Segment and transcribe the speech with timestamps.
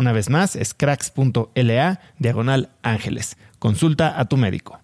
[0.00, 3.36] Una vez más, es cracks.la diagonal ángeles.
[3.58, 4.80] Consulta a tu médico.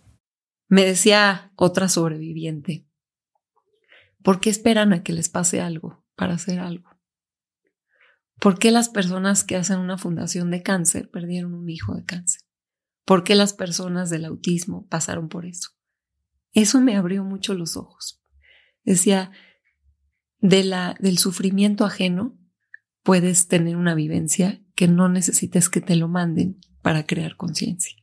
[0.68, 2.86] Me decía otra sobreviviente,
[4.22, 6.90] ¿por qué esperan a que les pase algo para hacer algo?
[8.38, 12.42] ¿Por qué las personas que hacen una fundación de cáncer perdieron un hijo de cáncer?
[13.06, 15.70] ¿Por qué las personas del autismo pasaron por eso?
[16.52, 18.22] Eso me abrió mucho los ojos.
[18.84, 19.30] Decía,
[20.40, 22.38] de la, del sufrimiento ajeno
[23.02, 27.96] puedes tener una vivencia que no necesites que te lo manden para crear conciencia.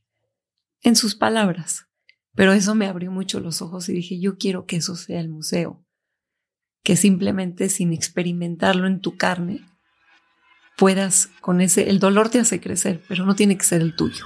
[0.81, 1.85] En sus palabras.
[2.35, 5.29] Pero eso me abrió mucho los ojos y dije, yo quiero que eso sea el
[5.29, 5.85] museo.
[6.83, 9.61] Que simplemente sin experimentarlo en tu carne
[10.75, 14.25] puedas con ese, el dolor te hace crecer, pero no tiene que ser el tuyo.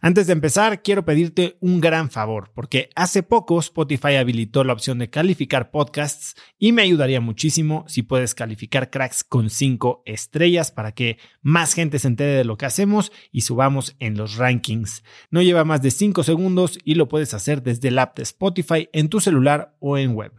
[0.00, 4.98] Antes de empezar, quiero pedirte un gran favor, porque hace poco Spotify habilitó la opción
[4.98, 10.92] de calificar podcasts y me ayudaría muchísimo si puedes calificar cracks con 5 estrellas para
[10.92, 15.04] que más gente se entere de lo que hacemos y subamos en los rankings.
[15.30, 18.88] No lleva más de 5 segundos y lo puedes hacer desde el app de Spotify
[18.92, 20.32] en tu celular o en web.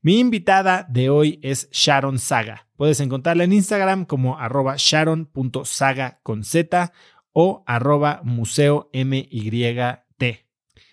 [0.00, 2.68] Mi invitada de hoy es Sharon Saga.
[2.76, 6.92] Puedes encontrarla en Instagram como arroba sharon.saga con z
[7.38, 10.46] o arroba museo MYT.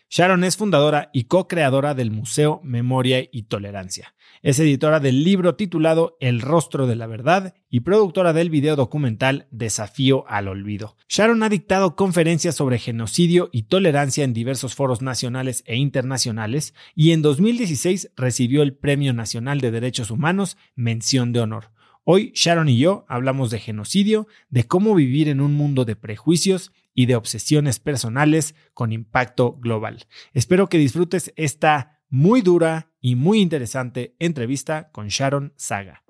[0.09, 4.13] Sharon es fundadora y co-creadora del Museo Memoria y Tolerancia.
[4.41, 9.47] Es editora del libro titulado El rostro de la verdad y productora del video documental
[9.51, 10.97] Desafío al Olvido.
[11.07, 17.13] Sharon ha dictado conferencias sobre genocidio y tolerancia en diversos foros nacionales e internacionales y
[17.13, 21.72] en 2016 recibió el Premio Nacional de Derechos Humanos Mención de Honor.
[22.05, 26.73] Hoy Sharon y yo hablamos de genocidio, de cómo vivir en un mundo de prejuicios
[26.93, 30.05] y de obsesiones personales con impacto global.
[30.33, 36.03] Espero que disfrutes esta muy dura y muy interesante entrevista con Sharon Saga.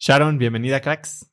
[0.00, 1.30] Sharon, bienvenida Cracks.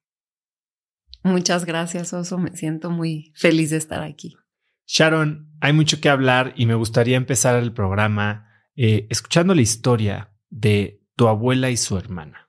[1.23, 2.37] Muchas gracias, Oso.
[2.37, 4.37] Me siento muy feliz de estar aquí.
[4.85, 10.31] Sharon, hay mucho que hablar y me gustaría empezar el programa eh, escuchando la historia
[10.51, 12.47] de tu abuela y su hermana.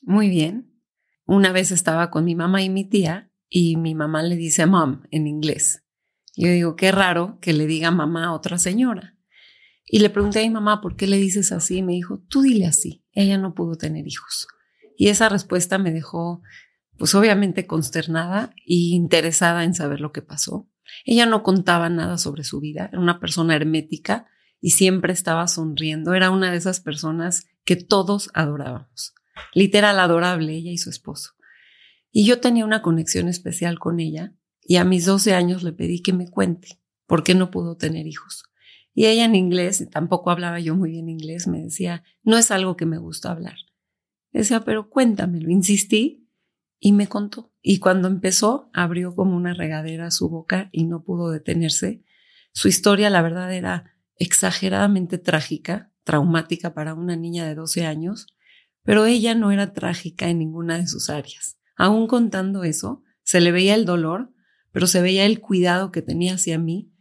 [0.00, 0.80] Muy bien.
[1.24, 5.02] Una vez estaba con mi mamá y mi tía y mi mamá le dice mom
[5.10, 5.82] en inglés.
[6.36, 9.16] Yo digo, qué raro que le diga mamá a otra señora.
[9.84, 11.78] Y le pregunté a mi mamá, ¿por qué le dices así?
[11.78, 13.04] Y me dijo, tú dile así.
[13.10, 14.46] Ella no pudo tener hijos.
[14.96, 16.42] Y esa respuesta me dejó,
[16.96, 20.70] pues obviamente consternada e interesada en saber lo que pasó.
[21.04, 24.28] Ella no contaba nada sobre su vida, era una persona hermética
[24.60, 26.14] y siempre estaba sonriendo.
[26.14, 29.14] Era una de esas personas que todos adorábamos.
[29.54, 31.32] Literal adorable, ella y su esposo.
[32.10, 34.32] Y yo tenía una conexión especial con ella
[34.62, 38.06] y a mis 12 años le pedí que me cuente por qué no pudo tener
[38.06, 38.44] hijos.
[38.94, 42.76] Y ella en inglés, tampoco hablaba yo muy bien inglés, me decía, no es algo
[42.76, 43.58] que me gusta hablar.
[44.32, 45.50] Decía, pero cuéntamelo.
[45.50, 46.28] Insistí
[46.80, 47.52] y me contó.
[47.62, 52.04] Y cuando empezó, abrió como una regadera su boca y no pudo detenerse.
[52.52, 58.26] Su historia, la verdad, era exageradamente trágica, traumática para una niña de 12 años,
[58.82, 61.58] pero ella no era trágica en ninguna de sus áreas.
[61.76, 64.32] Aún contando eso, se le veía el dolor,
[64.70, 66.92] pero se veía el cuidado que tenía hacia mí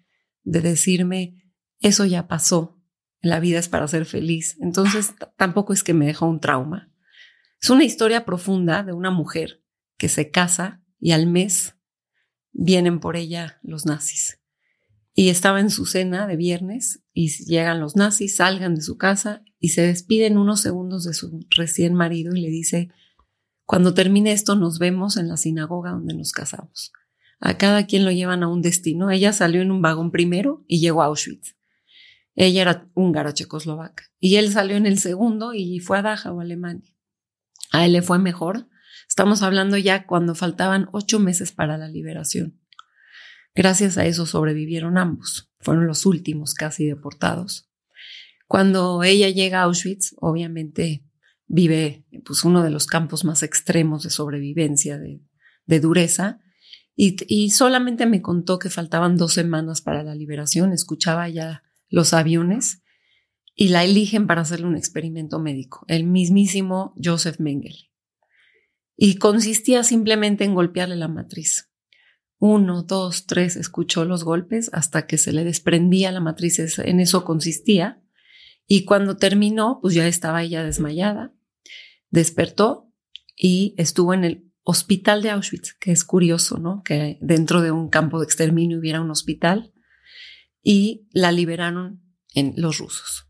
[0.44, 1.35] de decirme,
[1.79, 2.81] eso ya pasó,
[3.21, 4.57] la vida es para ser feliz.
[4.62, 6.91] Entonces tampoco es que me dejó un trauma.
[7.62, 9.63] Es una historia profunda de una mujer
[9.97, 11.75] que se casa y al mes
[12.51, 14.41] vienen por ella los nazis.
[15.13, 19.41] Y estaba en su cena de viernes y llegan los nazis, salgan de su casa
[19.57, 22.89] y se despiden unos segundos de su recién marido y le dice,
[23.63, 26.91] cuando termine esto nos vemos en la sinagoga donde nos casamos.
[27.39, 29.12] A cada quien lo llevan a un destino.
[29.12, 31.56] Ella salió en un vagón primero y llegó a Auschwitz.
[32.35, 34.03] Ella era húngara checoslovaca.
[34.19, 36.94] Y él salió en el segundo y fue a Dachau, Alemania.
[37.71, 38.67] A él le fue mejor.
[39.07, 42.59] Estamos hablando ya cuando faltaban ocho meses para la liberación.
[43.55, 45.49] Gracias a eso sobrevivieron ambos.
[45.59, 47.71] Fueron los últimos casi deportados.
[48.47, 51.03] Cuando ella llega a Auschwitz, obviamente
[51.47, 56.39] vive pues, uno de los campos más extremos de sobrevivencia, de, dureza,
[56.97, 60.71] y, y, solamente me contó que faltaban dos semanas para la liberación.
[60.71, 62.83] Escuchaba ya los aviones
[63.53, 67.91] y la eligen para hacerle un experimento médico, el mismísimo Joseph Mengele.
[68.95, 71.69] Y consistía simplemente en golpearle la matriz.
[72.37, 77.23] Uno, dos, tres, escuchó los golpes hasta que se le desprendía la matriz, en eso
[77.23, 78.01] consistía.
[78.67, 81.33] Y cuando terminó, pues ya estaba ella desmayada,
[82.09, 82.91] despertó
[83.35, 86.81] y estuvo en el hospital de Auschwitz, que es curioso, ¿no?
[86.83, 89.73] Que dentro de un campo de exterminio hubiera un hospital
[90.63, 92.01] y la liberaron
[92.33, 93.27] en los rusos.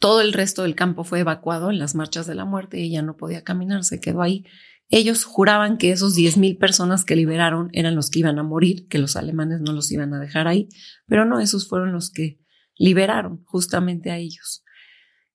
[0.00, 3.02] Todo el resto del campo fue evacuado en las marchas de la muerte y ella
[3.02, 4.44] no podía caminar, se quedó ahí.
[4.90, 8.98] Ellos juraban que esos 10.000 personas que liberaron eran los que iban a morir, que
[8.98, 10.68] los alemanes no los iban a dejar ahí,
[11.06, 12.40] pero no, esos fueron los que
[12.76, 14.64] liberaron justamente a ellos.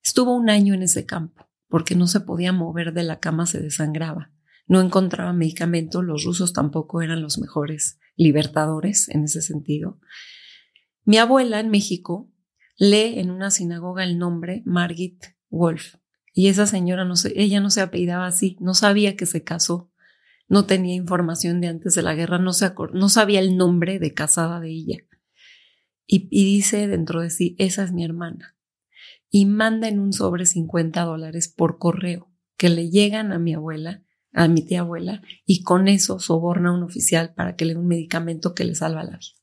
[0.02, 3.60] Estuvo un año en ese campo porque no se podía mover de la cama, se
[3.60, 4.32] desangraba.
[4.66, 10.00] No encontraba medicamento, los rusos tampoco eran los mejores libertadores en ese sentido.
[11.04, 12.30] Mi abuela en México
[12.76, 15.96] lee en una sinagoga el nombre Margit Wolf.
[16.36, 19.92] Y esa señora no se, ella no se apellidaba así, no sabía que se casó,
[20.48, 24.12] no tenía información de antes de la guerra, no, se no sabía el nombre de
[24.14, 24.98] casada de ella.
[26.06, 28.56] Y, y, dice dentro de sí, esa es mi hermana.
[29.30, 34.02] Y manda en un sobre 50 dólares por correo que le llegan a mi abuela,
[34.32, 37.78] a mi tía abuela, y con eso soborna a un oficial para que le dé
[37.78, 39.38] un medicamento que le salva la vida.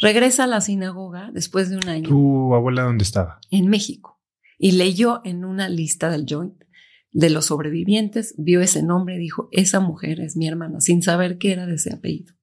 [0.00, 2.08] Regresa a la sinagoga después de un año.
[2.08, 3.40] ¿Tu abuela dónde estaba?
[3.50, 4.19] En México.
[4.62, 6.64] Y leyó en una lista del joint
[7.12, 11.38] de los sobrevivientes, vio ese nombre y dijo, esa mujer es mi hermana, sin saber
[11.38, 12.34] qué era de ese apellido.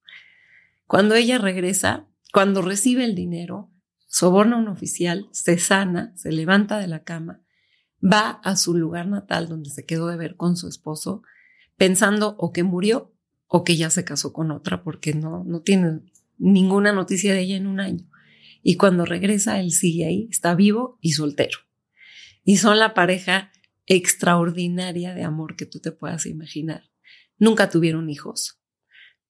[0.88, 3.72] Cuando ella regresa, cuando recibe el dinero,
[4.08, 7.44] soborna a un oficial, se sana, se levanta de la cama,
[8.04, 11.22] va a su lugar natal donde se quedó de ver con su esposo,
[11.78, 13.14] pensando o que murió
[13.46, 16.00] o que ya se casó con otra, porque no, no tiene
[16.40, 18.10] ninguna noticia de ella en un año.
[18.64, 21.67] Y cuando regresa, él sigue ahí, está vivo y soltero.
[22.48, 23.52] Y son la pareja
[23.88, 26.90] extraordinaria de amor que tú te puedas imaginar.
[27.38, 28.62] Nunca tuvieron hijos.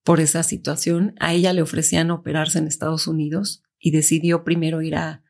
[0.03, 4.97] Por esa situación, a ella le ofrecían operarse en Estados Unidos y decidió primero ir
[4.97, 5.23] a,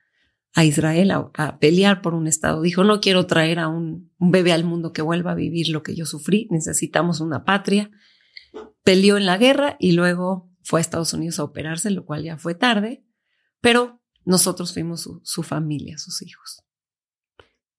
[0.58, 2.62] Israel a, pelear por un Estado.
[2.62, 5.82] Dijo, no quiero traer a un, un bebé al mundo que vuelva a vivir lo
[5.82, 7.90] que yo sufrí, necesitamos una patria.
[8.84, 12.38] Peleó en la guerra y luego fue a Estados Unidos a operarse, lo cual ya
[12.38, 13.06] fue tarde,
[13.62, 16.67] pero nosotros fuimos su, familia, sus hijos.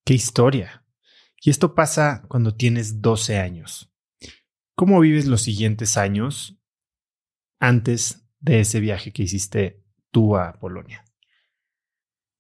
[0.09, 0.87] Qué historia.
[1.39, 3.93] Y esto pasa cuando tienes 12 años.
[4.75, 6.57] ¿Cómo vives los siguientes años
[7.61, 11.05] antes de ese viaje que hiciste tú a Polonia?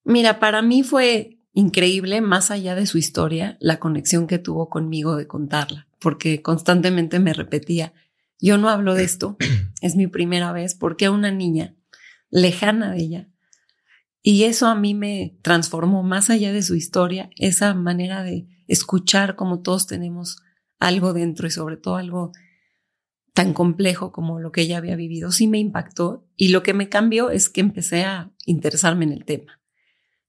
[0.03, 5.15] Mira, para mí fue increíble, más allá de su historia, la conexión que tuvo conmigo
[5.17, 7.93] de contarla, porque constantemente me repetía,
[8.41, 9.37] yo no hablo de esto,
[9.83, 11.77] es mi primera vez, porque a una niña
[12.31, 13.29] lejana de ella
[14.30, 19.37] Y eso a mí me transformó más allá de su historia, esa manera de escuchar
[19.37, 20.37] como todos tenemos
[20.78, 22.32] algo dentro y sobre todo algo
[23.32, 26.90] tan complejo como lo que ella había vivido, sí me impactó y lo que me
[26.90, 29.62] cambió es que empecé a interesarme en el tema.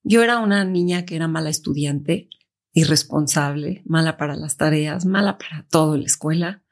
[0.03, 2.29] Yo era una niña que era mala estudiante,
[2.71, 6.63] irresponsable, mala para las tareas, mala para todo la escuela,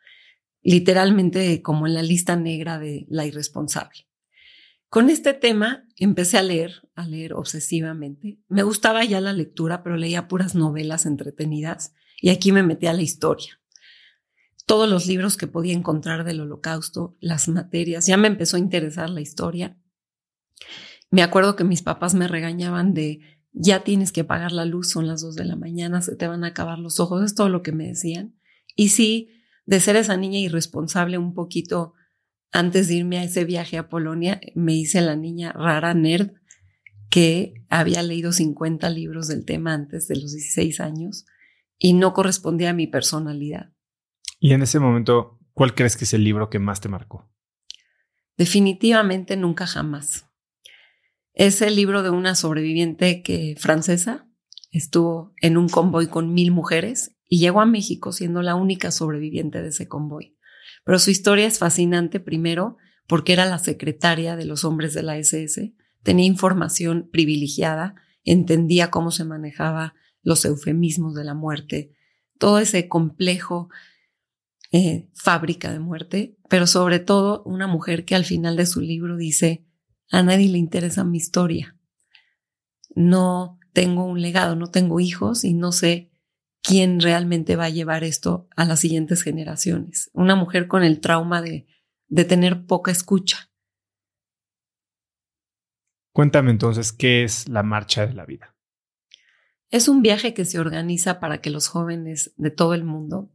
[0.62, 4.07] literalmente como en la lista negra de la irresponsable.
[4.90, 8.40] Con este tema empecé a leer, a leer obsesivamente.
[8.48, 12.94] Me gustaba ya la lectura, pero leía puras novelas entretenidas y aquí me metí a
[12.94, 13.60] la historia
[14.68, 19.10] todos los libros que podía encontrar del holocausto, las materias, ya me empezó a interesar
[19.10, 19.78] la historia.
[21.10, 23.22] Me acuerdo que mis papás me regañaban de,
[23.54, 26.44] ya tienes que apagar la luz, son las dos de la mañana, se te van
[26.44, 28.38] a acabar los ojos, es todo lo que me decían.
[28.76, 29.30] Y sí,
[29.66, 31.94] de ser esa niña irresponsable un poquito
[32.52, 36.32] antes de irme a ese viaje a Polonia, me hice la niña rara nerd
[37.10, 41.26] que había leído 50 libros del tema antes de los 16 años
[41.78, 43.74] y no correspondía a mi personalidad.
[44.40, 47.30] Y en ese momento, ¿cuál crees que es el libro que más te marcó?
[48.38, 50.26] Definitivamente nunca jamás.
[51.34, 54.28] Es el libro de una sobreviviente que francesa
[54.72, 59.62] estuvo en un convoy con mil mujeres y llegó a México siendo la única sobreviviente
[59.62, 60.37] de ese convoy.
[60.88, 62.78] Pero su historia es fascinante primero
[63.08, 69.12] porque era la secretaria de los hombres de la SS, tenía información privilegiada, entendía cómo
[69.12, 71.92] se manejaba los eufemismos de la muerte,
[72.40, 73.68] todo ese complejo
[74.72, 79.18] eh, fábrica de muerte, pero sobre todo una mujer que al final de su libro
[79.18, 79.66] dice,
[80.10, 81.78] a nadie le interesa mi historia.
[82.96, 86.07] No tengo un legado, no tengo hijos y no sé
[86.68, 90.12] quién realmente va a llevar esto a las siguientes generaciones.
[90.14, 91.66] Una mujer con el trauma de,
[92.10, 93.50] de tener poca escucha.
[96.12, 98.54] Cuéntame entonces, ¿qué es la marcha de la vida?
[99.70, 103.32] Es un viaje que se organiza para que los jóvenes de todo el mundo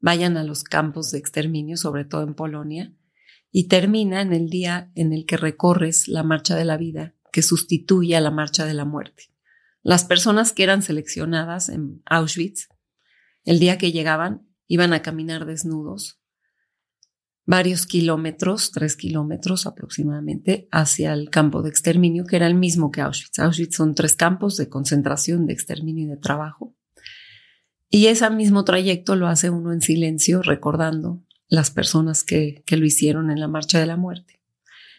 [0.00, 2.92] vayan a los campos de exterminio, sobre todo en Polonia,
[3.52, 7.42] y termina en el día en el que recorres la marcha de la vida, que
[7.42, 9.32] sustituye a la marcha de la muerte.
[9.82, 12.68] Las personas que eran seleccionadas en Auschwitz,
[13.44, 16.22] el día que llegaban, iban a caminar desnudos
[17.44, 23.00] varios kilómetros, tres kilómetros aproximadamente, hacia el campo de exterminio, que era el mismo que
[23.00, 23.38] Auschwitz.
[23.38, 26.74] Auschwitz son tres campos de concentración, de exterminio y de trabajo.
[27.88, 32.86] Y ese mismo trayecto lo hace uno en silencio, recordando las personas que, que lo
[32.86, 34.40] hicieron en la Marcha de la Muerte.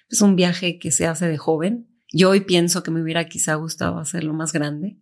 [0.10, 1.88] Es un viaje que se hace de joven.
[2.12, 5.00] Yo hoy pienso que me hubiera quizá gustado hacerlo más grande.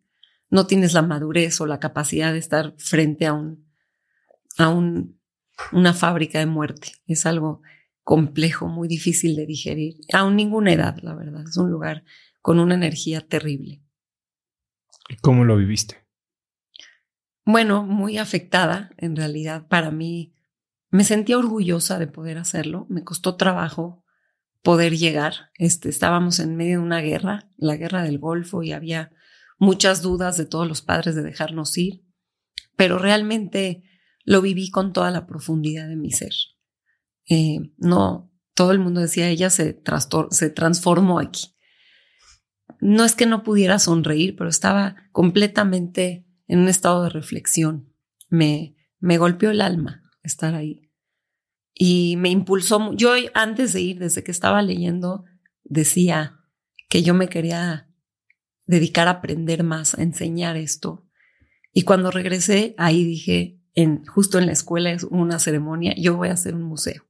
[0.51, 3.65] No tienes la madurez o la capacidad de estar frente a un,
[4.57, 5.19] a un,
[5.71, 6.91] una fábrica de muerte.
[7.07, 7.61] Es algo
[8.03, 11.45] complejo, muy difícil de digerir, a ninguna edad, la verdad.
[11.47, 12.03] Es un lugar
[12.41, 13.81] con una energía terrible.
[15.09, 16.01] ¿Y cómo lo viviste?
[17.45, 20.33] bueno, muy afectada en realidad para mí.
[20.89, 22.85] Me sentía orgullosa de poder hacerlo.
[22.89, 24.03] Me costó trabajo
[24.61, 25.49] poder llegar.
[25.55, 29.11] Este, estábamos en medio de una guerra, la guerra del Golfo, y había
[29.61, 32.03] muchas dudas de todos los padres de dejarnos ir,
[32.75, 33.83] pero realmente
[34.25, 36.33] lo viví con toda la profundidad de mi ser.
[37.29, 39.79] Eh, no, todo el mundo decía, ella se,
[40.31, 41.55] se transformó aquí.
[42.79, 47.93] No es que no pudiera sonreír, pero estaba completamente en un estado de reflexión.
[48.29, 50.91] Me, me golpeó el alma estar ahí.
[51.75, 52.93] Y me impulsó.
[52.95, 55.23] Yo antes de ir, desde que estaba leyendo,
[55.63, 56.39] decía
[56.89, 57.90] que yo me quería
[58.71, 61.05] dedicar a aprender más, a enseñar esto.
[61.73, 66.29] Y cuando regresé, ahí dije, en, justo en la escuela es una ceremonia, yo voy
[66.29, 67.05] a hacer un museo.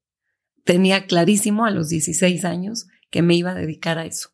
[0.65, 4.29] Tenía clarísimo a los 16 años que me iba a dedicar a eso.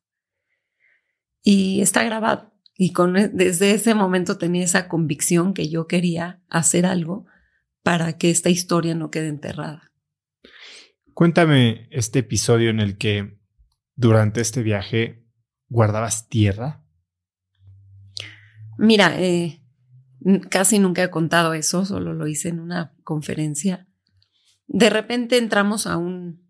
[1.43, 2.53] Y está grabado.
[2.77, 7.25] Y con, e, desde ese momento tenía esa convicción que yo quería hacer algo
[7.83, 9.91] para que esta historia no quede enterrada.
[11.13, 13.37] Cuéntame este episodio en el que
[13.95, 15.25] durante este viaje
[15.67, 16.86] guardabas tierra.
[18.77, 19.61] Mira, eh,
[20.49, 23.87] casi nunca he contado eso, solo lo hice en una conferencia.
[24.67, 26.45] De repente entramos a un...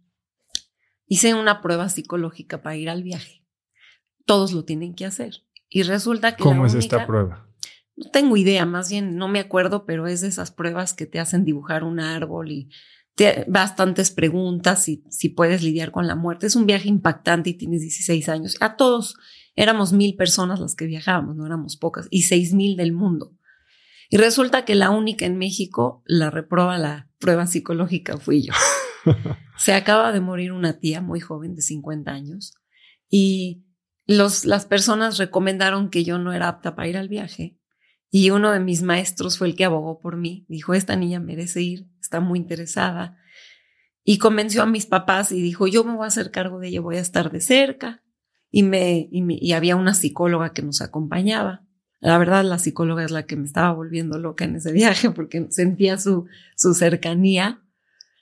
[1.05, 3.45] Hice una prueba psicológica para ir al viaje.
[4.25, 5.43] Todos lo tienen que hacer.
[5.69, 6.43] Y resulta que...
[6.43, 7.47] ¿Cómo es esta prueba?
[7.95, 11.19] No tengo idea, más bien no me acuerdo, pero es de esas pruebas que te
[11.19, 12.69] hacen dibujar un árbol y
[13.15, 16.45] te, bastantes preguntas y si puedes lidiar con la muerte.
[16.45, 18.57] Es un viaje impactante y tienes 16 años.
[18.59, 19.17] A todos
[19.57, 23.35] éramos mil personas las que viajábamos, no éramos pocas, y seis mil del mundo.
[24.09, 28.53] Y resulta que la única en México la reproba la prueba psicológica fui yo.
[29.57, 32.53] Se acaba de morir una tía muy joven de 50 años
[33.09, 33.65] y
[34.05, 37.57] los, las personas recomendaron que yo no era apta para ir al viaje
[38.09, 40.45] y uno de mis maestros fue el que abogó por mí.
[40.47, 43.17] Dijo, esta niña merece ir, está muy interesada.
[44.03, 46.81] Y convenció a mis papás y dijo, yo me voy a hacer cargo de ella,
[46.81, 48.03] voy a estar de cerca.
[48.49, 51.65] Y, me, y, había una psicóloga que nos acompañaba.
[51.99, 55.47] La verdad, la psicóloga es la que me estaba volviendo loca en ese viaje porque
[55.49, 56.25] sentía su,
[56.55, 57.61] su cercanía,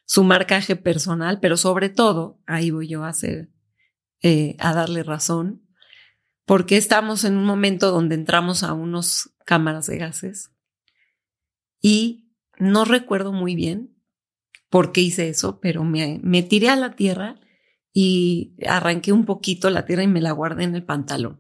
[0.06, 3.50] su marcaje personal, pero sobre todo, ahí voy yo a hacer,
[4.22, 5.62] eh, a darle razón,
[6.46, 10.52] porque estamos en un momento donde entramos a unos cámaras de gases
[11.82, 13.96] y no recuerdo muy bien
[14.70, 17.40] por qué hice eso, pero me, me tiré a la tierra
[17.98, 21.40] y arranqué un poquito la tierra y me la guardé en el pantalón.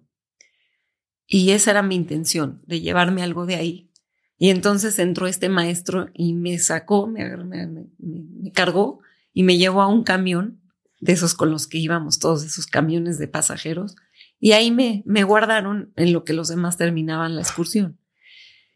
[1.27, 3.91] Y esa era mi intención, de llevarme algo de ahí.
[4.37, 9.01] Y entonces entró este maestro y me sacó, me, me, cargó
[9.33, 10.61] y me llevó a un camión
[11.01, 13.97] de esos con los que íbamos, todos esos camiones de pasajeros,
[14.39, 17.99] y ahí me, me guardaron en lo que los demás terminaban la excursión.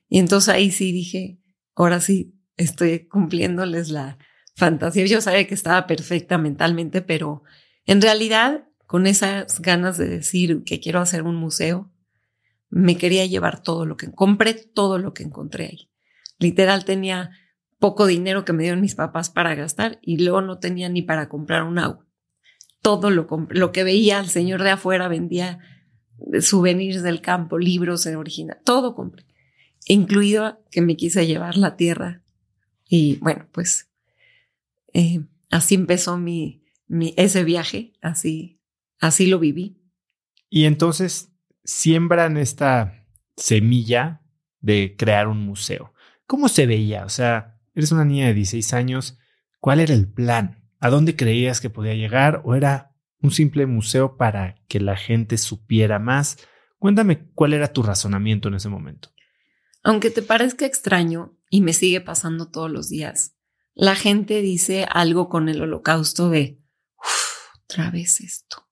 [0.09, 1.39] Y entonces ahí sí dije,
[1.75, 4.17] ahora sí estoy cumpliéndoles la
[4.57, 5.05] fantasía.
[5.05, 7.43] Yo sabía que estaba perfecta mentalmente, pero
[7.89, 11.91] en realidad con esas ganas de decir que quiero hacer un museo,
[12.69, 15.89] me quería llevar todo lo que compré, todo lo que encontré ahí.
[16.37, 17.31] Literal tenía
[17.79, 21.29] poco dinero que me dieron mis papás para gastar y luego no tenía ni para
[21.29, 22.09] comprar un agua
[22.81, 25.59] todo lo, lo que veía el señor de afuera vendía
[26.41, 29.25] souvenirs del campo, libros en original, todo compré,
[29.85, 32.23] incluido que me quise llevar la tierra.
[32.87, 33.89] Y bueno, pues
[34.93, 36.58] eh, así empezó mi,
[36.89, 38.59] mi, ese viaje, así,
[38.99, 39.81] así lo viví.
[40.49, 41.31] Y entonces
[41.63, 43.05] siembran esta
[43.37, 44.21] semilla
[44.59, 45.93] de crear un museo.
[46.25, 47.05] ¿Cómo se veía?
[47.05, 49.17] O sea, eres una niña de 16 años,
[49.59, 50.65] ¿cuál era el plan?
[50.79, 55.37] ¿A dónde creías que podía llegar o era un simple museo para que la gente
[55.37, 56.37] supiera más?
[56.77, 59.09] Cuéntame cuál era tu razonamiento en ese momento.
[59.83, 63.35] Aunque te parezca extraño y me sigue pasando todos los días,
[63.73, 66.58] la gente dice algo con el holocausto de,
[67.69, 68.67] otra vez esto.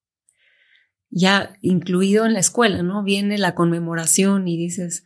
[1.09, 3.03] Ya incluido en la escuela, ¿no?
[3.03, 5.05] Viene la conmemoración y dices,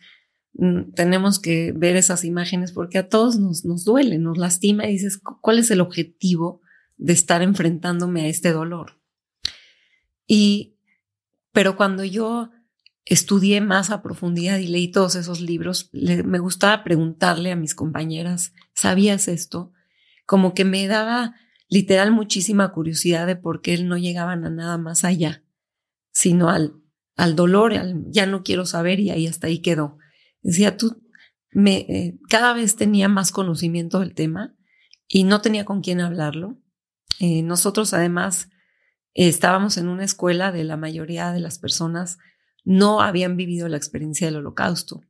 [0.54, 4.94] mm, tenemos que ver esas imágenes porque a todos nos, nos duele, nos lastima y
[4.94, 6.62] dices, ¿cuál es el objetivo
[7.02, 9.02] de estar enfrentándome a este dolor.
[10.28, 10.78] Y,
[11.52, 12.52] pero cuando yo
[13.06, 18.54] estudié más a profundidad y leí todos esos libros, me gustaba preguntarle a mis compañeras,
[18.76, 19.74] ¿sabías esto?
[20.28, 21.36] Como que me daba
[21.72, 25.44] literal muchísima curiosidad de por qué no llegaban a nada más allá,
[26.12, 26.76] sino al,
[27.16, 29.98] al dolor, al ya no quiero saber y ahí hasta ahí quedó.
[30.42, 31.02] Decía, tú,
[31.50, 34.54] me, eh, cada vez tenía más conocimiento del tema
[35.08, 36.58] y no tenía con quién hablarlo.
[37.20, 38.50] Eh, nosotros además
[39.14, 42.18] estábamos en una escuela de la mayoría de las personas
[42.66, 45.02] no habían vivido la experiencia del holocausto.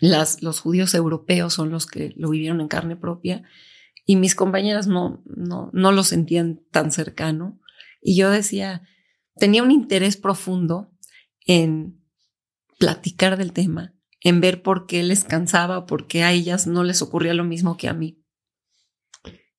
[0.00, 3.42] Los judíos europeos son los que lo vivieron en carne propia
[4.06, 7.60] y mis compañeras no, no, no lo sentían tan cercano.
[8.00, 8.82] Y yo decía,
[9.34, 10.92] tenía un interés profundo
[11.44, 12.00] en
[12.78, 17.02] platicar del tema, en ver por qué les cansaba, por qué a ellas no les
[17.02, 18.22] ocurría lo mismo que a mí.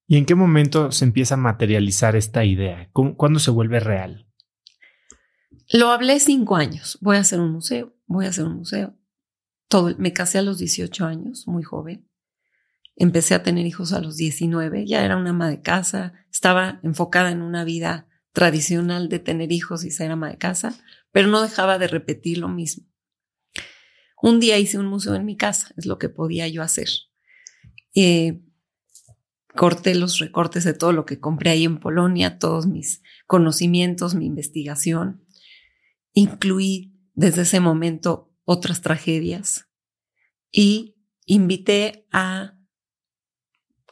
[0.07, 2.89] ¿Y en qué momento se empieza a materializar esta idea?
[2.93, 4.29] ¿Cuándo se vuelve real?
[5.73, 6.97] Lo hablé cinco años.
[7.01, 8.95] Voy a hacer un museo, voy a hacer un museo.
[9.67, 12.07] Todo, me casé a los 18 años, muy joven.
[12.99, 17.31] Empecé a tener hijos a los 19, ya era una ama de casa, estaba enfocada
[17.31, 20.75] en una vida tradicional de tener hijos y ser ama de casa,
[21.11, 22.85] pero no dejaba de repetir lo mismo.
[24.21, 26.89] Un día hice un museo en mi casa, es lo que podía yo hacer.
[27.93, 28.41] Eh,
[29.55, 34.25] corté los recortes de todo lo que compré ahí en Polonia, todos mis conocimientos, mi
[34.25, 35.23] investigación.
[36.13, 39.67] Incluí desde ese momento otras tragedias
[40.51, 42.56] y invité a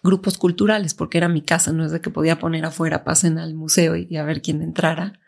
[0.06, 3.56] grupos culturales, porque era mi casa, no es de que podía poner afuera, pasen al
[3.56, 5.20] museo y a ver quién entrara.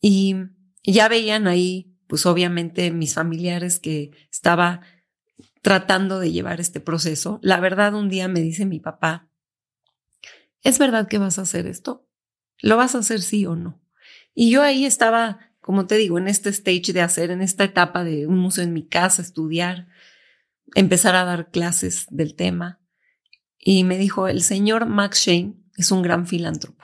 [0.00, 0.36] Y
[0.84, 4.80] ya veían ahí, pues obviamente mis familiares que estaba
[5.62, 7.38] tratando de llevar este proceso.
[7.42, 9.28] La verdad, un día me dice mi papá,
[10.62, 12.08] ¿es verdad que vas a hacer esto?
[12.62, 13.82] ¿Lo vas a hacer sí o no?
[14.34, 18.04] Y yo ahí estaba, como te digo, en este stage de hacer, en esta etapa
[18.04, 19.88] de un museo en mi casa, estudiar,
[20.74, 22.79] empezar a dar clases del tema.
[23.62, 26.82] Y me dijo, el señor Max Shane es un gran filántropo.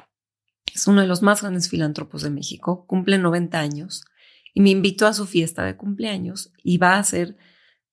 [0.73, 4.05] Es uno de los más grandes filántropos de México, cumple 90 años
[4.53, 7.37] y me invitó a su fiesta de cumpleaños y va a hacer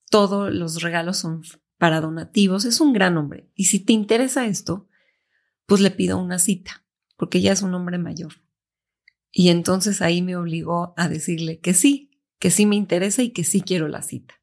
[0.10, 1.44] todos los regalos son
[1.78, 2.66] para donativos.
[2.66, 3.50] Es un gran hombre.
[3.56, 4.88] Y si te interesa esto,
[5.66, 6.86] pues le pido una cita,
[7.18, 8.34] porque ya es un hombre mayor.
[9.32, 13.44] Y entonces ahí me obligó a decirle que sí, que sí me interesa y que
[13.44, 14.36] sí quiero la cita.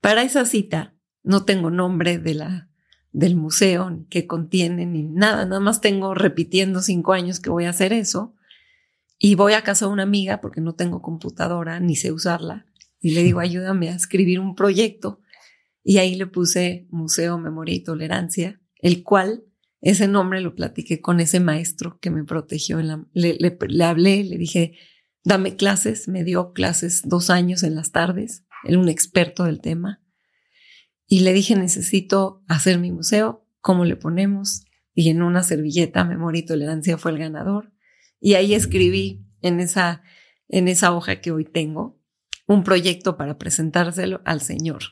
[0.00, 2.70] Para esa cita no tengo nombre de la,
[3.16, 7.64] del museo, ni qué contiene, ni nada, nada más tengo repitiendo cinco años que voy
[7.64, 8.34] a hacer eso.
[9.18, 12.66] Y voy a casa de una amiga porque no tengo computadora ni sé usarla.
[13.00, 15.22] Y le digo, ayúdame a escribir un proyecto.
[15.82, 19.44] Y ahí le puse Museo Memoria y Tolerancia, el cual
[19.80, 22.80] ese nombre lo platiqué con ese maestro que me protegió.
[22.80, 24.74] En la, le, le, hablé, le dije,
[25.24, 30.02] dame clases, me dio clases dos años en las tardes, era un experto del tema.
[31.06, 34.64] Y le dije, necesito hacer mi museo, ¿cómo le ponemos?
[34.94, 37.72] Y en una servilleta, Memoria y Tolerancia fue el ganador.
[38.20, 40.02] Y ahí escribí en esa,
[40.48, 42.00] en esa hoja que hoy tengo
[42.46, 44.82] un proyecto para presentárselo al Señor.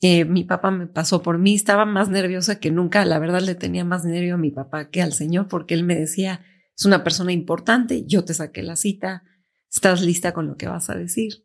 [0.00, 3.54] Eh, mi papá me pasó por mí, estaba más nerviosa que nunca, la verdad le
[3.54, 6.40] tenía más nervio a mi papá que al Señor, porque él me decía,
[6.76, 9.24] es una persona importante, yo te saqué la cita,
[9.70, 11.44] estás lista con lo que vas a decir.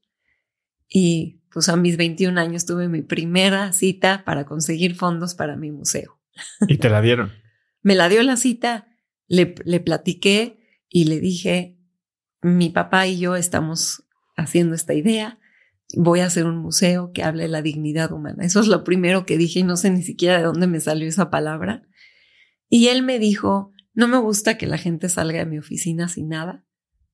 [0.88, 5.72] Y pues a mis 21 años tuve mi primera cita para conseguir fondos para mi
[5.72, 6.20] museo.
[6.68, 7.32] ¿Y te la dieron?
[7.86, 8.88] me la dio la cita,
[9.28, 10.58] le, le platiqué
[10.90, 11.78] y le dije,
[12.42, 15.38] mi papá y yo estamos haciendo esta idea,
[15.96, 18.44] voy a hacer un museo que hable de la dignidad humana.
[18.44, 21.08] Eso es lo primero que dije y no sé ni siquiera de dónde me salió
[21.08, 21.84] esa palabra.
[22.70, 26.30] Y él me dijo, no me gusta que la gente salga de mi oficina sin
[26.30, 26.66] nada,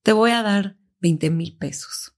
[0.02, 2.16] te voy a dar 20 mil pesos.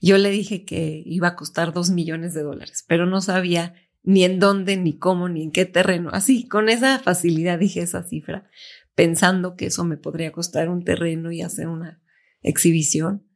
[0.00, 4.24] Yo le dije que iba a costar dos millones de dólares, pero no sabía ni
[4.24, 6.10] en dónde, ni cómo, ni en qué terreno.
[6.12, 8.48] Así, con esa facilidad dije esa cifra,
[8.94, 12.02] pensando que eso me podría costar un terreno y hacer una
[12.42, 13.26] exhibición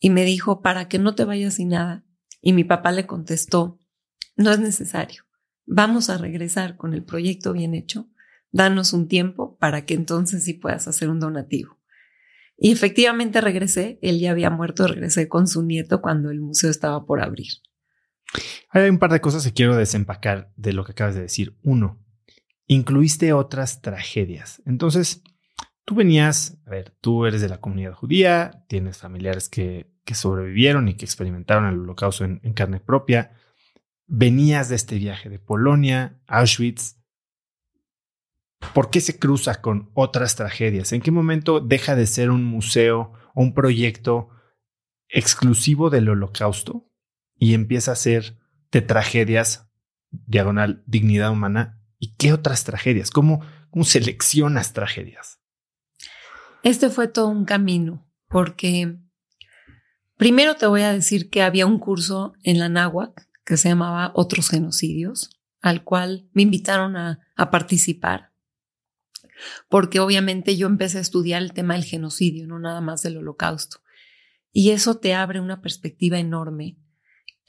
[0.00, 2.04] y me dijo, para que no te vayas sin nada.
[2.40, 3.78] Y mi papá le contestó,
[4.36, 5.22] no es necesario,
[5.64, 8.08] vamos a regresar con el proyecto bien hecho,
[8.50, 11.78] danos un tiempo para que entonces sí puedas hacer un donativo.
[12.62, 17.04] Y efectivamente regresé, él ya había muerto, regresé con su nieto cuando el museo estaba
[17.04, 17.48] por abrir.
[18.70, 21.58] Hay un par de cosas que quiero desempacar de lo que acabas de decir.
[21.62, 22.02] Uno,
[22.66, 24.62] incluiste otras tragedias.
[24.64, 25.22] Entonces,
[25.84, 30.88] tú venías, a ver, tú eres de la comunidad judía, tienes familiares que que sobrevivieron
[30.88, 33.32] y que experimentaron el holocausto en, carne propia.
[34.06, 36.96] Venías de este viaje de Polonia, Auschwitz.
[38.74, 40.92] ¿Por qué se cruza con otras tragedias?
[40.92, 44.28] ¿En qué momento deja de ser un museo o un proyecto
[45.08, 46.90] exclusivo del holocausto
[47.36, 48.38] y empieza a ser
[48.70, 49.70] de tragedias,
[50.10, 51.80] diagonal, dignidad humana?
[51.98, 53.10] ¿Y qué otras tragedias?
[53.10, 55.40] ¿Cómo, cómo seleccionas tragedias?
[56.62, 58.98] Este fue todo un camino, porque
[60.22, 64.12] Primero te voy a decir que había un curso en la náhuac que se llamaba
[64.14, 68.31] Otros Genocidios, al cual me invitaron a, a participar,
[69.68, 73.80] porque obviamente yo empecé a estudiar el tema del genocidio, no nada más del holocausto.
[74.52, 76.78] Y eso te abre una perspectiva enorme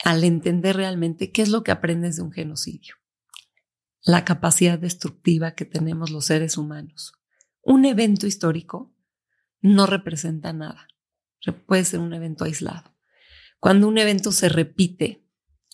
[0.03, 2.95] al entender realmente qué es lo que aprendes de un genocidio.
[4.01, 7.13] La capacidad destructiva que tenemos los seres humanos.
[7.61, 8.93] Un evento histórico
[9.61, 10.87] no representa nada
[11.51, 12.95] puede ser un evento aislado.
[13.59, 15.25] Cuando un evento se repite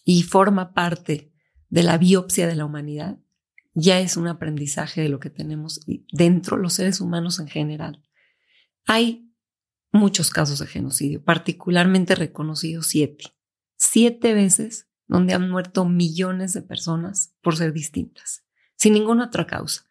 [0.03, 1.31] y forma parte
[1.69, 3.19] de la biopsia de la humanidad,
[3.79, 8.03] ya es un aprendizaje de lo que tenemos dentro los seres humanos en general.
[8.85, 9.31] Hay
[9.91, 13.25] muchos casos de genocidio, particularmente reconocidos siete.
[13.77, 18.43] Siete veces donde han muerto millones de personas por ser distintas,
[18.75, 19.85] sin ninguna otra causa.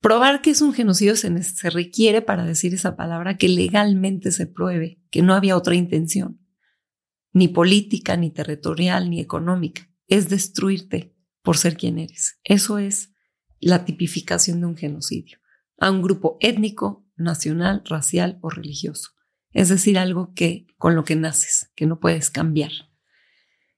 [0.00, 5.00] Probar que es un genocidio se, requiere para decir esa palabra que legalmente se pruebe
[5.10, 6.40] que no había otra intención,
[7.32, 9.88] ni política, ni territorial, ni económica.
[10.06, 11.17] Es destruirte
[11.48, 12.38] por ser quien eres.
[12.44, 13.14] Eso es
[13.58, 15.38] la tipificación de un genocidio
[15.78, 19.12] a un grupo étnico, nacional, racial o religioso.
[19.52, 22.72] Es decir, algo que con lo que naces, que no puedes cambiar.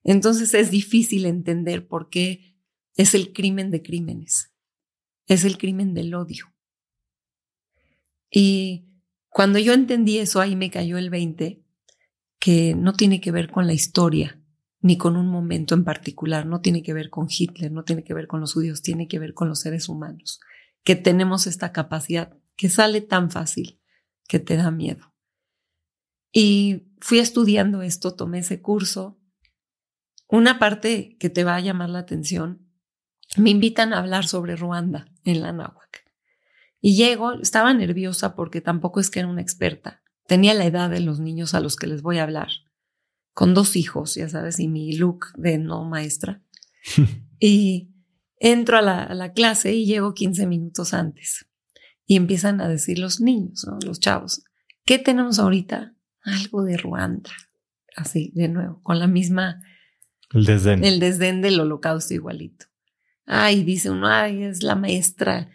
[0.03, 2.57] Entonces es difícil entender por qué
[2.97, 4.51] es el crimen de crímenes
[5.29, 6.53] es el crimen del odio.
[8.33, 8.89] Y
[9.29, 11.65] cuando yo entendí eso, ahí me cayó el 20,
[12.41, 14.40] que no tiene que ver con la historia,
[14.81, 18.15] ni con un momento en particular, no tiene que ver con Hitler, no tiene que
[18.15, 20.41] ver con los judíos, tiene que ver con los seres humanos,
[20.85, 23.81] que tenemos esta capacidad que sale tan fácil
[24.27, 25.15] que te da miedo.
[26.33, 29.19] Y fui estudiando esto, tomé ese curso.
[30.29, 32.71] Una parte que te va a llamar la atención
[33.37, 36.05] me invitan a hablar sobre Ruanda en la náhuac.
[36.81, 40.03] Y llego, estaba nerviosa porque tampoco es que era una experta.
[40.27, 42.49] Tenía la edad de los niños a los que les voy a hablar,
[43.33, 46.43] con dos hijos, ya sabes, y mi look de no maestra.
[47.39, 47.91] y
[48.39, 51.47] entro a la, clase y llego 15 minutos antes.
[52.07, 54.43] Y empiezan a decir los niños, los chavos,
[54.91, 55.95] ¿Qué tenemos ahorita?
[56.23, 57.31] Algo de Ruanda.
[57.95, 59.63] Así, de nuevo, con la misma...
[60.33, 60.83] El desdén.
[60.85, 62.67] El desdén del holocausto igualito.
[63.25, 65.49] Ay, dice uno, ay, es la maestra.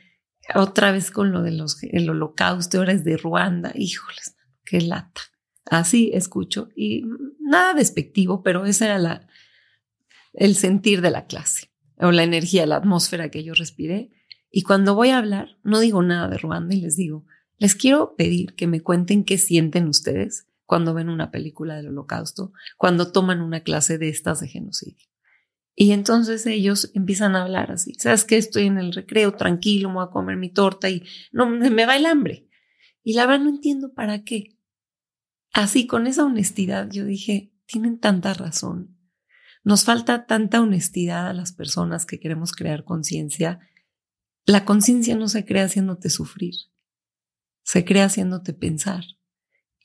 [0.54, 1.62] Otra vez con lo del
[2.10, 3.74] holocausto, ahora es de Ruanda.
[3.76, 5.22] Híjoles, qué lata.
[5.66, 6.70] Así escucho.
[6.74, 7.04] Y
[7.46, 9.28] nada despectivo, pero ese era
[10.34, 14.12] el sentir de la clase o la energía, la atmósfera que yo respiré.
[14.52, 17.26] Y cuando voy a hablar, no digo nada de Ruanda y les digo,
[17.58, 22.52] les quiero pedir que me cuenten qué sienten ustedes cuando ven una película del holocausto,
[22.78, 25.08] cuando toman una clase de estas de genocidio.
[25.76, 28.38] Y entonces ellos empiezan a hablar así, ¿sabes qué?
[28.38, 32.06] Estoy en el recreo, tranquilo, voy a comer mi torta y no, me va el
[32.06, 32.48] hambre.
[33.04, 34.55] Y la verdad no entiendo para qué.
[35.56, 39.00] Así, con esa honestidad, yo dije, tienen tanta razón.
[39.64, 43.62] Nos falta tanta honestidad a las personas que queremos crear conciencia.
[44.46, 46.56] La conciencia no se crea haciéndote sufrir,
[47.64, 49.06] se crea haciéndote pensar.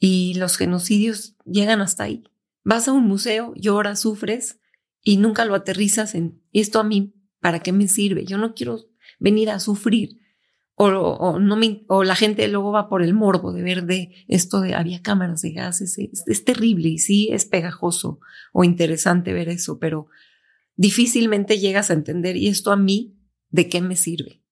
[0.01, 2.25] Y los genocidios llegan hasta ahí.
[2.65, 4.59] Vas a un museo, lloras, sufres
[5.05, 8.25] y nunca lo aterrizas en esto a mí, ¿para qué me sirve?
[8.25, 8.81] Yo no quiero
[9.21, 10.20] venir a sufrir.
[10.83, 15.43] O, la gente luego va por el morbo de ver de esto de había cámaras
[15.43, 18.19] de gases, es, terrible y sí es pegajoso
[18.55, 20.07] o interesante ver eso, pero
[20.77, 23.19] difícilmente llegas a entender y esto a mí,
[23.51, 24.43] ¿de qué me sirve?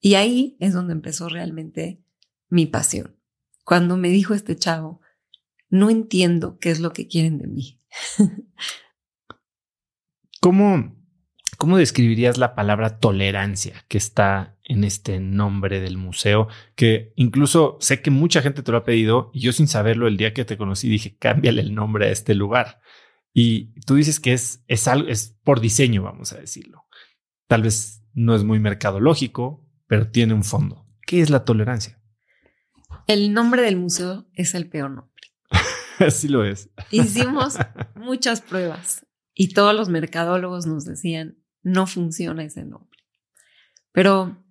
[0.00, 2.04] Y ahí es donde empezó realmente
[2.50, 3.16] mi pasión.
[3.64, 5.00] Cuando me dijo este chavo,
[5.70, 7.80] no entiendo qué es lo que quieren de mí.
[10.42, 10.94] ¿Cómo,
[11.64, 16.46] ¿Cómo describirías la palabra tolerancia que está en este nombre del museo?
[16.74, 20.18] Que incluso sé que mucha gente te lo ha pedido y yo sin saberlo el
[20.18, 22.82] día que te conocí dije, cámbiale el nombre a este lugar.
[23.32, 26.84] Y tú dices que es, es, algo, es por diseño, vamos a decirlo.
[27.46, 30.86] Tal vez no es muy mercadológico, pero tiene un fondo.
[31.06, 31.98] ¿Qué es la tolerancia?
[33.06, 35.14] El nombre del museo es el peor nombre.
[35.98, 36.68] Así lo es.
[36.90, 37.56] Hicimos
[37.94, 43.00] muchas pruebas y todos los mercadólogos nos decían, no funciona ese nombre.
[43.90, 44.44] Pero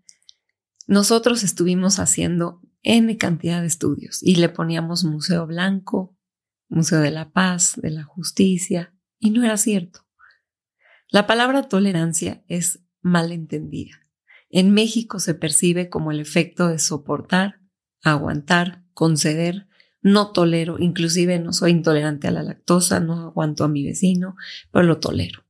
[0.87, 6.17] nosotros estuvimos haciendo N cantidad de estudios y le poníamos Museo Blanco,
[6.67, 10.05] Museo de la Paz, de la Justicia, y no era cierto.
[11.09, 14.01] La palabra tolerancia es malentendida.
[14.49, 17.61] En México se percibe como el efecto de soportar,
[18.03, 19.67] aguantar, conceder,
[20.01, 24.35] no tolero, inclusive no soy intolerante a la lactosa, no aguanto a mi vecino,
[24.71, 25.45] pero lo tolero.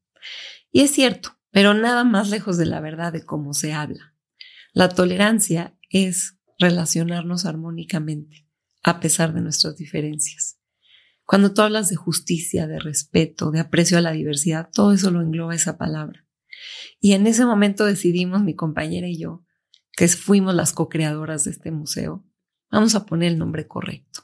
[0.71, 4.15] Y es cierto, pero nada más lejos de la verdad de cómo se habla.
[4.73, 8.47] La tolerancia es relacionarnos armónicamente,
[8.81, 10.59] a pesar de nuestras diferencias.
[11.25, 15.21] Cuando tú hablas de justicia, de respeto, de aprecio a la diversidad, todo eso lo
[15.21, 16.25] engloba esa palabra.
[16.99, 19.45] Y en ese momento decidimos, mi compañera y yo,
[19.91, 22.25] que fuimos las co-creadoras de este museo,
[22.71, 24.21] vamos a poner el nombre correcto.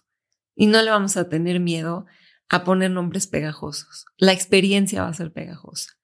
[0.55, 2.07] Y no le vamos a tener miedo
[2.49, 4.05] a poner nombres pegajosos.
[4.17, 5.98] La experiencia va a ser pegajosa.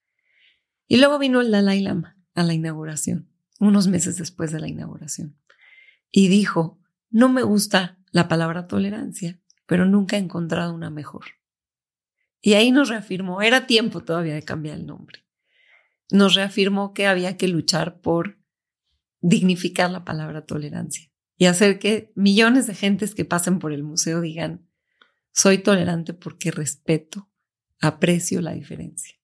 [0.88, 5.38] Y luego vino el Dalai Lama a la inauguración, unos meses después de la inauguración,
[6.12, 11.26] y dijo, no me gusta la palabra tolerancia, pero nunca he encontrado una mejor.
[12.42, 15.26] Y ahí nos reafirmó, era tiempo todavía de cambiar el nombre.
[16.12, 18.38] Nos reafirmó que había que luchar por
[19.22, 24.22] dignificar la palabra tolerancia y hacer que millones de gentes que pasen por el museo
[24.22, 24.70] digan,
[25.32, 27.30] soy tolerante porque respeto,
[27.82, 29.16] aprecio la diferencia.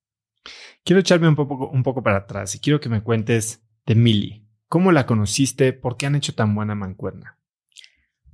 [0.83, 4.47] Quiero echarme un poco, para atrás y quiero que me cuentes de Mili.
[4.67, 5.73] ¿Cómo la conociste?
[5.73, 7.37] ¿Por qué han hecho tan buena mancuerna?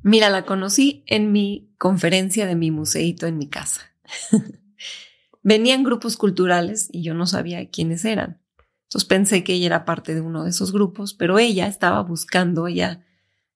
[0.04, 3.82] Mira, la conocí en mi conferencia de mi museito en mi casa.
[5.44, 8.42] Venían grupos culturales y yo no sabía quiénes eran.
[8.84, 12.68] Entonces pensé que ella era parte de uno de esos grupos, pero ella estaba buscando,
[12.68, 13.06] ella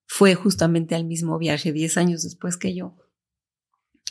[0.06, 2.96] fue justamente al mismo viaje 10 años después que yo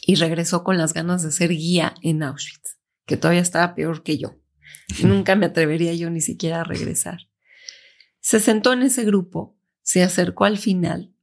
[0.03, 2.80] y regresó con las ganas de ser guía en Auschwitz
[3.11, 4.39] que todavía estaba peor que yo.
[5.03, 7.27] Nunca me atrevería yo ni siquiera a regresar.
[8.21, 11.13] Se sentó en ese grupo, se acercó al final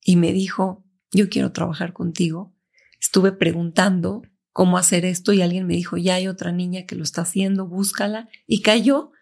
[0.00, 2.56] y me dijo, yo quiero trabajar contigo.
[2.98, 7.02] Estuve preguntando cómo hacer esto y alguien me dijo, ya hay otra niña que lo
[7.02, 8.30] está haciendo, búscala.
[8.46, 9.12] Y cayó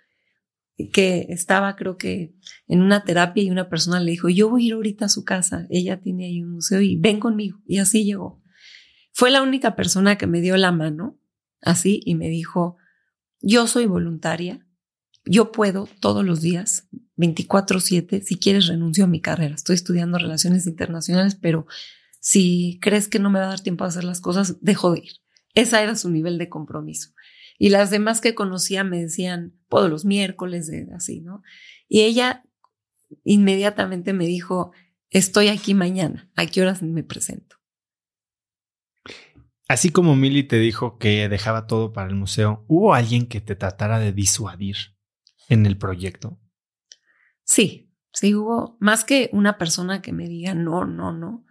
[0.93, 2.37] que estaba creo que
[2.69, 5.25] en una terapia y una persona le dijo, yo voy a ir ahorita a su
[5.25, 7.59] casa, ella tiene ahí un museo y ven conmigo.
[7.67, 8.41] Y así llegó.
[9.13, 11.19] Fue la única persona que me dio la mano
[11.63, 12.77] así y me dijo,
[13.41, 14.67] yo soy voluntaria,
[15.25, 20.67] yo puedo todos los días, 24/7, si quieres renuncio a mi carrera, estoy estudiando relaciones
[20.67, 21.67] internacionales, pero
[22.21, 25.01] si crees que no me va a dar tiempo a hacer las cosas, dejo de
[25.01, 25.13] ir.
[25.55, 27.11] Esa era su nivel de compromiso.
[27.59, 31.43] Y las demás que conocía me decían, puedo los miércoles, así, ¿no?
[31.89, 32.45] Y ella
[33.25, 34.73] inmediatamente me dijo,
[35.11, 37.57] estoy aquí mañana, ¿a qué horas me presento?
[39.73, 43.57] Así como Milly te dijo que dejaba todo para el museo, ¿hubo alguien que te
[43.57, 44.77] tratara de disuadir
[45.49, 46.39] en el proyecto?
[47.43, 51.47] Sí, sí hubo más que una persona que me diga no, no, no.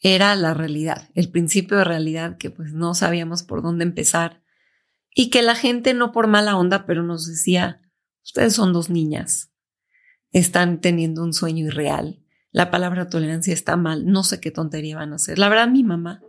[0.00, 4.42] Era la realidad, el principio de realidad que pues no sabíamos por dónde empezar
[5.14, 7.80] y que la gente no por mala onda, pero nos decía,
[8.24, 9.52] ustedes son dos niñas,
[10.32, 15.12] están teniendo un sueño irreal, la palabra tolerancia está mal, no sé qué tontería van
[15.12, 15.38] a hacer.
[15.38, 16.22] La verdad, mi mamá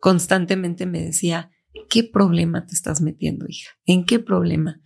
[0.00, 1.50] constantemente me decía,
[1.88, 3.70] ¿qué problema te estás metiendo, hija?
[3.84, 4.80] ¿En qué problema?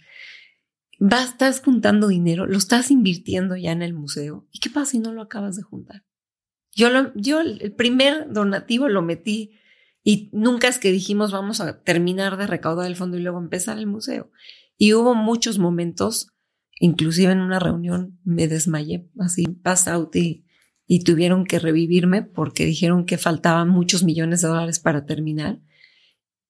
[0.98, 4.46] Vas, estás juntando dinero, lo estás invirtiendo ya en el museo.
[4.52, 6.04] ¿Y qué pasa si no lo acabas de juntar?
[6.72, 9.52] Yo, lo, yo el primer donativo lo metí
[10.02, 13.78] y nunca es que dijimos vamos a terminar de recaudar el fondo y luego empezar
[13.78, 14.30] el museo.
[14.76, 16.28] Y hubo muchos momentos,
[16.78, 20.14] inclusive en una reunión me desmayé, así pass out
[20.86, 25.60] y tuvieron que revivirme porque dijeron que faltaban muchos millones de dólares para terminar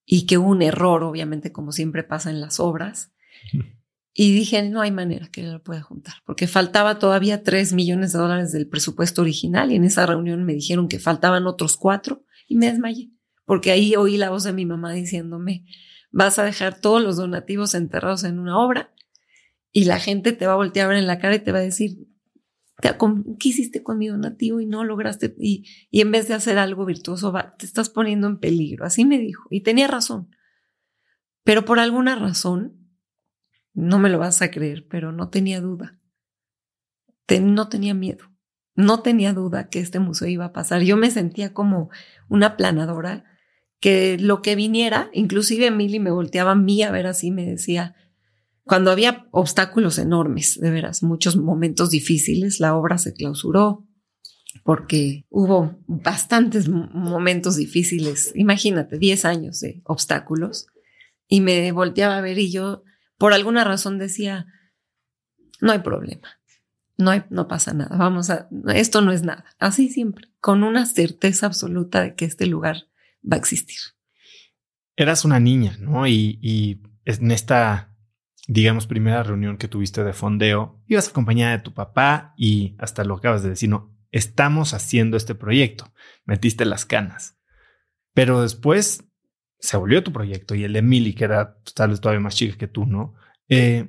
[0.05, 3.13] y que hubo un error, obviamente, como siempre pasa en las obras.
[4.17, 8.21] Y dije, no hay manera que lo pueda juntar, porque faltaba todavía tres millones de
[8.21, 12.55] dólares del presupuesto original y en esa reunión me dijeron que faltaban otros cuatro y
[12.55, 13.11] me desmayé,
[13.45, 15.65] porque ahí oí la voz de mi mamá diciéndome,
[16.13, 18.95] vas a dejar todos los donativos enterrados en una obra
[19.73, 21.59] y la gente te va a voltear a ver en la cara y te va
[21.59, 22.07] a decir,
[23.39, 25.35] ¿qué hiciste con mi donativo y no lograste?
[25.39, 28.85] Y, en vez de hacer algo virtuoso, te estás poniendo en peligro.
[28.85, 29.47] Así me dijo.
[29.51, 30.31] Y tenía razón.
[31.45, 32.91] Pero por alguna razón,
[33.73, 35.99] no me lo vas a creer, pero no tenía duda.
[37.41, 38.31] no tenía miedo.
[38.77, 40.83] No tenía duda que este museo iba a pasar.
[40.83, 41.91] Yo me sentía como
[42.29, 43.25] una planadora
[43.81, 47.95] que lo que viniera, inclusive Emily me volteaba a mí a ver así, me decía,
[48.65, 53.87] cuando había obstáculos enormes, de veras, muchos momentos difíciles, la obra se clausuró
[54.63, 58.33] porque hubo bastantes momentos difíciles.
[58.35, 60.67] Imagínate, 10 años de obstáculos.
[61.29, 62.83] Y me volteaba a ver y yo,
[63.19, 64.47] por alguna razón, decía,
[65.61, 66.29] no hay problema,
[66.97, 69.45] no, hay, no pasa nada, vamos a, esto no es nada.
[69.59, 72.89] Así siempre, con una certeza absoluta de que este lugar
[73.25, 73.79] va a existir.
[74.97, 76.07] Eras una niña, ¿no?
[76.07, 77.94] Y, y en esta
[78.47, 83.15] digamos, primera reunión que tuviste de fondeo, ibas acompañada de tu papá y hasta lo
[83.15, 85.93] acabas de decir, no, estamos haciendo este proyecto,
[86.25, 87.39] metiste las canas.
[88.13, 89.05] Pero después
[89.59, 92.37] se volvió tu proyecto y el de Emily, que era pues, tal vez todavía más
[92.37, 93.15] chica que tú, ¿no?
[93.49, 93.89] Eh,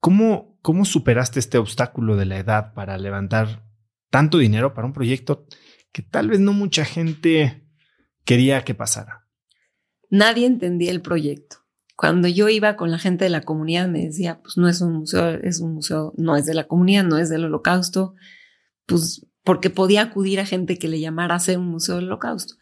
[0.00, 3.64] ¿cómo, ¿Cómo superaste este obstáculo de la edad para levantar
[4.10, 5.46] tanto dinero para un proyecto
[5.92, 7.68] que tal vez no mucha gente
[8.24, 9.28] quería que pasara?
[10.08, 11.65] Nadie entendía el proyecto
[11.96, 14.92] cuando yo iba con la gente de la comunidad me decía, pues no es un
[14.92, 18.14] museo, es un museo, no es de la comunidad, no es del holocausto,
[18.84, 22.56] pues porque podía acudir a gente que le llamara a hacer un museo del holocausto.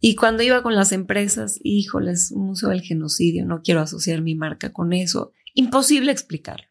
[0.00, 4.34] Y cuando iba con las empresas, híjoles, un museo del genocidio, no quiero asociar mi
[4.34, 5.32] marca con eso.
[5.54, 6.66] Imposible explicarlo.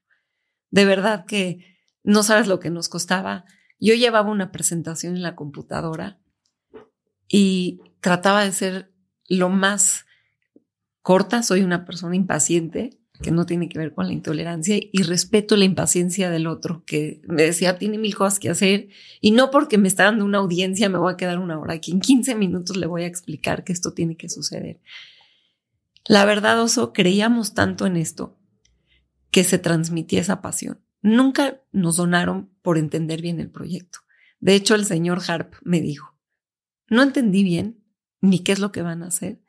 [0.72, 3.46] De verdad que no sabes lo que nos costaba.
[3.80, 6.20] Yo llevaba una presentación en la computadora
[7.28, 8.94] y trataba de ser
[9.28, 10.06] lo más
[11.04, 15.56] corta, soy una persona impaciente, que no tiene que ver con la intolerancia, y respeto
[15.56, 18.88] la impaciencia del otro, que me decía, tiene mil cosas que hacer,
[19.22, 21.92] y no porque me está dando una audiencia me voy a quedar una hora aquí,
[21.92, 24.82] en 15 minutos le voy a explicar que esto tiene que suceder.
[26.08, 28.38] La verdad, Oso, creíamos tanto en esto
[29.30, 30.82] que se transmitía esa pasión.
[31.02, 34.00] Nunca nos donaron por entender bien el proyecto.
[34.40, 36.18] De hecho, el señor Harp me dijo,
[36.88, 37.84] no entendí bien
[38.22, 39.43] ni qué es lo que van a hacer,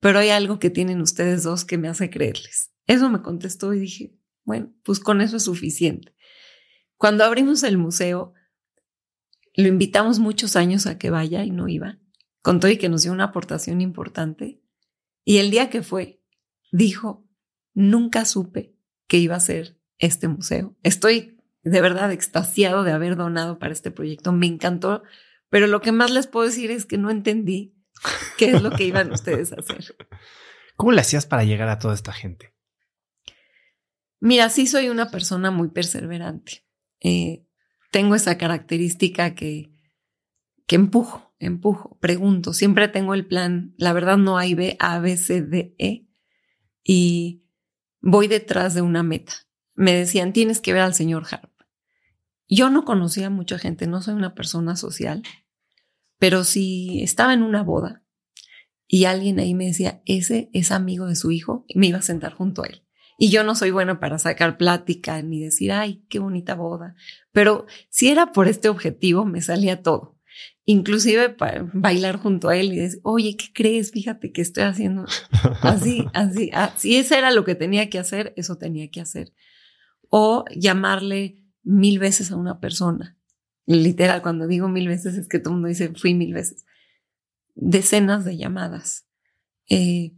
[0.00, 2.72] pero hay algo que tienen ustedes dos que me hace creerles.
[2.86, 6.14] Eso me contestó y dije, bueno, pues con eso es suficiente.
[6.96, 8.34] Cuando abrimos el museo,
[9.54, 11.98] lo invitamos muchos años a que vaya y no iba.
[12.42, 14.62] Contó y que nos dio una aportación importante.
[15.24, 16.22] Y el día que fue,
[16.72, 17.28] dijo,
[17.74, 18.74] nunca supe
[19.06, 20.76] que iba a ser este museo.
[20.82, 24.32] Estoy de verdad extasiado de haber donado para este proyecto.
[24.32, 25.02] Me encantó,
[25.50, 27.77] pero lo que más les puedo decir es que no entendí
[28.38, 29.96] ¿Qué es lo que iban ustedes a hacer?
[30.76, 32.54] ¿Cómo le hacías para llegar a toda esta gente?
[34.20, 36.64] Mira, sí soy una persona muy perseverante.
[37.00, 37.44] Eh,
[37.90, 39.72] tengo esa característica que,
[40.66, 42.52] que empujo, empujo, pregunto.
[42.52, 43.74] Siempre tengo el plan.
[43.76, 46.08] La verdad no hay B, A, B, C, D, E.
[46.82, 47.44] Y
[48.00, 49.34] voy detrás de una meta.
[49.74, 51.52] Me decían, tienes que ver al señor Harp.
[52.48, 55.22] Yo no conocía a mucha gente, no soy una persona social.
[56.18, 58.04] Pero si estaba en una boda
[58.86, 62.32] y alguien ahí me decía, ese es amigo de su hijo, me iba a sentar
[62.32, 62.82] junto a él.
[63.20, 66.94] Y yo no soy buena para sacar plática ni decir, ay, qué bonita boda.
[67.32, 70.16] Pero si era por este objetivo, me salía todo.
[70.64, 73.90] inclusive para bailar junto a él y decir, oye, ¿qué crees?
[73.90, 75.06] Fíjate que estoy haciendo
[75.62, 79.32] así, así, Si eso era lo que tenía que hacer, eso tenía que hacer.
[80.10, 83.17] O llamarle mil veces a una persona.
[83.68, 86.64] Literal, cuando digo mil veces es que todo el mundo dice, fui mil veces.
[87.54, 89.06] Decenas de llamadas.
[89.68, 90.16] Eh,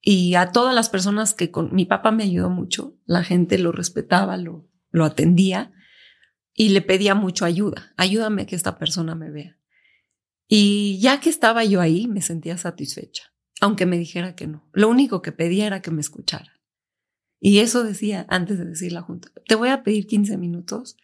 [0.00, 3.70] y a todas las personas que con mi papá me ayudó mucho, la gente lo
[3.70, 5.74] respetaba, lo, lo atendía
[6.54, 7.92] y le pedía mucho ayuda.
[7.98, 9.58] Ayúdame que esta persona me vea.
[10.48, 13.24] Y ya que estaba yo ahí, me sentía satisfecha,
[13.60, 14.66] aunque me dijera que no.
[14.72, 16.62] Lo único que pedía era que me escuchara.
[17.40, 19.30] Y eso decía antes de decir la junta.
[19.46, 20.96] Te voy a pedir 15 minutos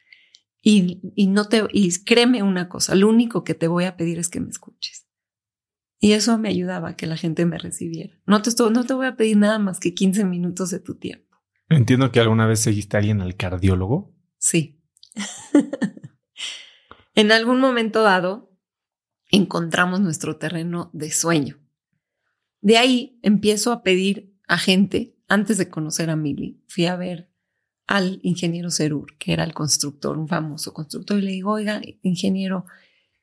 [0.63, 4.19] y, y no te, y créeme una cosa, lo único que te voy a pedir
[4.19, 5.09] es que me escuches.
[5.99, 8.21] Y eso me ayudaba a que la gente me recibiera.
[8.27, 11.39] No te, no te voy a pedir nada más que 15 minutos de tu tiempo.
[11.69, 14.15] Entiendo que alguna vez seguiste a alguien al cardiólogo.
[14.39, 14.81] Sí.
[17.15, 18.53] en algún momento dado
[19.31, 21.61] encontramos nuestro terreno de sueño.
[22.61, 27.32] De ahí empiezo a pedir a gente, antes de conocer a Mili, fui a ver
[27.87, 32.65] al ingeniero Cerur, que era el constructor, un famoso constructor, y le digo, oiga, ingeniero,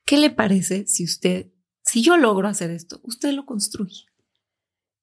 [0.05, 1.47] ¿qué le parece si usted,
[1.83, 4.05] si yo logro hacer esto, usted lo construye?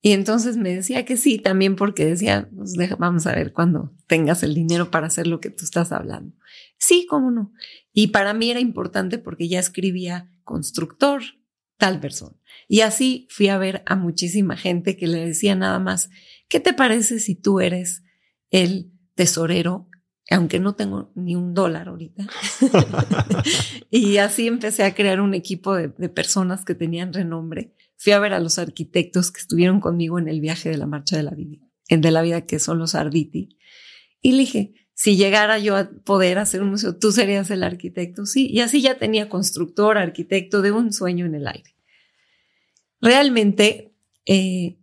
[0.02, 4.42] Y entonces me decía que sí, también porque decía, pues vamos a ver cuando tengas
[4.44, 6.36] el dinero para hacer lo que tú estás hablando.
[6.78, 7.52] Sí, cómo no.
[7.92, 11.22] Y para mí era importante porque ya escribía constructor,
[11.76, 12.36] tal persona.
[12.68, 16.10] Y así fui a ver a muchísima gente que le decía nada más,
[16.48, 18.04] ¿qué te parece si tú eres
[18.50, 19.88] el tesorero?
[20.30, 22.28] Aunque no tengo ni un dólar ahorita.
[23.90, 28.18] y así empecé a crear un equipo de, de personas que tenían renombre fui a
[28.18, 31.32] ver a los arquitectos que estuvieron conmigo en el viaje de la Marcha de la
[31.32, 31.58] Vida,
[31.88, 33.58] de la Vida, que son los Arditi.
[34.20, 38.26] Y le dije, si llegara yo a poder hacer un museo, tú serías el arquitecto.
[38.26, 41.74] Sí, y así ya tenía constructor, arquitecto de un sueño en el aire.
[43.00, 43.94] Realmente
[44.24, 44.78] eh,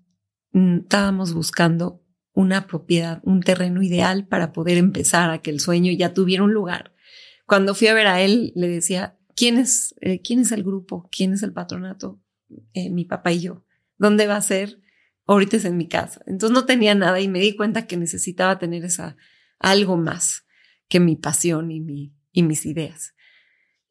[0.52, 2.03] mm, estábamos buscando
[2.34, 6.54] una propiedad, un terreno ideal para poder empezar a que el sueño ya tuviera un
[6.54, 6.94] lugar.
[7.46, 11.10] Cuando fui a ver a él, le decía, ¿quién es, eh, ¿quién es el grupo?
[11.12, 12.20] ¿Quién es el patronato?
[12.74, 13.66] Eh, mi papá y yo.
[13.98, 14.80] ¿Dónde va a ser?
[15.26, 16.22] Ahorita es en mi casa.
[16.26, 19.16] Entonces no tenía nada y me di cuenta que necesitaba tener esa
[19.60, 20.46] algo más
[20.88, 23.14] que mi pasión y, mi, y mis ideas.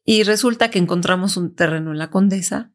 [0.05, 2.71] Y resulta que encontramos un terreno en la Condesa,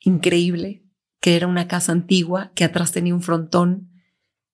[0.00, 0.84] increíble,
[1.20, 3.87] que era una casa antigua, que atrás tenía un frontón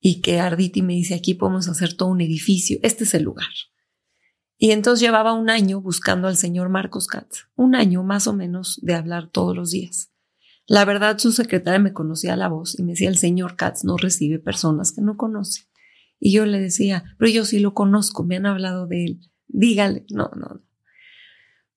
[0.07, 3.48] y que Arditi me dice, aquí podemos hacer todo un edificio, este es el lugar.
[4.59, 8.78] Y entonces llevaba un año buscando al señor Marcos Katz, un año más o menos
[8.82, 10.12] de hablar todos los días.
[10.66, 13.96] La verdad, su secretaria me conocía la voz y me decía, el señor Katz no
[13.96, 15.62] recibe personas que no conoce.
[16.20, 20.05] Y yo le decía, pero yo sí lo conozco, me han hablado de él, dígale,
[20.11, 20.62] no, no, no.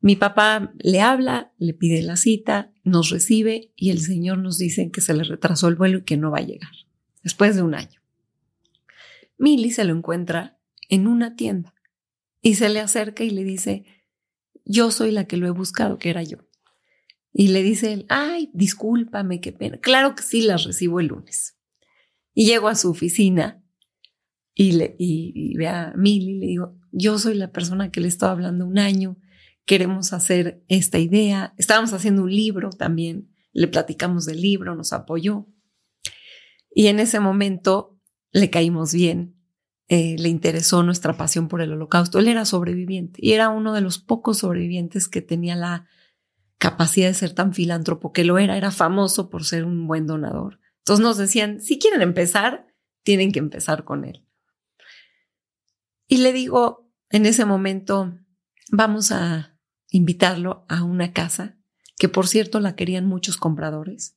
[0.02, 4.92] Mi papá le habla, le pide la cita, nos recibe y el señor nos dice
[4.92, 6.74] que se le retrasó el vuelo y que no va a llegar,
[7.24, 7.97] después de un año.
[9.38, 10.60] Milly se lo encuentra
[10.90, 11.74] en una tienda
[12.42, 13.86] y se le acerca y le dice,
[14.66, 16.38] yo soy la que lo he buscado, que era yo.
[17.34, 19.78] Y le dice ay, discúlpame, qué pena.
[19.78, 21.58] Claro que sí, las recibo el lunes.
[22.34, 23.64] Y llego a su oficina
[24.54, 28.08] y, le, y, ve a Mili y le digo, yo soy la persona que le
[28.08, 29.18] estaba hablando un año,
[29.66, 31.54] queremos hacer esta idea.
[31.58, 35.48] Estábamos haciendo un libro también, le platicamos del libro, nos apoyó.
[36.74, 37.97] Y en ese momento
[38.32, 39.36] le caímos bien,
[39.88, 42.20] eh, le interesó nuestra pasión por el holocausto.
[42.20, 45.88] Él era sobreviviente y era uno de los pocos sobrevivientes que tenía la
[46.58, 50.60] capacidad de ser tan filántropo que lo era, era famoso por ser un buen donador.
[50.80, 52.68] Entonces nos decían, si quieren empezar,
[53.04, 54.26] tienen que empezar con él.
[56.08, 58.18] Y le digo, en ese momento,
[58.72, 59.58] vamos a
[59.90, 61.58] invitarlo a una casa,
[61.98, 64.17] que por cierto la querían muchos compradores,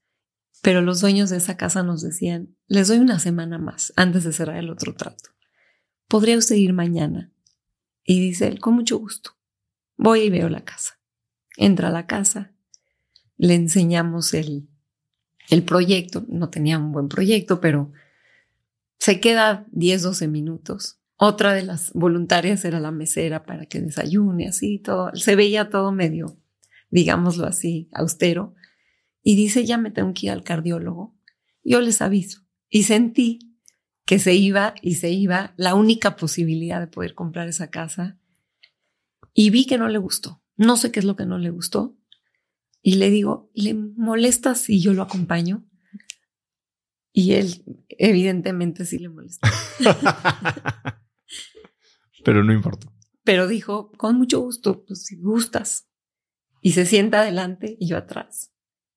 [0.63, 4.33] pero los dueños de esa casa nos decían, les doy una semana más antes de
[4.33, 5.31] cerrar el otro trato.
[6.09, 7.33] ¿Podría usted ir mañana?
[8.05, 9.33] Y dice él, con mucho gusto.
[9.97, 11.01] Voy y veo la casa
[11.61, 12.53] entra a la casa,
[13.37, 14.69] le enseñamos el,
[15.51, 17.93] el proyecto, no tenía un buen proyecto, pero
[18.99, 20.99] se queda 10, 12 minutos.
[21.17, 25.11] Otra de las voluntarias era la mesera para que desayune, así todo.
[25.15, 26.39] Se veía todo medio,
[26.91, 28.55] digámoslo así, austero.
[29.23, 31.17] Y dice, ya me tengo que ir al cardiólogo.
[31.63, 32.47] Yo les aviso.
[32.69, 33.39] Y sentí
[34.07, 38.19] que se iba y se iba la única posibilidad de poder comprar esa casa.
[39.35, 40.43] Y vi que no le gustó.
[40.57, 41.97] No sé qué es lo que no le gustó.
[42.83, 45.67] Y le digo, ¿le molesta si yo lo acompaño?
[47.13, 49.51] Y él, evidentemente, sí le molesta.
[52.25, 52.93] Pero no importa.
[53.25, 55.89] Pero dijo, con mucho gusto, pues si gustas.
[56.63, 58.53] Y se sienta adelante y yo atrás.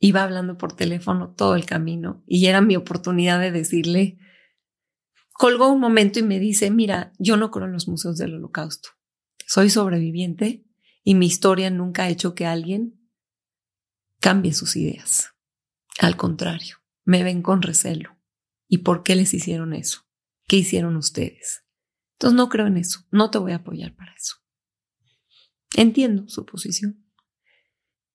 [0.05, 4.19] Iba hablando por teléfono todo el camino y era mi oportunidad de decirle,
[5.31, 8.89] colgó un momento y me dice, mira, yo no creo en los museos del holocausto.
[9.47, 10.67] Soy sobreviviente
[11.05, 12.99] y mi historia nunca ha hecho que alguien
[14.19, 15.29] cambie sus ideas.
[15.99, 18.17] Al contrario, me ven con recelo.
[18.67, 20.01] ¿Y por qué les hicieron eso?
[20.49, 21.63] ¿Qué hicieron ustedes?
[22.15, 24.35] Entonces no creo en eso, no te voy a apoyar para eso.
[25.77, 27.09] Entiendo su posición.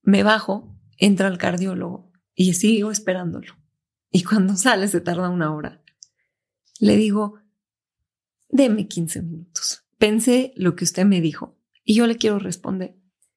[0.03, 3.57] Me bajo, entra el cardiólogo y sigo esperándolo.
[4.11, 5.83] Y cuando sale se tarda una hora.
[6.81, 7.41] Le digo,
[8.49, 9.85] deme 15 minutos.
[9.99, 12.97] Pensé lo que usted me dijo y yo le quiero responder.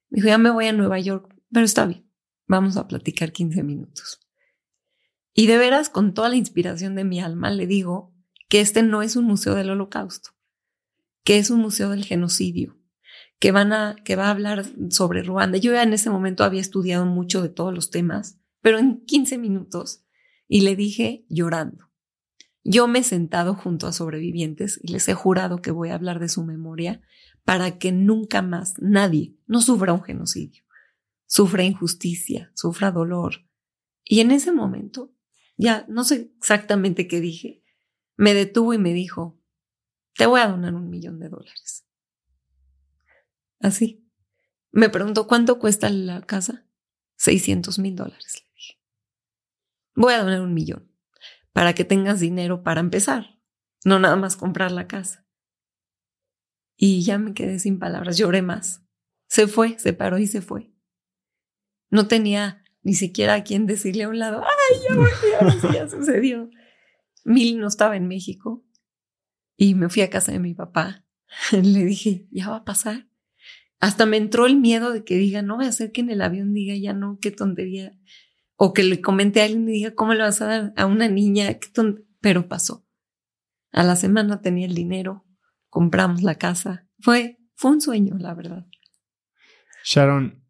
[0.09, 2.05] dijo, ya me voy a Nueva York, pero está bien,
[2.47, 4.19] vamos a platicar 15 minutos.
[5.33, 8.13] Y de veras, con toda la inspiración de mi alma, le digo
[8.49, 10.31] que este no es un museo del holocausto,
[11.23, 12.77] que es un museo del genocidio,
[13.41, 15.57] que, van a, que va a hablar sobre Ruanda.
[15.57, 19.39] Yo ya en ese momento había estudiado mucho de todos los temas, pero en 15
[19.39, 20.05] minutos,
[20.47, 21.89] y le dije llorando.
[22.63, 26.19] Yo me he sentado junto a sobrevivientes y les he jurado que voy a hablar
[26.19, 27.01] de su memoria
[27.43, 30.63] para que nunca más nadie no sufra un genocidio,
[31.25, 33.47] sufra injusticia, sufra dolor.
[34.05, 35.15] Y en ese momento,
[35.57, 37.63] ya no sé exactamente qué dije,
[38.17, 39.39] me detuvo y me dijo,
[40.13, 41.87] te voy a donar un millón de dólares.
[43.61, 44.07] Así.
[44.71, 46.65] Me preguntó, ¿cuánto cuesta la casa?
[47.17, 48.81] 600 mil dólares, le dije.
[49.95, 50.91] Voy a donar un millón
[51.53, 53.39] para que tengas dinero para empezar,
[53.83, 55.27] no nada más comprar la casa.
[56.77, 58.83] Y ya me quedé sin palabras, lloré más.
[59.27, 60.73] Se fue, se paró y se fue.
[61.89, 66.49] No tenía ni siquiera a quien decirle a un lado, ay, ya volví, ya sucedió.
[67.23, 68.65] Mil no estaba en México
[69.57, 71.05] y me fui a casa de mi papá.
[71.51, 73.10] Le dije, ya va a pasar.
[73.81, 76.21] Hasta me entró el miedo de que diga, no voy a hacer que en el
[76.21, 77.91] avión diga, ya no, qué tontería
[78.63, 81.09] o que le comente a alguien y diga, ¿cómo le vas a dar a una
[81.09, 81.57] niña?
[82.19, 82.85] Pero pasó.
[83.71, 85.25] A la semana tenía el dinero,
[85.67, 86.87] compramos la casa.
[86.99, 88.67] Fue, fue un sueño, la verdad.
[89.83, 90.45] Sharon,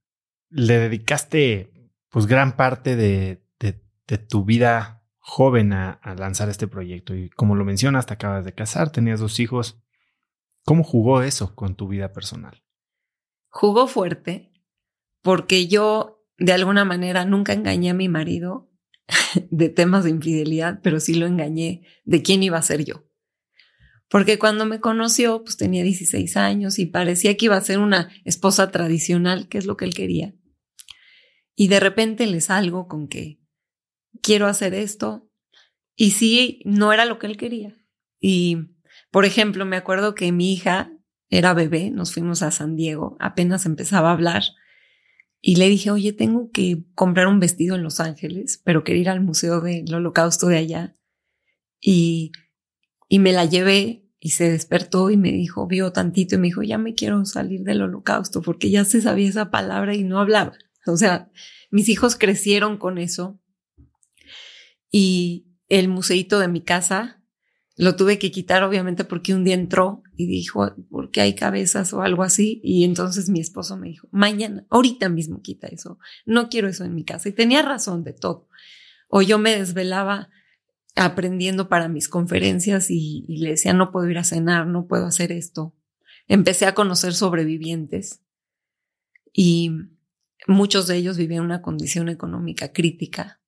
[0.50, 7.16] le dedicaste pues gran parte de, de, tu vida joven a, a, lanzar este proyecto
[7.16, 9.82] y como lo mencionas, te acabas de casar, tenías dos hijos.
[10.66, 12.62] ¿Cómo jugó eso con tu vida personal?
[13.52, 14.52] Jugó fuerte
[15.22, 18.72] porque yo de alguna manera nunca engañé a mi marido
[19.52, 23.06] de temas de infidelidad, pero sí lo engañé de quién iba a ser yo.
[24.10, 28.10] Porque cuando me conoció, pues tenía 16 años y parecía que iba a ser una
[28.26, 30.34] esposa tradicional, que es lo que él quería.
[31.56, 33.40] Y de repente le salgo con que
[34.22, 35.30] quiero hacer esto.
[35.96, 37.78] Y sí, no era lo que él quería.
[38.20, 38.58] Y,
[39.12, 40.92] por ejemplo, me acuerdo que mi hija
[41.32, 44.44] era bebé, nos fuimos a San Diego, apenas empezaba a hablar
[45.40, 49.10] y le dije, oye, tengo que comprar un vestido en Los Ángeles, pero quería ir
[49.10, 50.96] al Museo del Holocausto de allá.
[51.80, 52.32] Y,
[53.10, 56.62] y me la llevé y se despertó y me dijo, vio tantito y me dijo,
[56.62, 60.54] ya me quiero salir del Holocausto porque ya se sabía esa palabra y no hablaba.
[60.86, 61.32] O sea,
[61.72, 63.40] mis hijos crecieron con eso.
[64.92, 67.21] Y el museito de mi casa
[67.82, 71.94] lo tuve que quitar, obviamente, porque un día entró y dijo, ¿por qué hay cabezas
[71.94, 72.62] o algo así?
[72.64, 75.98] Y entonces mi esposo me dijo, mañana, ahorita mismo quita eso.
[76.28, 77.30] No quiero eso en mi casa.
[77.30, 78.48] Y tenía razón de todo.
[79.10, 80.30] O yo me desvelaba
[80.96, 85.32] aprendiendo para mis conferencias y le decía, no puedo ir a cenar, no puedo hacer
[85.32, 85.74] esto.
[86.28, 88.22] Empecé a conocer sobrevivientes
[89.34, 89.72] y
[90.46, 93.41] muchos de ellos vivían una condición económica crítica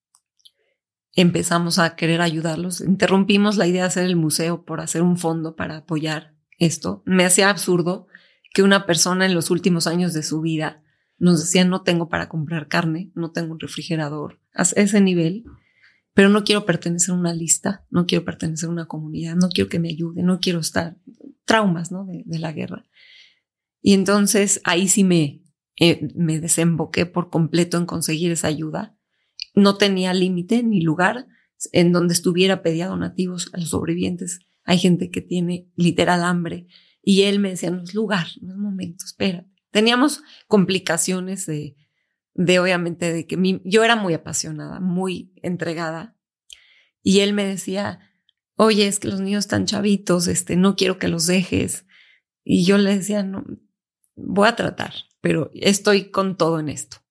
[1.14, 2.82] empezamos a querer ayudarlos.
[2.82, 7.04] Interrumpimos la idea de hacer el museo por hacer un fondo para apoyar esto.
[7.06, 8.08] Me hacía absurdo
[8.54, 10.84] que una persona en los últimos años de su vida
[11.18, 15.44] nos decía no tengo para comprar carne, no tengo un refrigerador, a ese nivel,
[16.14, 19.70] pero no quiero pertenecer a una lista, no quiero pertenecer a una comunidad, no quiero
[19.70, 20.98] que me ayude, no quiero estar
[21.46, 22.06] traumas ¿no?
[22.06, 22.86] de, la guerra.
[23.82, 25.44] Y entonces ahí sí me,
[25.80, 28.98] eh, me desemboqué por completo en conseguir esa ayuda
[29.54, 31.28] no tenía límite ni lugar
[31.72, 34.40] en donde estuviera pedía donativos a los sobrevivientes.
[34.64, 36.68] Hay gente que tiene literal hambre
[37.02, 39.46] y él me decía, no es lugar, no es momento, espera.
[39.72, 41.76] Teníamos complicaciones de,
[42.34, 46.18] de obviamente, de que yo era muy apasionada, muy entregada
[47.02, 48.00] y él me decía,
[48.56, 51.86] oye, es que los niños están chavitos, este, no quiero que los dejes.
[52.44, 53.44] Y yo le decía, no,
[54.16, 57.03] voy a tratar, pero estoy con todo en esto.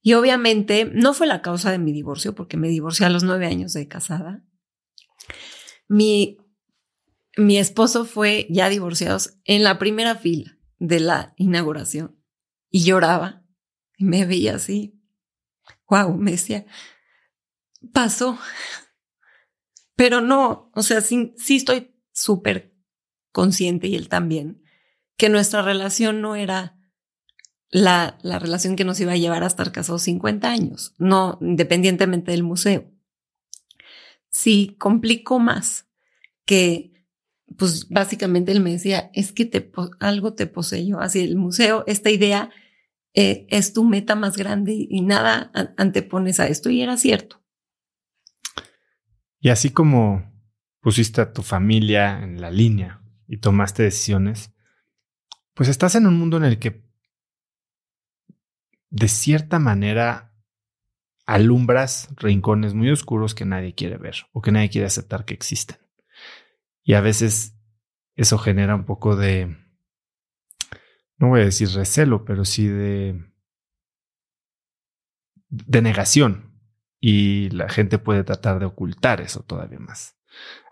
[0.00, 3.46] Y obviamente no fue la causa de mi divorcio, porque me divorcié a los nueve
[3.46, 4.44] años de casada.
[5.88, 6.38] Mi,
[7.36, 12.22] mi esposo fue ya divorciados en la primera fila de la inauguración
[12.70, 13.44] y lloraba
[13.96, 14.94] Y me veía así.
[15.88, 16.66] Wow, me decía,
[17.92, 18.38] pasó.
[19.96, 22.72] Pero no, o sea, sí, sí estoy súper
[23.32, 24.62] consciente y él también,
[25.16, 26.77] que nuestra relación no era
[27.70, 32.30] la, la relación que nos iba a llevar a estar casados 50 años, no independientemente
[32.30, 32.90] del museo.
[34.30, 35.86] Sí, complicó más
[36.44, 36.92] que,
[37.56, 42.10] pues básicamente él me decía, es que te, algo te poseyó, así el museo, esta
[42.10, 42.50] idea
[43.14, 47.42] eh, es tu meta más grande y nada antepones a esto y era cierto.
[49.40, 50.32] Y así como
[50.80, 54.52] pusiste a tu familia en la línea y tomaste decisiones,
[55.54, 56.87] pues estás en un mundo en el que
[58.90, 60.34] de cierta manera
[61.26, 65.76] alumbras rincones muy oscuros que nadie quiere ver o que nadie quiere aceptar que existen.
[66.82, 67.54] Y a veces
[68.16, 69.58] eso genera un poco de,
[71.18, 73.30] no voy a decir recelo, pero sí de,
[75.48, 76.58] de negación.
[76.98, 80.16] Y la gente puede tratar de ocultar eso todavía más,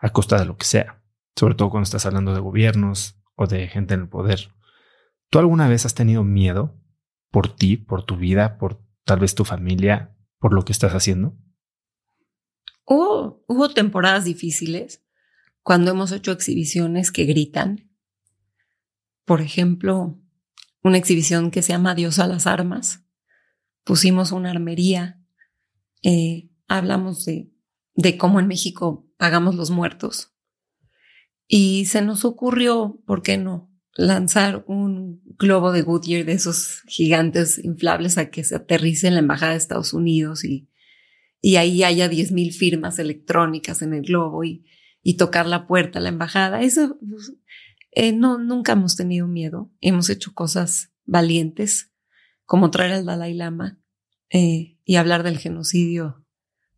[0.00, 1.02] a costa de lo que sea,
[1.36, 4.52] sobre todo cuando estás hablando de gobiernos o de gente en el poder.
[5.28, 6.80] ¿Tú alguna vez has tenido miedo
[7.30, 11.36] por ti, por tu vida, por tal vez tu familia, por lo que estás haciendo?
[12.84, 15.04] Hubo, hubo temporadas difíciles
[15.62, 17.90] cuando hemos hecho exhibiciones que gritan.
[19.24, 20.20] Por ejemplo,
[20.82, 23.04] una exhibición que se llama Dios a las armas.
[23.82, 25.20] Pusimos una armería,
[26.02, 27.50] eh, hablamos de,
[27.94, 30.32] de cómo en México pagamos los muertos.
[31.48, 33.75] Y se nos ocurrió, ¿por qué no?
[33.96, 39.20] Lanzar un globo de Goodyear de esos gigantes inflables a que se aterrice en la
[39.20, 40.68] Embajada de Estados Unidos y,
[41.40, 44.64] y ahí haya 10.000 firmas electrónicas en el globo y,
[45.02, 46.62] y tocar la puerta a la embajada.
[46.62, 47.32] Eso, pues,
[47.92, 49.72] eh, no, nunca hemos tenido miedo.
[49.80, 51.92] Hemos hecho cosas valientes,
[52.44, 53.80] como traer al Dalai Lama
[54.30, 56.26] eh, y hablar del genocidio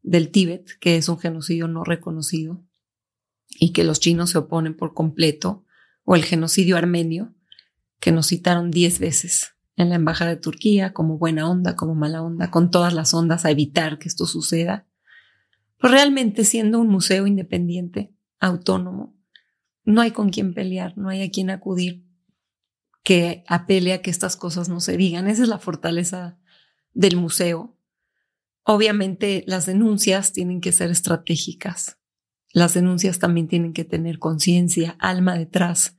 [0.02, 2.64] del Tíbet, que es un genocidio no reconocido
[3.58, 5.64] y que los chinos se oponen por completo
[6.11, 7.34] o el genocidio armenio,
[8.00, 12.22] que nos citaron diez veces en la Embajada de Turquía como buena onda, como mala
[12.22, 14.86] onda, con todas las ondas a evitar que esto suceda.
[15.76, 19.18] Pues realmente siendo un museo independiente, autónomo,
[19.84, 22.06] no hay con quién pelear, no hay a quien acudir
[23.02, 25.28] que apele a que estas cosas no se digan.
[25.28, 26.38] Esa es la fortaleza
[26.94, 27.76] del museo.
[28.62, 31.98] Obviamente las denuncias tienen que ser estratégicas.
[32.50, 35.97] Las denuncias también tienen que tener conciencia, alma detrás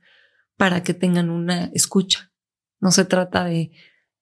[0.60, 2.34] para que tengan una escucha.
[2.80, 3.70] No se trata de,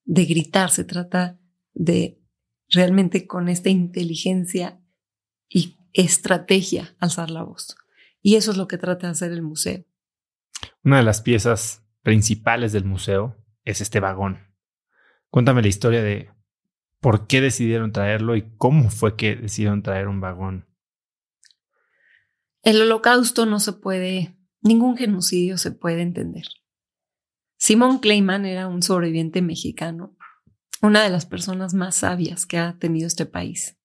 [0.05, 1.37] de gritar, se trata
[1.75, 2.23] de
[2.69, 4.81] realmente con esta inteligencia
[5.49, 7.75] y estrategia alzar la voz.
[8.23, 9.85] Y eso es lo que trata de hacer el museo.
[10.85, 14.39] Una de las piezas principales del museo es este vagón.
[15.31, 16.31] Cuéntame la historia de
[17.01, 20.69] por qué decidieron traerlo y cómo fue que decidieron traer un vagón.
[22.63, 26.45] El holocausto no se puede Ningún genocidio se puede entender.
[27.59, 30.17] Simón Clayman era un sobreviviente mexicano,
[30.81, 33.79] una de las personas más sabias que ha tenido este país.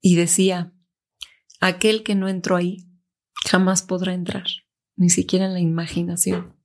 [0.00, 0.72] Y decía,
[1.60, 2.86] aquel que no entró ahí
[3.44, 4.46] jamás podrá entrar,
[4.96, 6.56] ni siquiera en la imaginación.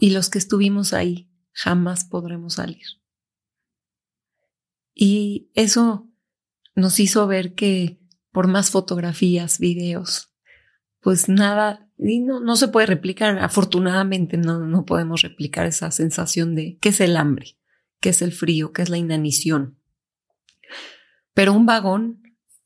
[0.00, 2.86] Y los que estuvimos ahí jamás podremos salir.
[4.94, 6.10] Y eso
[6.74, 8.00] nos hizo ver que
[8.32, 10.31] por más fotografías, videos,
[11.02, 13.38] pues nada y no, no se puede replicar.
[13.40, 17.58] Afortunadamente no, no podemos replicar esa sensación de qué es el hambre,
[18.00, 19.78] qué es el frío, qué es la inanición.
[21.34, 22.22] Pero un vagón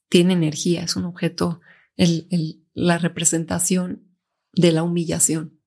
[0.08, 1.60] tiene energía, es un objeto,
[1.96, 4.06] el, el, la representación
[4.52, 5.58] de la humillación.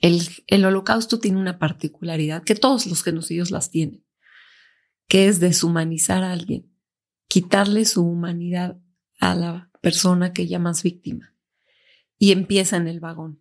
[0.00, 4.04] El, el holocausto tiene una particularidad que todos los genocidios las tienen,
[5.06, 6.72] que es deshumanizar a alguien,
[7.28, 8.80] quitarle su humanidad
[9.20, 11.34] a la persona que llamas víctima
[12.18, 13.40] y empieza en el vagón.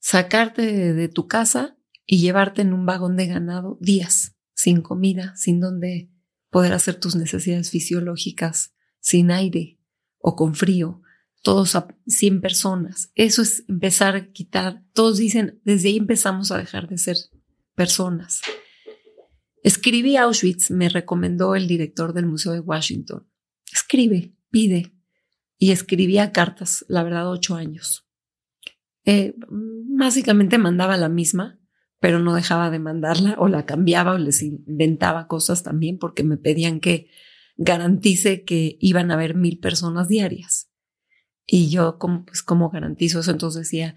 [0.00, 1.76] Sacarte de, tu casa
[2.06, 6.10] y llevarte en un vagón de ganado días, sin comida, sin donde
[6.50, 9.78] poder hacer tus necesidades fisiológicas, sin aire
[10.18, 11.02] o con frío,
[11.42, 13.10] todos a 100 personas.
[13.14, 17.16] Eso es empezar a quitar, todos dicen, desde ahí empezamos a dejar de ser
[17.74, 18.40] personas.
[19.62, 23.28] Escribí Auschwitz, me recomendó el director del Museo de Washington.
[23.72, 24.94] Escribe, pide,
[25.58, 28.06] y escribía cartas, la verdad, ocho años.
[29.04, 31.58] Eh, básicamente mandaba la misma,
[32.00, 36.36] pero no dejaba de mandarla o la cambiaba o les inventaba cosas también porque me
[36.36, 37.10] pedían que
[37.56, 40.70] garantice que iban a haber mil personas diarias.
[41.44, 43.32] Y yo, como, pues, ¿cómo garantizo eso?
[43.32, 43.96] Entonces decía,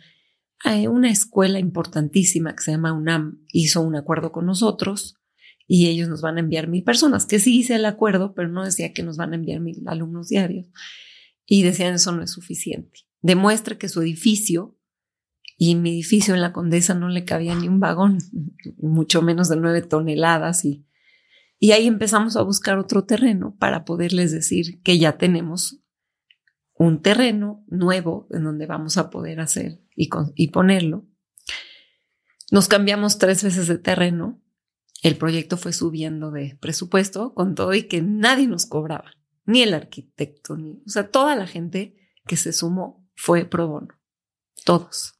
[0.89, 5.20] una escuela importantísima que se llama UNAM hizo un acuerdo con nosotros
[5.74, 8.65] y ellos nos van a enviar mil personas, que sí hice el acuerdo, pero no
[8.65, 10.67] decía que nos van a enviar mil alumnos diarios.
[11.45, 12.99] Y decían, eso no es suficiente.
[13.22, 14.78] Demuestre que su edificio,
[15.57, 18.17] y mi edificio en la Condesa no le cabía ni un vagón,
[18.80, 20.65] mucho menos de nueve toneladas.
[20.65, 20.86] Y,
[21.57, 25.80] y ahí empezamos a buscar otro terreno para poderles decir que ya tenemos
[26.74, 31.05] un terreno nuevo en donde vamos a poder hacer y, y ponerlo.
[32.51, 34.41] Nos cambiamos tres veces de terreno.
[35.02, 39.12] El proyecto fue subiendo de presupuesto con todo y que nadie nos cobraba,
[39.45, 41.95] ni el arquitecto, ni, o sea, toda la gente
[42.28, 43.99] que se sumó fue pro bono,
[44.64, 45.16] todos.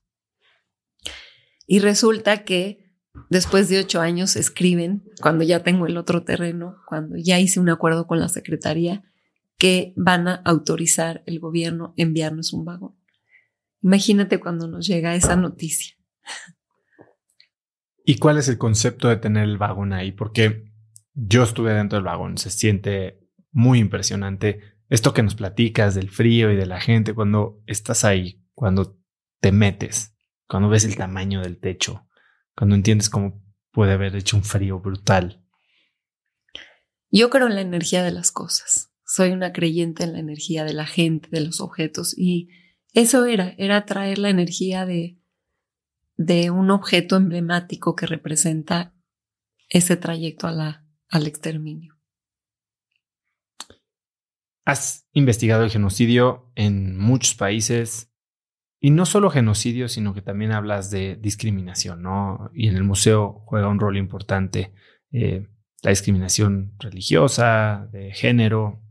[1.66, 2.94] Y resulta que
[3.30, 7.70] después de ocho años escriben, cuando ya tengo el otro terreno, cuando ya hice un
[7.70, 9.04] acuerdo con la Secretaría,
[9.58, 12.96] que van a autorizar el gobierno enviarnos un vagón.
[13.82, 15.96] Imagínate cuando nos llega esa noticia.
[18.12, 20.12] ¿Y cuál es el concepto de tener el vagón ahí?
[20.12, 20.66] Porque
[21.14, 24.60] yo estuve dentro del vagón, se siente muy impresionante
[24.90, 29.00] esto que nos platicas del frío y de la gente cuando estás ahí, cuando
[29.40, 30.14] te metes,
[30.46, 32.06] cuando ves el tamaño del techo,
[32.54, 33.42] cuando entiendes cómo
[33.72, 35.46] puede haber hecho un frío brutal.
[37.12, 40.74] Yo creo en la energía de las cosas soy una creyente en la energía de
[40.74, 42.18] la gente, de los objetos.
[42.18, 42.50] Y
[42.94, 45.18] eso era, era traer la energía de,
[46.18, 48.94] de un objeto emblemático que representa
[49.70, 51.98] ese trayecto al exterminio.
[54.66, 58.12] Has investigado el genocidio en muchos países
[58.80, 62.52] y no solo genocidio, sino que también hablas de discriminación, ¿no?
[62.54, 64.74] Y en el museo juega un rol importante
[65.12, 65.48] eh,
[65.82, 68.82] la discriminación religiosa, de género,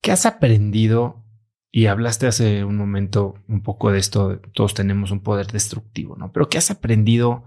[0.00, 1.24] ¿Qué has aprendido?
[1.72, 6.32] Y hablaste hace un momento un poco de esto, todos tenemos un poder destructivo, ¿no?
[6.32, 7.44] Pero ¿qué has aprendido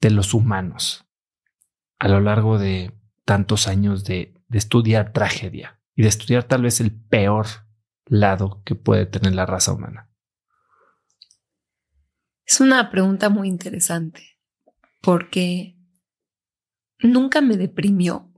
[0.00, 1.04] de los humanos
[1.98, 2.92] a lo largo de
[3.24, 7.46] tantos años de, de estudiar tragedia y de estudiar tal vez el peor
[8.06, 10.10] lado que puede tener la raza humana?
[12.46, 14.38] Es una pregunta muy interesante
[15.00, 15.76] porque
[17.00, 18.32] nunca me deprimió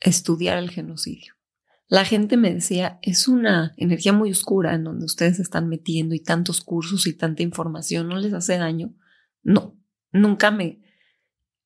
[0.00, 1.35] estudiar el genocidio
[1.88, 6.20] la gente me decía, es una energía muy oscura en donde ustedes están metiendo y
[6.20, 8.94] tantos cursos y tanta información, ¿no les hace daño?
[9.42, 9.78] No,
[10.10, 10.82] nunca me,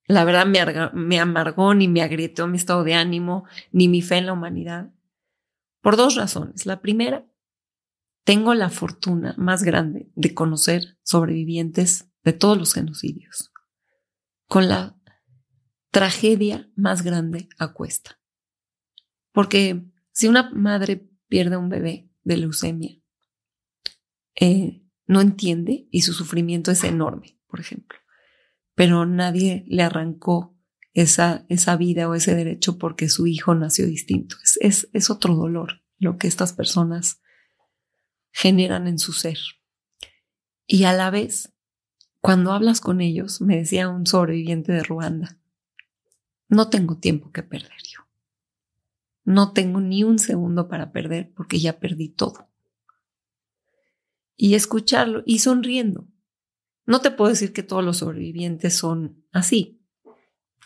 [0.07, 0.61] la verdad me,
[0.93, 4.93] me amargó ni me agrietó mi estado de ánimo, ni mi fe en la humanidad.
[5.81, 6.67] Por dos razones.
[6.67, 7.27] La primera,
[8.25, 13.51] tengo la fortuna más grande de conocer sobrevivientes de todos los genocidios,
[14.47, 14.97] con la
[15.91, 18.21] tragedia más grande a cuesta.
[19.33, 19.90] Porque
[20.21, 23.01] si una madre pierde a un bebé de leucemia,
[24.35, 27.99] eh, no entiende y su sufrimiento es enorme, por ejemplo,
[28.75, 30.55] pero nadie le arrancó
[30.93, 34.37] esa, esa vida o ese derecho porque su hijo nació distinto.
[34.45, 37.23] Es, es, es otro dolor lo que estas personas
[38.31, 39.39] generan en su ser.
[40.67, 41.55] Y a la vez,
[42.21, 45.39] cuando hablas con ellos, me decía un sobreviviente de Ruanda,
[46.47, 48.10] no tengo tiempo que perder yo.
[49.25, 52.49] No tengo ni un segundo para perder porque ya perdí todo.
[54.37, 56.09] Y escucharlo y sonriendo.
[56.87, 59.81] No te puedo decir que todos los sobrevivientes son así.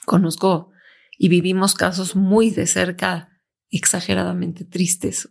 [0.07, 0.71] Conozco
[1.19, 3.41] y vivimos casos muy de cerca,
[3.71, 5.31] exageradamente tristes.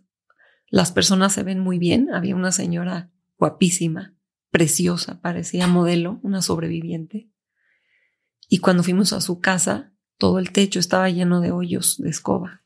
[0.68, 2.12] Las personas se ven muy bien.
[2.12, 4.14] Había una señora guapísima,
[4.50, 7.30] preciosa, parecía modelo, una sobreviviente.
[8.48, 12.63] Y cuando fuimos a su casa, todo el techo estaba lleno de hoyos de escoba.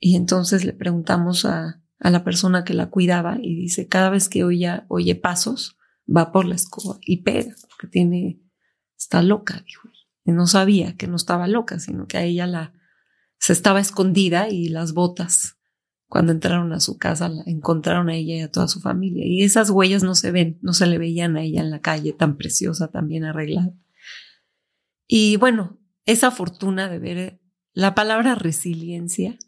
[0.00, 4.28] Y entonces le preguntamos a, a la persona que la cuidaba y dice, cada vez
[4.28, 5.76] que oye, oye pasos,
[6.08, 8.40] va por la escoba y pega, porque tiene,
[8.98, 9.88] está loca, dijo.
[10.24, 12.72] Y no sabía que no estaba loca, sino que a ella la,
[13.38, 15.56] se estaba escondida y las botas,
[16.08, 19.24] cuando entraron a su casa, la encontraron a ella y a toda su familia.
[19.26, 22.12] Y esas huellas no se ven, no se le veían a ella en la calle,
[22.12, 23.72] tan preciosa, tan bien arreglada.
[25.06, 27.40] Y bueno, esa fortuna de ver
[27.72, 29.38] la palabra resiliencia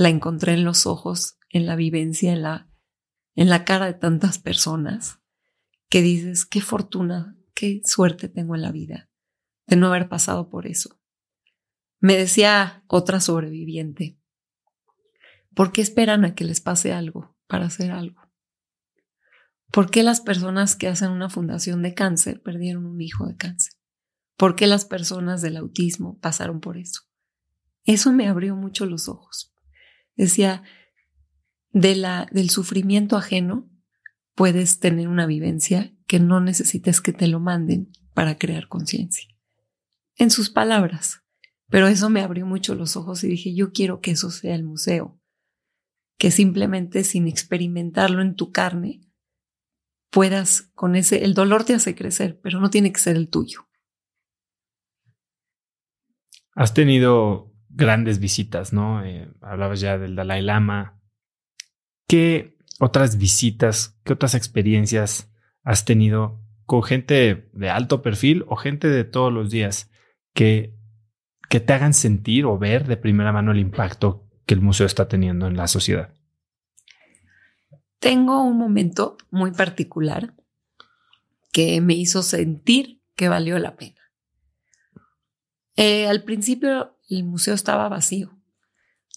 [0.00, 2.70] la encontré en los ojos, en la vivencia, en la,
[3.34, 5.20] en la cara de tantas personas,
[5.90, 9.10] que dices, qué fortuna, qué suerte tengo en la vida
[9.66, 10.98] de no haber pasado por eso.
[11.98, 14.18] Me decía otra sobreviviente,
[15.54, 18.22] ¿por qué esperan a que les pase algo para hacer algo?
[19.70, 23.74] ¿Por qué las personas que hacen una fundación de cáncer perdieron un hijo de cáncer?
[24.38, 27.02] ¿Por qué las personas del autismo pasaron por eso?
[27.84, 29.50] Eso me abrió mucho los ojos.
[30.20, 30.62] Decía,
[31.70, 33.70] de la, del sufrimiento ajeno
[34.34, 39.26] puedes tener una vivencia que no necesites que te lo manden para crear conciencia.
[40.16, 41.22] En sus palabras,
[41.70, 44.64] Pero eso me abrió mucho los ojos y dije, yo quiero que eso sea el
[44.64, 45.18] museo,
[46.18, 49.00] que simplemente sin experimentarlo en tu carne
[50.10, 53.68] puedas con ese, el dolor te hace crecer, pero no tiene que ser el tuyo.
[56.56, 59.04] Has tenido grandes visitas, ¿no?
[59.04, 61.00] Eh, hablabas ya del Dalai Lama.
[62.06, 68.88] ¿Qué otras visitas, qué otras experiencias has tenido con gente de alto perfil o gente
[68.88, 69.90] de todos los días
[70.34, 70.74] que,
[71.48, 75.08] que te hagan sentir o ver de primera mano el impacto que el museo está
[75.08, 76.14] teniendo en la sociedad?
[77.98, 80.34] Tengo un momento muy particular
[81.52, 84.00] que me hizo sentir que valió la pena.
[85.76, 88.38] Eh, al principio el museo estaba vacío.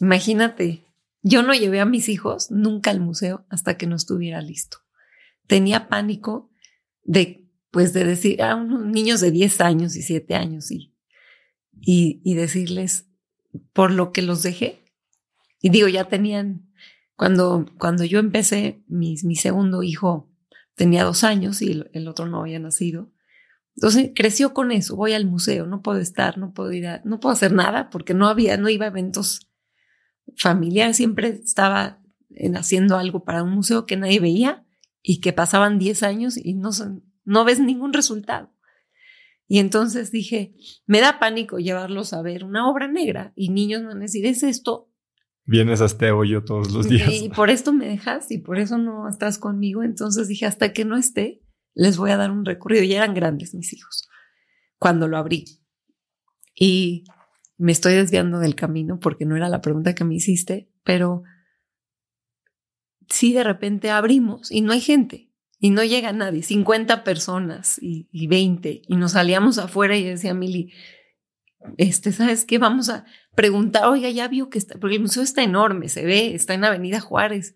[0.01, 0.85] Imagínate,
[1.21, 4.79] yo no llevé a mis hijos nunca al museo hasta que no estuviera listo.
[5.47, 6.51] Tenía pánico
[7.03, 10.93] de, pues, de decir a unos niños de 10 años y 7 años y,
[11.71, 13.07] y, decirles
[13.71, 14.83] por lo que los dejé.
[15.61, 16.69] Y digo, ya tenían,
[17.15, 20.29] cuando, cuando yo empecé, mi, mi segundo hijo
[20.75, 23.12] tenía dos años y el otro no había nacido.
[23.75, 27.19] Entonces creció con eso, voy al museo, no puedo estar, no puedo ir a, no
[27.19, 29.49] puedo hacer nada porque no había, no iba a eventos
[30.37, 31.99] familiares, siempre estaba
[32.29, 34.65] en haciendo algo para un museo que nadie veía
[35.01, 36.69] y que pasaban 10 años y no,
[37.25, 38.51] no ves ningún resultado.
[39.47, 40.55] Y entonces dije,
[40.85, 44.43] me da pánico llevarlos a ver una obra negra y niños van a decir, ¿es
[44.43, 44.89] esto?
[45.45, 47.11] Vienes a este hoyo todos los días.
[47.11, 49.83] Y por esto me dejas y por eso no estás conmigo.
[49.83, 51.42] Entonces dije, hasta que no esté,
[51.73, 52.83] les voy a dar un recorrido.
[52.83, 54.09] Ya eran grandes mis hijos
[54.77, 55.45] cuando lo abrí.
[56.55, 57.05] Y
[57.57, 61.23] me estoy desviando del camino porque no era la pregunta que me hiciste, pero
[63.09, 68.09] sí de repente abrimos y no hay gente y no llega nadie, 50 personas y,
[68.11, 70.73] y 20 y nos salíamos afuera y decía Mili,
[71.77, 72.57] este, ¿sabes qué?
[72.57, 73.05] Vamos a
[73.35, 76.65] preguntar, oiga, ya vio que está, porque el museo está enorme, se ve, está en
[76.65, 77.55] Avenida Juárez,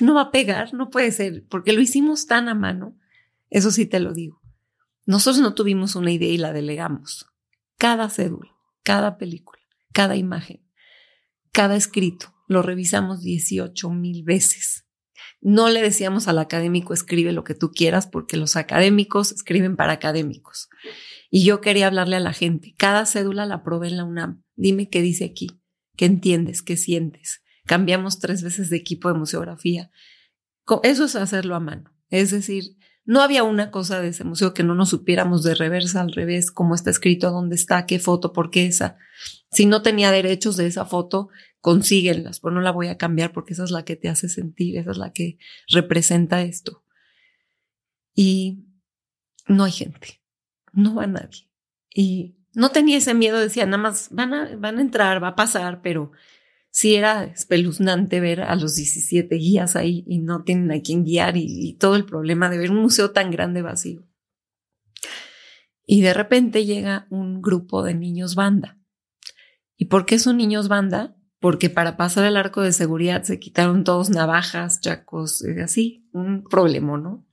[0.00, 2.99] no va a pegar, no puede ser, porque lo hicimos tan a mano
[3.50, 4.40] eso sí te lo digo.
[5.06, 7.26] Nosotros no tuvimos una idea y la delegamos.
[7.76, 8.50] Cada cédula,
[8.82, 9.60] cada película,
[9.92, 10.64] cada imagen,
[11.52, 14.86] cada escrito, lo revisamos 18 mil veces.
[15.40, 19.94] No le decíamos al académico escribe lo que tú quieras porque los académicos escriben para
[19.94, 20.68] académicos.
[21.30, 22.74] Y yo quería hablarle a la gente.
[22.76, 24.42] Cada cédula la probé en la UNAM.
[24.56, 25.48] Dime qué dice aquí,
[25.96, 27.42] qué entiendes, qué sientes.
[27.66, 29.90] Cambiamos tres veces de equipo de museografía.
[30.82, 31.94] Eso es hacerlo a mano.
[32.10, 36.00] Es decir, no había una cosa de ese museo que no nos supiéramos de reversa
[36.00, 38.98] al revés, cómo está escrito, dónde está, qué foto, por qué esa.
[39.50, 41.28] Si no tenía derechos de esa foto,
[41.60, 44.76] consíguenlas, pues no la voy a cambiar porque esa es la que te hace sentir,
[44.76, 45.38] esa es la que
[45.68, 46.84] representa esto.
[48.14, 48.64] Y
[49.46, 50.22] no hay gente,
[50.72, 51.48] no va nadie.
[51.92, 55.36] Y no tenía ese miedo, decía, nada más van a, van a entrar, va a
[55.36, 56.12] pasar, pero
[56.70, 61.36] sí era espeluznante ver a los 17 guías ahí y no tienen a quién guiar
[61.36, 64.06] y, todo el problema de ver un museo tan grande vacío.
[65.86, 68.78] Y de repente llega un grupo de niños banda.
[69.76, 71.16] ¿Y por qué son niños banda?
[71.40, 76.44] Porque para pasar el arco de seguridad se quitaron todos navajas, chacos, eh, así, un
[76.44, 77.26] problema, ¿no?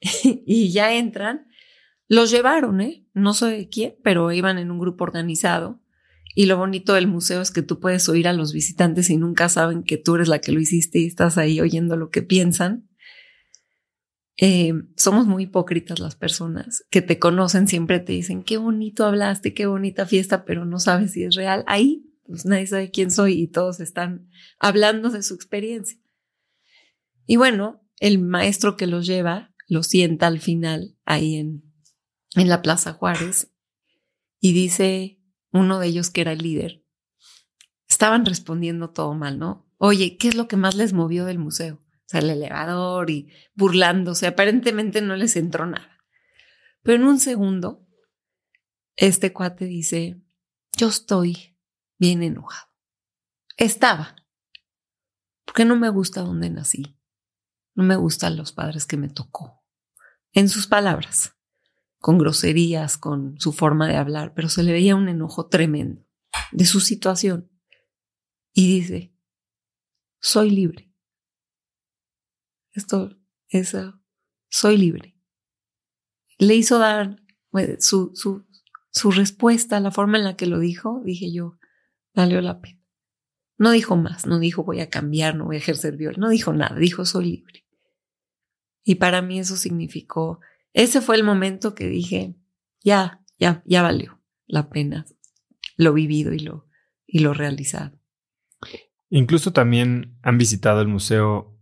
[0.22, 1.46] y ya entran,
[2.08, 3.06] los llevaron, ¿eh?
[3.14, 5.80] No sé de quién, pero iban en un grupo organizado
[6.38, 9.48] y lo bonito del museo es que tú puedes oír a los visitantes y nunca
[9.48, 12.88] saben que tú eres la que lo hiciste y estás ahí oyendo lo que piensan.
[14.36, 19.52] Eh, somos muy hipócritas las personas que te conocen, siempre te dicen, qué bonito hablaste,
[19.52, 21.64] qué bonita fiesta, pero no sabes si es real.
[21.66, 24.30] Ahí, pues nadie sabe quién soy y todos están
[24.60, 25.98] hablando de su experiencia.
[27.26, 31.64] Y bueno, el maestro que los lleva lo sienta al final ahí en,
[32.36, 33.50] en la Plaza Juárez
[34.38, 35.17] y dice,
[35.52, 36.84] uno de ellos que era el líder,
[37.88, 39.70] estaban respondiendo todo mal, ¿no?
[39.78, 41.76] Oye, ¿qué es lo que más les movió del museo?
[41.76, 46.04] O sea, el elevador y burlándose, aparentemente no les entró nada.
[46.82, 47.86] Pero en un segundo,
[48.96, 50.20] este cuate dice,
[50.76, 51.56] yo estoy
[51.98, 52.72] bien enojado.
[53.56, 54.16] Estaba,
[55.44, 56.96] porque no me gusta donde nací,
[57.74, 59.64] no me gustan los padres que me tocó.
[60.32, 61.37] En sus palabras,
[61.98, 66.06] con groserías, con su forma de hablar, pero se le veía un enojo tremendo
[66.52, 67.50] de su situación.
[68.52, 69.14] Y dice,
[70.20, 70.92] soy libre.
[72.72, 73.16] Esto
[73.48, 73.76] es,
[74.48, 75.16] soy libre.
[76.38, 78.46] Le hizo dar pues, su, su,
[78.90, 81.58] su respuesta, la forma en la que lo dijo, dije yo,
[82.14, 82.78] valió la pena.
[83.58, 86.52] No dijo más, no dijo voy a cambiar, no voy a ejercer violencia, no dijo
[86.52, 87.66] nada, dijo soy libre.
[88.84, 90.40] Y para mí eso significó
[90.78, 92.36] ese fue el momento que dije,
[92.84, 95.06] ya, ya, ya valió la pena
[95.76, 96.68] lo vivido y lo,
[97.06, 97.98] y lo realizado.
[99.10, 101.58] Incluso también han visitado el museo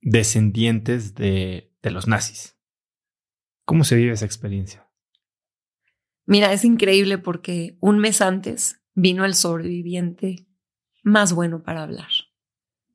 [0.00, 2.56] descendientes de, de los nazis.
[3.64, 4.88] ¿Cómo se vive esa experiencia?
[6.24, 10.46] Mira, es increíble porque un mes antes vino el sobreviviente
[11.02, 12.10] más bueno para hablar.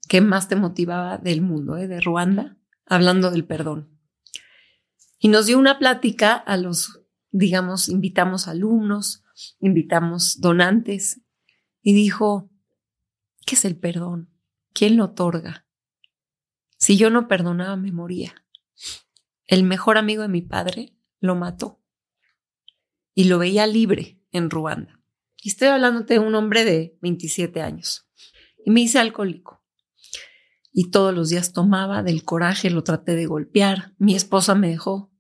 [0.07, 2.57] ¿Qué más te motivaba del mundo, eh, de Ruanda?
[2.86, 3.97] Hablando del perdón.
[5.20, 7.01] Y nos dio una plática a los,
[7.32, 9.24] digamos, invitamos alumnos,
[9.59, 11.22] invitamos donantes,
[11.82, 12.49] y dijo,
[13.45, 14.30] ¿qué es el perdón?
[14.74, 15.65] ¿Quién lo otorga?
[16.78, 18.43] Si yo no perdonaba, me moría.
[19.45, 21.82] El mejor amigo de mi padre lo mató
[23.13, 25.01] y lo veía libre en Ruanda.
[25.41, 28.07] Y estoy hablándote de un hombre de 27 años.
[28.65, 29.57] Y me hice alcohólico.
[30.80, 33.95] Y todos los días tomaba del coraje, lo traté de golpear.
[33.97, 35.11] Mi esposa me dejó,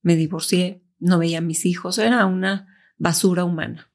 [0.00, 3.92] me divorcié, no veía a mis hijos, era una basura humana.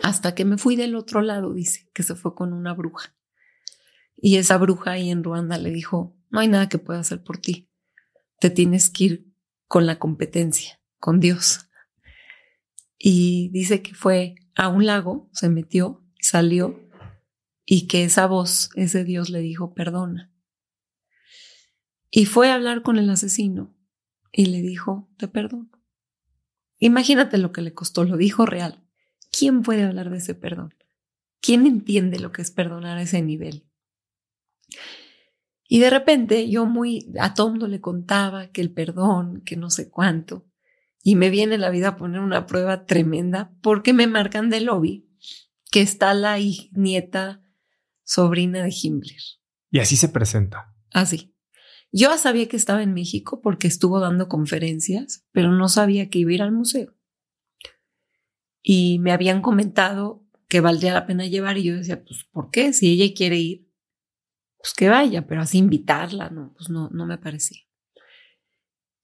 [0.00, 3.16] Hasta que me fui del otro lado, dice, que se fue con una bruja.
[4.14, 7.38] Y esa bruja ahí en Ruanda le dijo, no hay nada que pueda hacer por
[7.38, 7.68] ti.
[8.38, 9.34] Te tienes que ir
[9.66, 11.68] con la competencia, con Dios.
[12.96, 16.81] Y dice que fue a un lago, se metió, salió
[17.64, 20.32] y que esa voz, ese Dios le dijo, perdona.
[22.10, 23.74] Y fue a hablar con el asesino
[24.32, 25.70] y le dijo, te perdono.
[26.78, 28.82] Imagínate lo que le costó, lo dijo real.
[29.30, 30.74] ¿Quién puede hablar de ese perdón?
[31.40, 33.64] ¿Quién entiende lo que es perdonar a ese nivel?
[35.68, 39.90] Y de repente yo muy a todo le contaba que el perdón, que no sé
[39.90, 40.46] cuánto,
[41.02, 45.08] y me viene la vida a poner una prueba tremenda porque me marcan de lobby
[45.70, 46.36] que está la
[46.72, 47.41] nieta
[48.04, 49.22] sobrina de Himmler.
[49.70, 50.74] Y así se presenta.
[50.92, 51.34] Así.
[51.90, 56.30] Yo sabía que estaba en México porque estuvo dando conferencias, pero no sabía que iba
[56.30, 56.94] a ir al museo.
[58.62, 62.72] Y me habían comentado que valdría la pena llevar y yo decía, pues, ¿por qué?
[62.72, 63.68] Si ella quiere ir,
[64.58, 67.60] pues que vaya, pero así invitarla, no, pues no, no me parecía.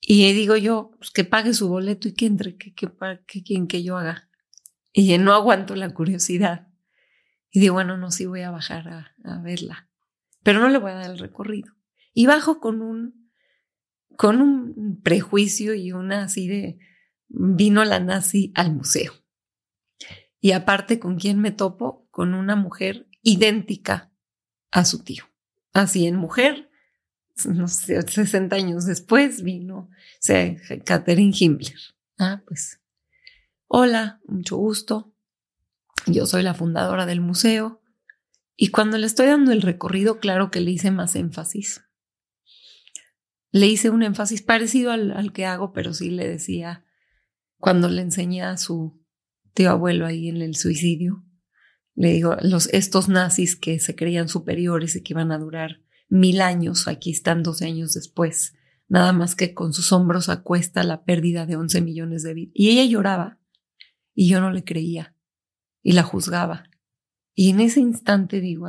[0.01, 2.89] Y digo yo, pues que pague su boleto y que entre, que, que,
[3.27, 4.31] que, que, que yo haga.
[4.93, 6.68] Y no aguanto la curiosidad.
[7.59, 9.89] Y digo, bueno, no, sí voy a bajar a, verla,
[10.45, 11.75] pero no le voy a dar el recorrido.
[12.15, 13.33] Y bajo con un,
[14.17, 16.79] con un prejuicio y una así de,
[17.27, 19.13] vino la nazi al museo.
[20.39, 22.07] Y aparte, ¿con quién me topo?
[22.13, 24.13] Con una mujer idéntica
[24.71, 25.25] a su tío.
[25.73, 26.71] Así en mujer,
[27.45, 29.91] no sé, 60 años después vino,
[30.21, 31.81] o Catherine Himmler.
[32.21, 32.81] Ah, pues,
[33.67, 35.13] hola, mucho gusto.
[36.07, 37.83] Yo soy la fundadora del museo.
[38.57, 41.83] Y cuando le estoy dando el recorrido, claro que le hice más énfasis.
[43.51, 46.85] Le hice un énfasis parecido al, al que hago, pero sí le decía,
[47.57, 49.05] cuando le enseñé a su
[49.55, 51.25] tío abuelo ahí en el suicidio,
[51.95, 56.41] le digo, los, estos nazis que se creían superiores y que iban a durar mil
[56.41, 58.55] años, aquí están 12 años después,
[58.87, 62.53] nada más que con sus hombros a cuesta la pérdida de 11 millones de vidas.
[62.55, 63.41] Y ella lloraba
[64.15, 65.17] y yo no le creía
[65.89, 66.69] y la juzgaba.
[67.33, 68.69] Y en ese instante digo,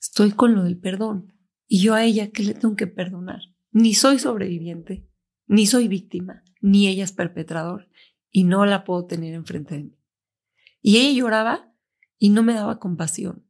[0.00, 1.34] estoy con lo del perdón.
[1.66, 3.40] Y yo a ella, ¿qué le tengo que perdonar?
[3.72, 5.08] Ni soy sobreviviente,
[5.48, 7.88] ni soy víctima, ni ella es perpetrador
[8.30, 9.98] y no la puedo tener enfrente de mí.
[10.80, 11.74] Y ella lloraba
[12.18, 13.44] y no me daba compasión.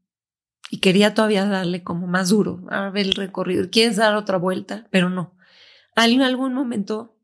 [0.71, 3.69] Y quería todavía darle como más duro, a ver el recorrido.
[3.69, 4.89] ¿Quieres dar otra vuelta?
[4.91, 5.37] Pero no.
[5.95, 7.19] En algún momento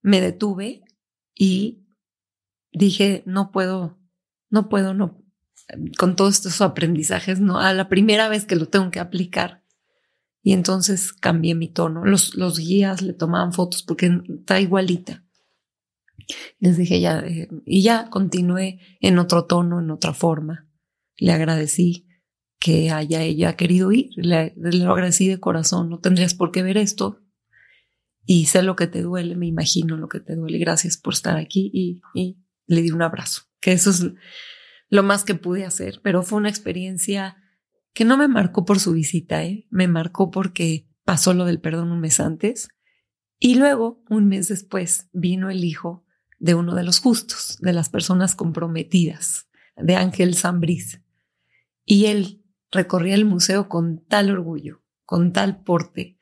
[0.00, 0.82] me detuve
[1.34, 1.84] y
[2.72, 3.98] dije, no puedo,
[4.54, 5.20] no puedo, no,
[5.98, 9.62] con todos estos aprendizajes, no, a la primera vez que lo tengo que aplicar.
[10.42, 12.04] Y entonces cambié mi tono.
[12.04, 15.24] Los, los guías le tomaban fotos porque está igualita.
[16.58, 20.70] Les dije ya, eh, y ya continué en otro tono, en otra forma.
[21.16, 22.06] Le agradecí
[22.60, 26.76] que haya ella querido ir, le, lo agradecí de corazón, no tendrías por qué ver
[26.76, 27.20] esto.
[28.26, 30.58] Y sé lo que te duele, me imagino lo que te duele.
[30.58, 34.04] Gracias por estar aquí y, y le di un abrazo, que eso es
[34.90, 37.38] lo más que pude hacer, pero fue una experiencia
[37.94, 39.66] que no me marcó por su visita, ¿eh?
[39.70, 42.68] me marcó porque pasó lo del perdón un mes antes
[43.38, 46.04] y luego, un mes después, vino el hijo
[46.38, 51.00] de uno de los justos, de las personas comprometidas, de Ángel Zambriz.
[51.86, 56.18] Y él recorría el museo con tal orgullo, con tal porte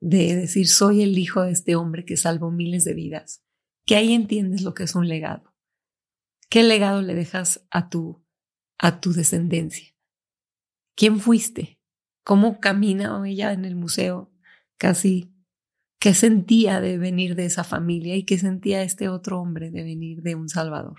[0.00, 3.44] de decir, soy el hijo de este hombre que salvó miles de vidas,
[3.84, 5.55] que ahí entiendes lo que es un legado.
[6.48, 8.24] ¿Qué legado le dejas a tu,
[8.78, 9.94] a tu descendencia?
[10.94, 11.80] ¿Quién fuiste?
[12.24, 14.32] ¿Cómo camina ella en el museo?
[14.78, 15.32] Casi
[15.98, 20.22] qué sentía de venir de esa familia y qué sentía este otro hombre de venir
[20.22, 20.96] de un Salvador.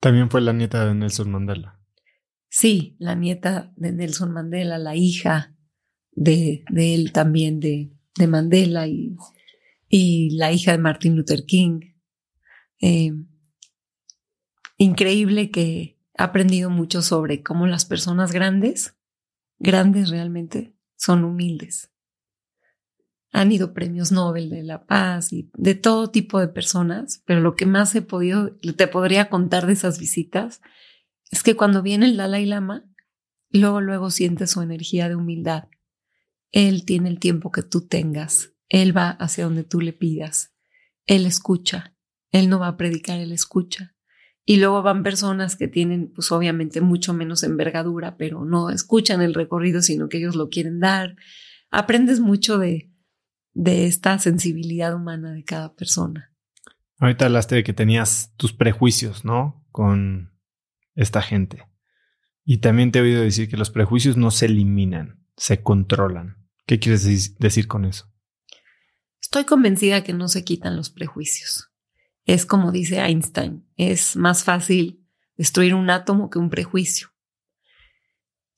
[0.00, 1.78] También fue la nieta de Nelson Mandela.
[2.48, 5.54] Sí, la nieta de Nelson Mandela, la hija
[6.12, 9.16] de, de él también, de, de Mandela y,
[9.88, 11.80] y, la hija de Martin Luther King.
[12.80, 13.12] Eh,
[14.80, 18.96] increíble que he aprendido mucho sobre cómo las personas grandes,
[19.58, 21.92] grandes realmente, son humildes.
[23.30, 27.56] Han ido premios Nobel de la Paz y de todo tipo de personas, pero lo
[27.56, 30.62] que más he podido, te podría contar de esas visitas,
[31.30, 32.90] es que cuando viene el Dalai Lama,
[33.50, 35.68] luego, luego sientes su energía de humildad.
[36.52, 38.54] Él tiene el tiempo que tú tengas.
[38.70, 40.54] Él va hacia donde tú le pidas.
[41.04, 41.94] Él escucha.
[42.32, 43.94] Él no va a predicar, él escucha.
[44.50, 49.32] Y luego van personas que tienen, pues obviamente, mucho menos envergadura, pero no escuchan el
[49.32, 51.14] recorrido, sino que ellos lo quieren dar.
[51.70, 52.90] Aprendes mucho de,
[53.52, 56.34] de esta sensibilidad humana de cada persona.
[56.98, 59.64] Ahorita hablaste de que tenías tus prejuicios, ¿no?
[59.70, 60.32] Con
[60.96, 61.68] esta gente.
[62.44, 66.48] Y también te he oído decir que los prejuicios no se eliminan, se controlan.
[66.66, 68.12] ¿Qué quieres decir con eso?
[69.22, 71.69] Estoy convencida que no se quitan los prejuicios.
[72.24, 75.06] Es como dice Einstein, es más fácil
[75.36, 77.08] destruir un átomo que un prejuicio.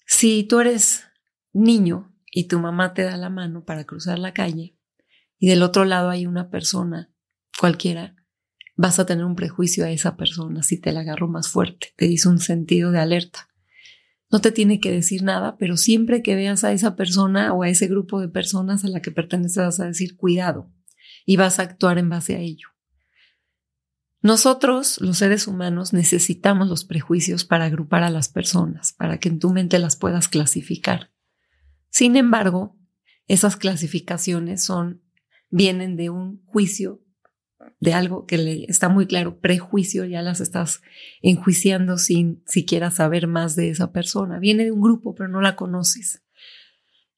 [0.07, 1.05] Si tú eres
[1.53, 4.77] niño y tu mamá te da la mano para cruzar la calle
[5.39, 7.11] y del otro lado hay una persona
[7.59, 8.17] cualquiera
[8.77, 12.07] vas a tener un prejuicio a esa persona si te la agarro más fuerte, te
[12.07, 13.49] dice un sentido de alerta.
[14.31, 17.69] No te tiene que decir nada, pero siempre que veas a esa persona o a
[17.69, 20.73] ese grupo de personas a la que perteneces vas a decir cuidado
[21.27, 22.72] y vas a actuar en base a ello.
[24.23, 29.41] Nosotros, los seres humanos, necesitamos los prejuicios para agrupar a las personas, para que en
[29.41, 31.11] tu mente las puedas clasificar.
[31.91, 32.79] Sin embargo,
[33.27, 35.03] esas clasificaciones son,
[35.51, 37.03] vienen de un juicio
[37.81, 40.83] de algo que le está muy claro, prejuicio, ya las estás
[41.21, 44.39] enjuiciando sin siquiera saber más de esa persona.
[44.39, 46.23] Viene de un grupo, pero no la conoces.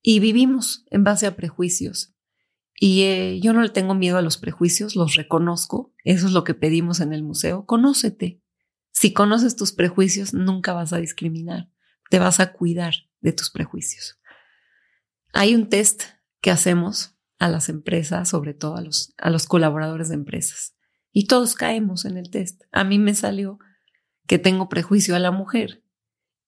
[0.01, 2.14] Y vivimos en base a prejuicios.
[2.77, 5.93] Y eh, yo no le tengo miedo a los prejuicios, los reconozco.
[6.05, 7.67] Eso es lo que pedimos en el museo.
[7.67, 8.43] Conócete.
[8.93, 11.71] Si conoces tus prejuicios, nunca vas a discriminar.
[12.11, 14.19] Te vas a cuidar de tus prejuicios.
[15.33, 16.03] Hay un test
[16.41, 20.77] que hacemos a las empresas, sobre todo a los, a los colaboradores de empresas.
[21.13, 22.63] Y todos caemos en el test.
[22.73, 23.59] A mí me salió
[24.27, 25.83] que tengo prejuicio a la mujer.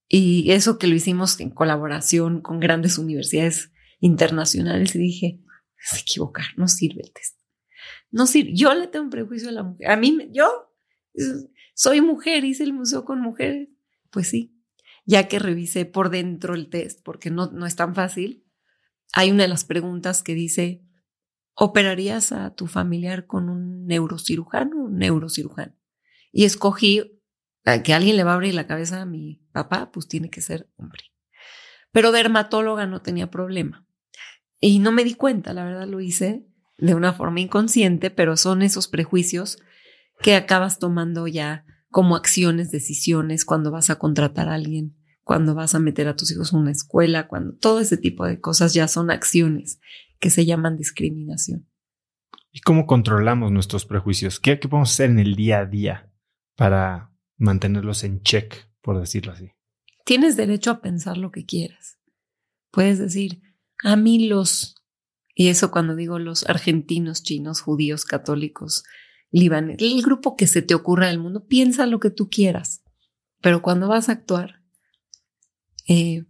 [0.09, 5.41] Y eso que lo hicimos en colaboración con grandes universidades internacionales y dije,
[5.79, 7.39] se equivocar, no sirve el test.
[8.11, 8.55] No sirve.
[8.55, 9.91] Yo le tengo un prejuicio a la mujer.
[9.91, 10.73] A mí, yo
[11.75, 13.69] soy mujer, hice el museo con mujeres.
[14.11, 14.57] Pues sí,
[15.05, 18.45] ya que revisé por dentro el test, porque no, no es tan fácil,
[19.13, 20.85] hay una de las preguntas que dice,
[21.55, 25.75] ¿operarías a tu familiar con un neurocirujano un neurocirujano?
[26.33, 27.21] Y escogí
[27.83, 30.69] que alguien le va a abrir la cabeza a mi papá, pues tiene que ser
[30.77, 31.03] hombre.
[31.93, 33.86] Pero dermatóloga no tenía problema.
[34.61, 36.47] Y no me di cuenta, la verdad lo hice
[36.79, 39.59] de una forma inconsciente, pero son esos prejuicios
[40.21, 44.97] que acabas tomando ya como acciones, decisiones cuando vas a contratar a alguien
[45.27, 48.41] cuando vas a meter a tus hijos en una escuela, cuando todo ese tipo de
[48.41, 49.81] cosas ya son acciones
[50.21, 51.69] que se llaman discriminación.
[52.53, 54.39] ¿Y cómo controlamos nuestros prejuicios?
[54.39, 56.13] ¿Qué, qué podemos hacer en el día a día
[56.55, 59.51] para mantenerlos en check, por decirlo así?
[60.05, 61.99] Tienes derecho a pensar lo que quieras.
[62.71, 63.43] Puedes decir,
[63.87, 64.75] a mí los,
[65.33, 68.83] y eso cuando digo los argentinos, chinos, judíos, católicos,
[69.31, 72.83] libaneses, el grupo que se te ocurra del mundo, piensa lo que tú quieras.
[73.41, 74.65] Pero cuando vas a actuar,
[75.87, 76.25] eh,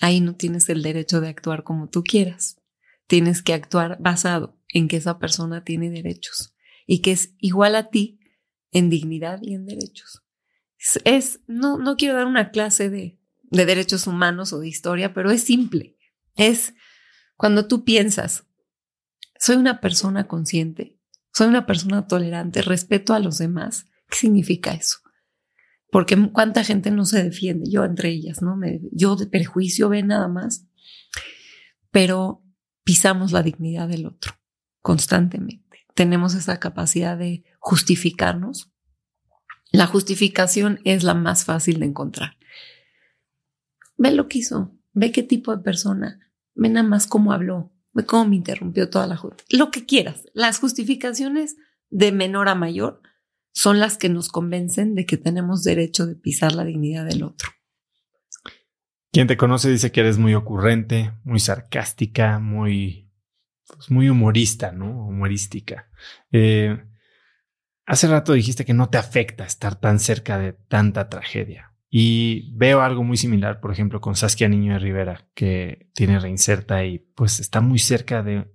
[0.00, 2.56] ahí no tienes el derecho de actuar como tú quieras.
[3.06, 6.54] Tienes que actuar basado en que esa persona tiene derechos
[6.86, 8.20] y que es igual a ti
[8.72, 10.22] en dignidad y en derechos.
[11.04, 13.18] Es, no, no quiero dar una clase de,
[13.50, 15.98] de derechos humanos o de historia, pero es simple.
[16.36, 16.72] Es
[17.36, 18.46] cuando tú piensas,
[19.38, 20.98] soy una persona consciente,
[21.32, 23.86] soy una persona tolerante, respeto a los demás.
[24.08, 24.98] ¿Qué significa eso?
[25.90, 28.56] porque cuánta gente no se defiende, yo entre ellas, ¿no?
[28.56, 30.66] Me, yo de perjuicio ve nada más,
[31.90, 32.44] pero
[32.84, 34.34] pisamos la dignidad del otro
[34.82, 35.86] constantemente.
[35.94, 38.70] Tenemos esa capacidad de justificarnos.
[39.72, 42.36] La justificación es la más fácil de encontrar.
[43.96, 46.25] Ve lo que hizo, ve qué tipo de persona,
[46.56, 49.44] ve nada más cómo habló, ve cómo me interrumpió toda la junta.
[49.50, 50.24] Lo que quieras.
[50.34, 51.56] Las justificaciones
[51.90, 53.00] de menor a mayor
[53.52, 57.50] son las que nos convencen de que tenemos derecho de pisar la dignidad del otro.
[59.12, 63.10] Quien te conoce dice que eres muy ocurrente, muy sarcástica, muy,
[63.66, 65.06] pues muy humorista, ¿no?
[65.06, 65.88] Humorística.
[66.32, 66.84] Eh,
[67.86, 71.72] hace rato dijiste que no te afecta estar tan cerca de tanta tragedia.
[71.88, 76.84] Y veo algo muy similar, por ejemplo, con Saskia Niño de Rivera, que tiene reinserta
[76.84, 78.50] y pues está muy cerca de,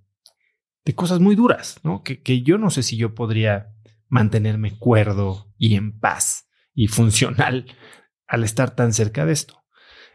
[0.84, 2.03] de cosas muy duras, ¿no?
[2.03, 3.74] Que, que yo no sé si yo podría
[4.10, 7.66] mantenerme cuerdo y en paz y funcional
[8.28, 9.64] al estar tan cerca de esto.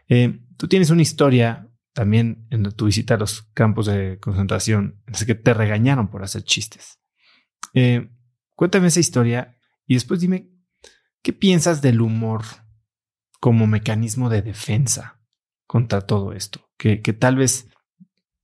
[0.07, 5.25] Eh, tú tienes una historia también en tu visita a los campos de concentración en
[5.25, 6.99] que te regañaron por hacer chistes.
[7.73, 8.09] Eh,
[8.55, 10.49] cuéntame esa historia y después dime
[11.23, 12.43] qué piensas del humor
[13.47, 15.21] como mecanismo de defensa
[15.67, 17.69] contra todo esto, que, que tal vez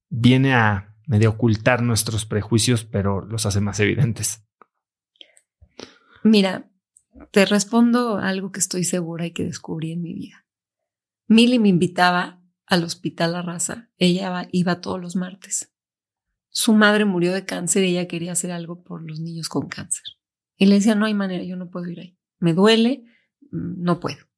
[0.07, 4.45] viene a medio ocultar nuestros prejuicios, pero los hace más evidentes.
[6.23, 6.71] Mira,
[7.31, 10.45] te respondo algo que estoy segura y que descubrí en mi vida.
[11.27, 13.89] Milly me invitaba al hospital La Raza.
[13.97, 15.75] Ella iba todos los martes.
[16.47, 20.05] Su madre murió de cáncer y ella quería hacer algo por los niños con cáncer.
[20.55, 22.17] Y le decía, no hay manera, yo no puedo ir ahí.
[22.39, 23.03] Me duele,
[23.51, 24.31] mm, no puedo.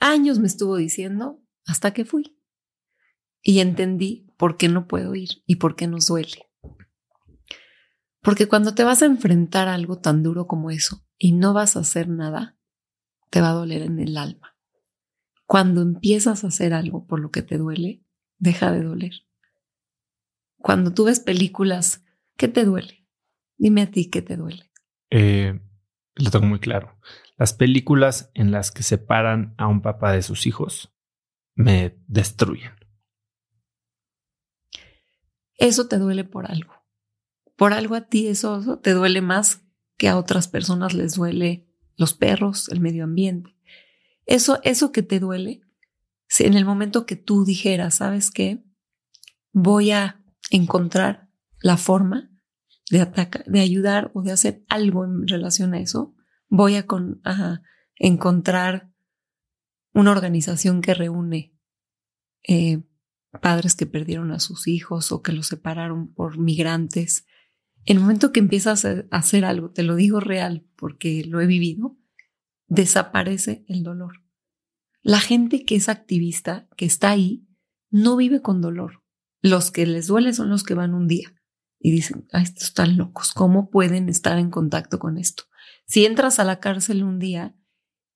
[0.00, 2.38] Años me estuvo diciendo hasta que fui.
[3.42, 6.48] Y entendí por qué no puedo ir y por qué nos duele.
[8.20, 11.76] Porque cuando te vas a enfrentar a algo tan duro como eso y no vas
[11.76, 12.56] a hacer nada,
[13.30, 14.56] te va a doler en el alma.
[15.46, 18.04] Cuando empiezas a hacer algo por lo que te duele,
[18.38, 19.12] deja de doler.
[20.58, 22.04] Cuando tú ves películas,
[22.36, 23.06] ¿qué te duele?
[23.56, 24.70] Dime a ti qué te duele.
[25.10, 25.58] Eh,
[26.16, 26.98] lo tengo muy claro.
[27.38, 30.92] Las películas en las que separan a un papá de sus hijos
[31.54, 32.72] me destruyen.
[35.54, 36.74] Eso te duele por algo.
[37.56, 39.62] Por algo a ti eso te duele más
[39.96, 43.56] que a otras personas les duele los perros, el medio ambiente.
[44.26, 45.62] Eso, eso que te duele,
[46.38, 48.64] en el momento que tú dijeras, ¿sabes qué?
[49.52, 52.30] Voy a encontrar la forma
[52.90, 56.14] de atacar, de ayudar o de hacer algo en relación a eso,
[56.48, 56.86] voy a,
[57.96, 58.92] encontrar
[59.92, 61.52] una organización que reúne
[62.46, 62.82] eh,
[63.40, 67.26] padres que perdieron a sus hijos o que los separaron por migrantes.
[67.84, 71.96] El momento que empiezas a hacer algo, te lo digo real porque lo he vivido,
[72.66, 74.22] desaparece el dolor.
[75.02, 77.46] La gente que es activista, que está ahí,
[77.90, 79.02] no vive con dolor.
[79.40, 81.34] Los que les duele son los que van un día
[81.78, 85.44] y dicen, ah, estos están locos, ¿cómo pueden estar en contacto con esto?
[85.88, 87.56] Si entras a la cárcel un día,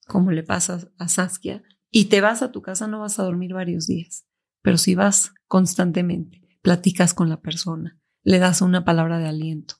[0.06, 3.54] como le pasa a Saskia, y te vas a tu casa, no vas a dormir
[3.54, 4.26] varios días.
[4.62, 9.76] Pero si vas constantemente, platicas con la persona, le das una palabra de aliento,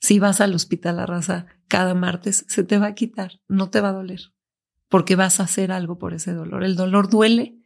[0.00, 3.80] si vas al hospital a raza cada martes, se te va a quitar, no te
[3.80, 4.20] va a doler,
[4.88, 6.64] porque vas a hacer algo por ese dolor.
[6.64, 7.58] El dolor duele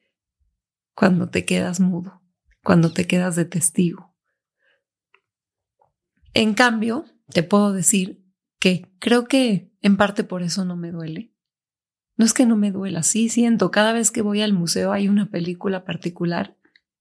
[0.94, 2.22] cuando te quedas mudo,
[2.62, 4.16] cuando te quedas de testigo.
[6.32, 8.24] En cambio, te puedo decir
[8.60, 11.34] que creo que en parte por eso no me duele.
[12.16, 15.08] No es que no me duela, sí siento, cada vez que voy al museo hay
[15.08, 16.56] una película particular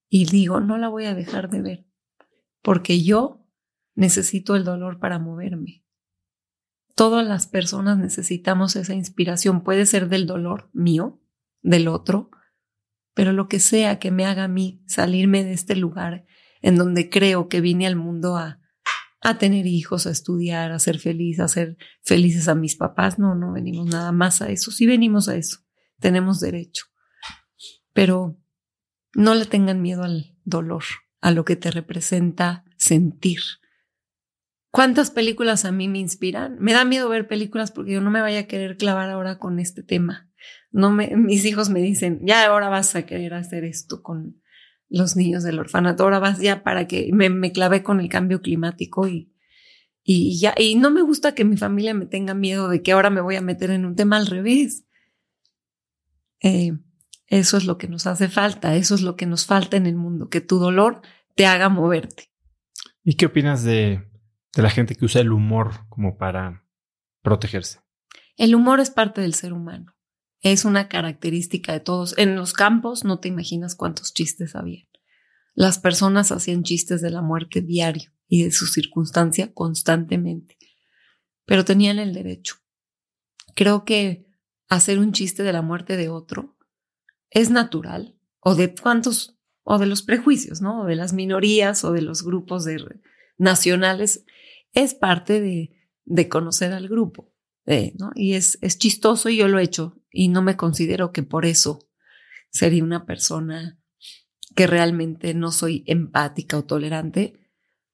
[0.08, 1.86] y digo, no la voy a dejar de ver,
[2.62, 3.46] porque yo
[3.96, 5.84] necesito el dolor para moverme.
[6.96, 9.62] Todas las personas necesitamos esa inspiración.
[9.62, 11.22] Puede ser del dolor mío,
[11.62, 12.32] del otro,
[13.14, 16.26] pero lo que sea que me haga a mí salirme de este lugar
[16.62, 18.59] en donde creo que vine al mundo a,
[19.22, 23.20] a tener hijos, a estudiar, a ser feliz, a ser felices a mis papás.
[23.20, 24.72] No, no venimos nada más a eso.
[24.72, 25.60] Sí venimos a eso.
[26.00, 26.86] Tenemos derecho.
[27.94, 28.38] Pero
[29.14, 30.84] no le tengan miedo al dolor,
[31.22, 33.40] a lo que te representa sentir.
[34.72, 36.58] ¿Cuántas películas a mí me inspiran?
[36.60, 39.60] Me da miedo ver películas porque yo no me vaya a querer clavar ahora con
[39.60, 40.30] este tema.
[40.72, 44.42] No me, mis hijos me dicen, ya ahora vas a querer hacer esto con
[44.90, 48.42] los niños del orfanato, ahora vas ya para que me, me clavé con el cambio
[48.42, 49.32] climático y,
[50.04, 53.10] y ya, y no me gusta que mi familia me tenga miedo de que ahora
[53.10, 54.86] me voy a meter en un tema al revés.
[56.42, 56.74] Eh,
[57.28, 59.96] eso es lo que nos hace falta, eso es lo que nos falta en el
[59.96, 61.02] mundo, que tu dolor
[61.36, 62.32] te haga moverte.
[63.04, 64.10] ¿Y qué opinas de
[64.56, 66.66] de la gente que usa el humor como para
[67.22, 67.82] protegerse.
[68.38, 69.96] El humor es parte del ser humano.
[70.42, 72.18] Es una característica de todos.
[72.18, 74.88] En los campos no te imaginas cuántos chistes había.
[75.54, 80.58] Las personas hacían chistes de la muerte diario y de su circunstancia constantemente,
[81.46, 82.56] pero tenían el derecho.
[83.56, 84.28] Creo que
[84.70, 86.58] hacer un chiste de la muerte de otro
[87.32, 90.82] es natural, o de cuántos, o de los prejuicios, ¿no?
[90.82, 93.02] O de las minorías o de los grupos de,
[93.38, 94.24] nacionales
[94.74, 95.76] es parte de,
[96.06, 97.29] de conocer al grupo.
[98.16, 101.46] Y es, es chistoso y yo lo he hecho y no me considero que por
[101.46, 101.88] eso
[102.50, 103.80] sería una persona
[104.56, 107.40] que realmente no soy empática o tolerante,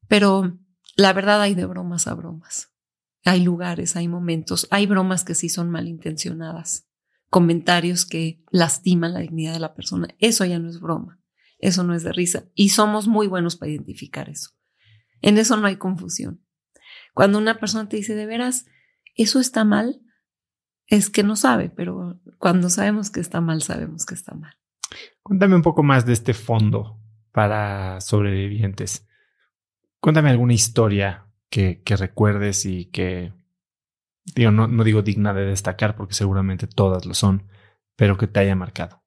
[0.07, 0.57] pero
[0.95, 2.71] la verdad hay de bromas a bromas.
[3.25, 6.87] hay lugares, hay momentos, hay bromas que sí son malintencionadas,
[7.29, 10.07] comentarios que lastiman la dignidad de la persona.
[10.19, 11.19] Eso ya no es broma,
[11.57, 12.45] eso no es de risa.
[12.53, 14.51] Y somos muy buenos para identificar eso.
[15.21, 16.45] En eso no hay confusión.
[17.13, 18.67] Cuando una persona te dice, de veras,
[19.15, 20.01] eso está mal,
[20.87, 24.55] es que no sabe, pero cuando sabemos que está mal, sabemos que está mal.
[25.23, 26.99] Cuéntame un poco más de este fondo
[27.31, 29.07] para sobrevivientes.
[29.99, 33.33] Cuéntame alguna historia que, recuerdes y que,
[34.35, 37.47] digo, no, no digo digna de destacar porque seguramente todas lo son,
[37.95, 39.03] pero que te haya marcado.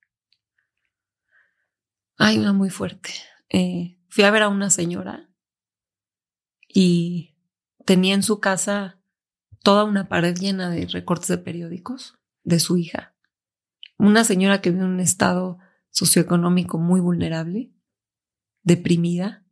[2.16, 3.10] Hay una muy fuerte.
[3.48, 5.30] Eh, fui a ver a una señora
[6.66, 7.36] y
[7.84, 8.97] tenía en su casa
[9.62, 13.14] toda una pared llena de recortes de periódicos de su hija.
[13.98, 15.58] Una señora que vive en un estado
[15.90, 17.72] socioeconómico muy vulnerable,
[18.62, 19.44] deprimida,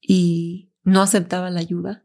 [0.00, 2.04] y no aceptaba la ayuda,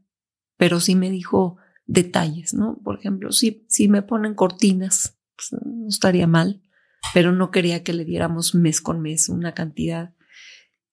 [0.57, 2.81] pero sí me dijo detalles, ¿no?
[2.83, 6.61] Por ejemplo, si, si me ponen cortinas, pues, no estaría mal,
[7.13, 10.13] pero no quería que le diéramos mes con mes una cantidad.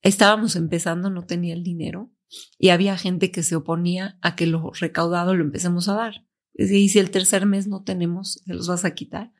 [0.02, 2.11] Estábamos empezando, no tenía el dinero
[2.58, 6.26] y había gente que se oponía a que lo recaudado lo empecemos a dar.
[6.54, 9.32] Y si el tercer mes no tenemos, se los vas a quitar.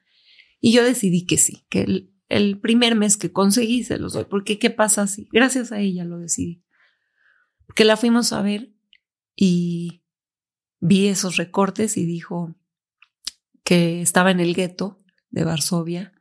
[0.61, 4.59] Y yo decidí que sí, que el, primer mes que conseguí se los doy, porque
[4.59, 5.29] ¿qué pasa si?
[5.33, 6.63] Gracias a ella lo decidí.
[7.75, 8.73] Que la fuimos a ver
[9.37, 10.03] y
[10.81, 12.55] vi esos recortes y dijo
[13.65, 14.99] que estaba en el gueto
[15.31, 16.13] de Varsovia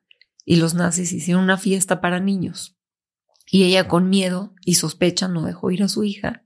[0.45, 2.77] y los nazis hicieron una fiesta para niños.
[3.49, 6.45] Y ella con miedo y sospecha no dejó ir a su hija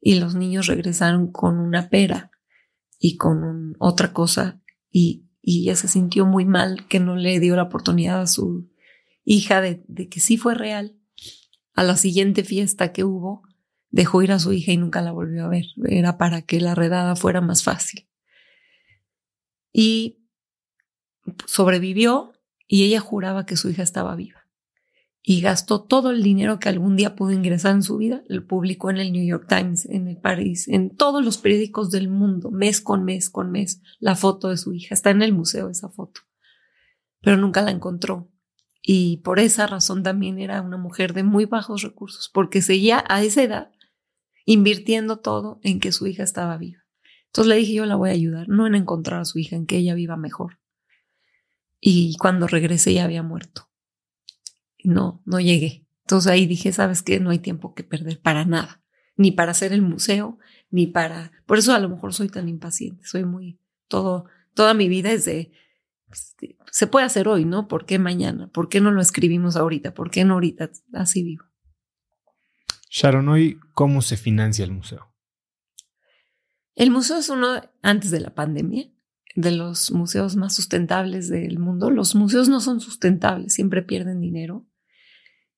[0.00, 2.30] y los niños regresaron con una pera
[2.98, 4.60] y con otra cosa
[4.90, 8.68] y, ella se sintió muy mal que no le dio la oportunidad a su
[9.22, 10.96] hija de, de que sí fue real.
[11.72, 13.42] A la siguiente fiesta que hubo,
[13.90, 15.66] dejó ir a su hija y nunca la volvió a ver.
[15.88, 18.08] Era para que la redada fuera más fácil.
[19.72, 20.26] Y
[21.46, 22.32] sobrevivió
[22.66, 24.35] y ella juraba que su hija estaba viva
[25.28, 28.90] y gastó todo el dinero que algún día pudo ingresar en su vida, lo publicó
[28.90, 32.80] en el New York Times, en el Paris, en todos los periódicos del mundo, mes
[32.80, 34.94] con mes con mes, la foto de su hija.
[34.94, 36.20] Está en el museo esa foto,
[37.22, 38.30] pero nunca la encontró.
[38.80, 43.24] Y por esa razón también era una mujer de muy bajos recursos, porque seguía a
[43.24, 43.72] esa edad
[44.44, 46.84] invirtiendo todo en que su hija estaba viva.
[47.26, 49.66] Entonces le dije, yo la voy a ayudar, no en encontrar a su hija, en
[49.66, 50.60] que ella viva mejor.
[51.80, 53.65] Y cuando regresé ya había muerto
[54.86, 55.86] no, no llegué.
[56.02, 57.18] Entonces ahí dije, ¿sabes qué?
[57.20, 58.82] No hay tiempo que perder para nada,
[59.16, 60.38] ni para hacer el museo,
[60.70, 61.32] ni para...
[61.46, 63.58] Por eso a lo mejor soy tan impaciente, soy muy...
[63.88, 65.52] Todo, toda mi vida es de...
[66.10, 67.66] Este, se puede hacer hoy, ¿no?
[67.66, 68.48] ¿Por qué mañana?
[68.48, 69.92] ¿Por qué no lo escribimos ahorita?
[69.92, 70.70] ¿Por qué no ahorita?
[70.92, 71.44] Así vivo.
[72.88, 75.12] Sharon, hoy, ¿cómo se financia el museo?
[76.76, 78.88] El museo es uno antes de la pandemia
[79.34, 81.90] de los museos más sustentables del mundo.
[81.90, 84.66] Los museos no son sustentables, siempre pierden dinero.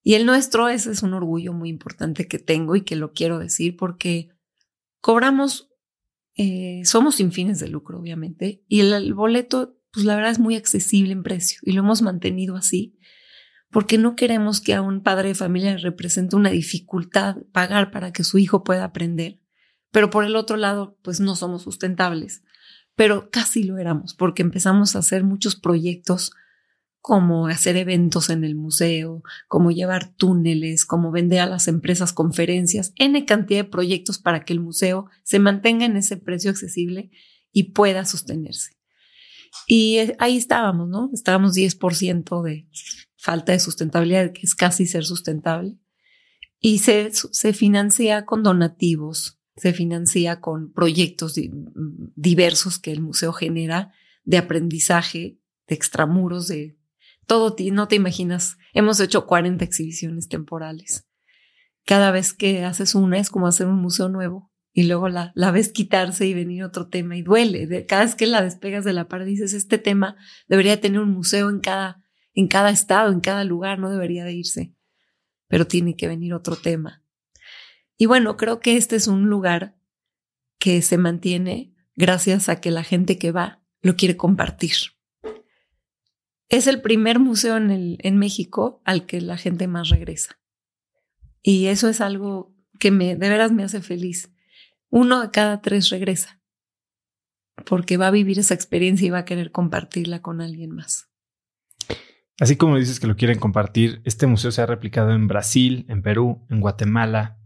[0.09, 3.37] Y el nuestro, ese es un orgullo muy importante que tengo y que lo quiero
[3.37, 4.31] decir porque
[5.01, 5.69] cobramos,
[6.35, 10.55] eh, somos sin fines de lucro, obviamente, y el, boleto, pues la verdad es muy
[10.55, 12.97] accesible en precio y lo hemos mantenido así
[13.69, 18.11] porque no queremos que a un padre de familia le represente una dificultad pagar para
[18.11, 19.39] que su hijo pueda aprender.
[19.91, 22.41] Pero por el otro lado, pues no somos sustentables
[22.99, 26.33] pero casi lo éramos porque empezamos a hacer muchos proyectos
[27.01, 32.93] como hacer eventos en el museo, como llevar túneles, como vender a las empresas conferencias,
[32.97, 37.09] N cantidad de proyectos para que el museo se mantenga en ese precio accesible
[37.51, 38.77] y pueda sostenerse.
[39.65, 41.09] Y eh, ahí estábamos, ¿no?
[41.13, 42.67] Estábamos 10% de
[43.15, 45.77] falta de sustentabilidad, que es casi ser sustentable.
[46.59, 51.35] Y se, se financia con donativos, se financia con proyectos
[52.15, 53.93] diversos que el museo genera
[54.23, 56.78] de aprendizaje, de extramuros, de
[57.29, 57.55] todo.
[57.71, 61.07] No te imaginas, hemos hecho 40 exhibiciones temporales.
[61.85, 65.71] Cada vez que haces una es como hacer un museo nuevo y luego la, ves
[65.71, 67.85] quitarse y venir otro tema y duele.
[67.85, 71.49] cada vez que la despegas de la pared dices, este tema debería tener un museo
[71.49, 72.03] en cada,
[72.33, 74.75] en cada estado, en cada lugar, no debería de irse,
[75.47, 77.03] pero tiene que venir otro tema.
[77.97, 79.77] Y bueno, creo que este es un lugar
[80.57, 84.75] que se mantiene gracias a que la gente que va lo quiere compartir.
[86.49, 90.39] Es el primer museo en, el, en México al que la gente más regresa.
[91.41, 94.31] Y eso es algo que me, de veras me hace feliz.
[94.89, 96.39] Uno de cada tres regresa
[97.65, 101.09] porque va a vivir esa experiencia y va a querer compartirla con alguien más.
[102.39, 106.01] Así como dices que lo quieren compartir, este museo se ha replicado en Brasil, en
[106.01, 107.37] Perú, en Guatemala,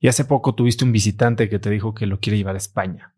[0.00, 3.14] y hace poco tuviste un visitante que te dijo que lo quiere llevar a España.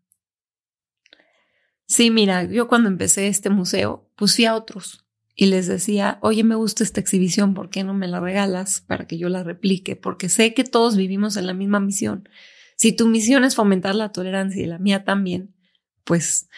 [1.87, 5.02] Sí, mira, yo cuando empecé este museo, pues fui a otros
[5.35, 9.07] y les decía, oye, me gusta esta exhibición, ¿por qué no me la regalas para
[9.07, 9.95] que yo la replique?
[9.95, 12.29] Porque sé que todos vivimos en la misma misión.
[12.77, 15.55] Si tu misión es fomentar la tolerancia y la mía también,
[16.03, 16.49] pues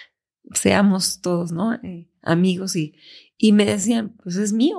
[0.53, 1.73] seamos todos, ¿no?
[1.75, 2.95] Eh, amigos y,
[3.37, 4.77] y me decían, pues es mío,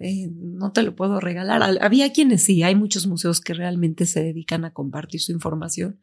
[0.00, 1.78] eh, no te lo puedo regalar.
[1.80, 6.00] Había quienes sí, hay muchos museos que realmente se dedican a compartir su información.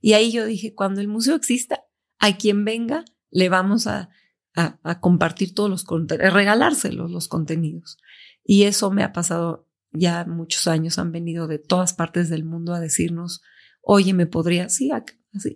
[0.00, 1.84] Y ahí yo dije, cuando el museo exista,
[2.18, 4.10] a quien venga, le vamos a,
[4.54, 7.98] a, compartir todos los contenidos, regalárselos los contenidos.
[8.44, 12.74] Y eso me ha pasado ya muchos años, han venido de todas partes del mundo
[12.74, 13.42] a decirnos,
[13.80, 14.90] oye, me podría, sí,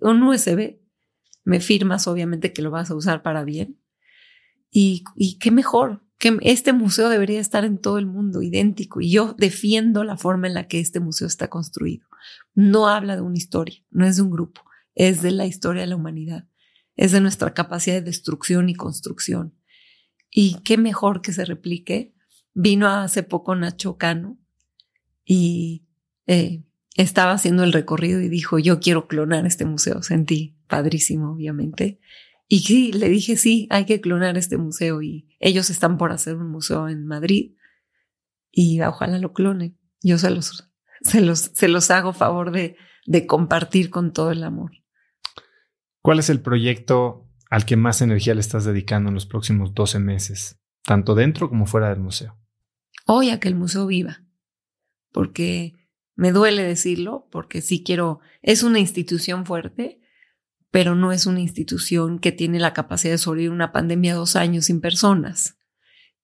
[0.00, 0.78] un USB,
[1.44, 3.80] me firmas obviamente que lo vas a usar para bien.
[4.70, 9.00] Y, y qué mejor, que este museo debería estar en todo el mundo, idéntico.
[9.00, 12.06] Y yo defiendo la forma en la que este museo está construido.
[12.54, 14.62] No habla de una historia, no es de un grupo,
[14.94, 16.46] es de la historia de la humanidad
[16.98, 19.54] es de nuestra capacidad de destrucción y construcción.
[20.30, 22.12] Y qué mejor que se replique.
[22.54, 24.36] Vino hace poco Nacho Cano
[25.24, 25.86] y
[26.26, 26.64] eh,
[26.96, 30.02] estaba haciendo el recorrido y dijo, yo quiero clonar este museo.
[30.02, 32.00] Sentí padrísimo, obviamente.
[32.48, 36.34] Y sí, le dije, sí, hay que clonar este museo y ellos están por hacer
[36.34, 37.54] un museo en Madrid
[38.50, 39.78] y ojalá lo clonen.
[40.02, 40.68] Yo se los,
[41.02, 42.76] se los, se los hago favor de,
[43.06, 44.72] de compartir con todo el amor.
[46.09, 49.98] ¿Cuál es el proyecto al que más energía le estás dedicando en los próximos 12
[49.98, 52.35] meses, tanto dentro como fuera del museo?
[53.05, 54.24] Hoy a que el museo viva,
[55.12, 55.74] porque
[56.14, 60.01] me duele decirlo, porque sí quiero, es una institución fuerte,
[60.70, 64.64] pero no es una institución que tiene la capacidad de sobrevivir una pandemia dos años
[64.64, 65.59] sin personas.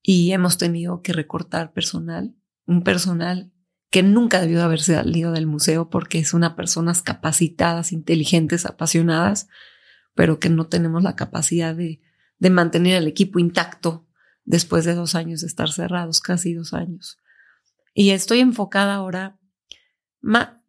[0.01, 2.35] Y hemos tenido que recortar personal,
[2.65, 3.53] un personal
[3.91, 9.47] que nunca debió haberse salido del museo porque es una personas capacitadas, inteligentes, apasionadas,
[10.15, 12.01] pero que no tenemos la capacidad de,
[12.39, 14.07] de mantener el equipo intacto
[14.45, 17.19] después de dos años de estar cerrados, casi dos años.
[17.95, 19.39] Y estoy enfocada ahora,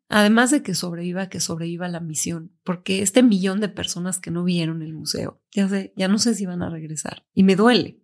[0.10, 4.44] además de que sobreviva, que sobreviva la misión, porque este millón de personas que no
[4.44, 8.02] vieron el museo, ya, sé, ya no sé si van a regresar y me duele.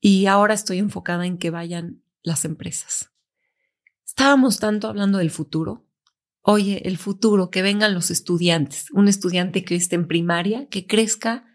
[0.00, 3.10] Y ahora estoy enfocada en que vayan las empresas.
[4.06, 5.83] Estábamos tanto hablando del futuro
[6.46, 11.46] oye, el futuro, que vengan los estudiantes, un estudiante que esté en primaria, que crezca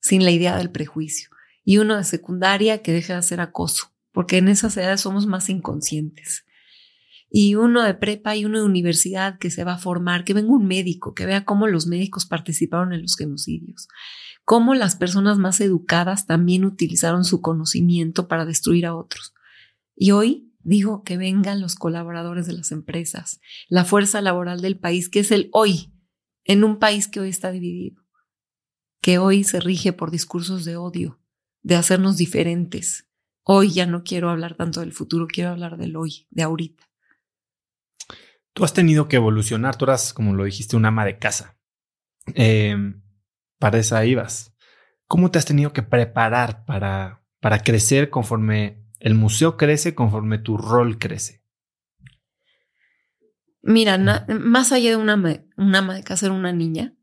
[0.00, 1.28] sin la idea del prejuicio,
[1.62, 5.50] y uno de secundaria que deje de hacer acoso, porque en esas edades somos más
[5.50, 6.46] inconscientes.
[7.28, 10.52] Y uno de prepa y uno de universidad que se va a formar, que venga
[10.52, 13.88] un médico, que vea cómo los médicos participaron en los genocidios,
[14.46, 19.34] cómo las personas más educadas también utilizaron su conocimiento para destruir a otros.
[19.94, 25.08] Y hoy Digo que vengan los colaboradores de las empresas, la fuerza laboral del país,
[25.08, 25.92] que es el hoy,
[26.44, 28.02] en un país que hoy está dividido,
[29.00, 31.20] que hoy se rige por discursos de odio,
[31.62, 33.08] de hacernos diferentes.
[33.42, 36.88] Hoy ya no quiero hablar tanto del futuro, quiero hablar del hoy, de ahorita.
[38.52, 41.58] Tú has tenido que evolucionar, tú eras, como lo dijiste, un ama de casa.
[42.34, 43.02] Em,
[43.58, 44.54] para esa ibas.
[45.06, 50.56] ¿Cómo te has tenido que preparar para, para crecer conforme el museo crece conforme tu
[50.56, 51.42] rol crece.
[53.62, 53.98] Mira,
[54.28, 55.14] más allá de una,
[55.56, 56.94] una ama de casa, una niña.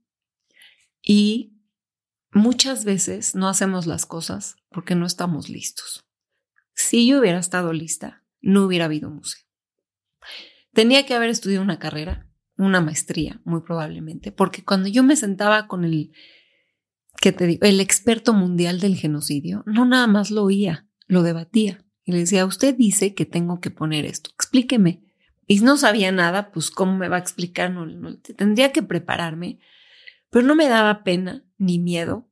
[1.02, 1.60] Y
[2.32, 6.06] muchas veces no hacemos las cosas porque no estamos listos.
[6.74, 9.42] Si yo hubiera estado lista, no hubiera habido museo.
[10.74, 15.68] Tenía que haber estudiado una carrera, una maestría, muy probablemente, porque cuando yo me sentaba
[15.68, 16.12] con el,
[17.20, 21.87] que te digo, el experto mundial del genocidio, no nada más lo oía, lo debatía.
[22.08, 25.02] Y le decía, usted dice que tengo que poner esto, explíqueme.
[25.46, 29.60] Y no sabía nada, pues cómo me va a explicar, no, tendría que prepararme,
[30.30, 32.30] pero no me daba pena ni miedo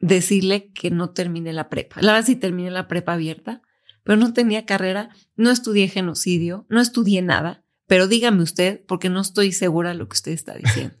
[0.00, 2.02] decirle que no terminé la prepa.
[2.02, 3.62] La verdad sí terminé la prepa abierta,
[4.02, 9.20] pero no tenía carrera, no estudié genocidio, no estudié nada, pero dígame usted, porque no
[9.20, 10.96] estoy segura de lo que usted está diciendo.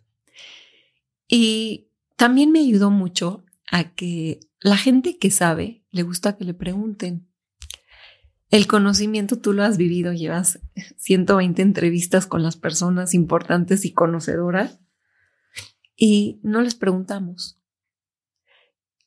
[1.26, 6.54] y también me ayudó mucho a que la gente que sabe le gusta que le
[6.54, 7.29] pregunten.
[8.50, 10.58] El conocimiento tú lo has vivido, llevas
[10.96, 14.80] 120 entrevistas con las personas importantes y conocedoras
[15.96, 17.60] y no les preguntamos.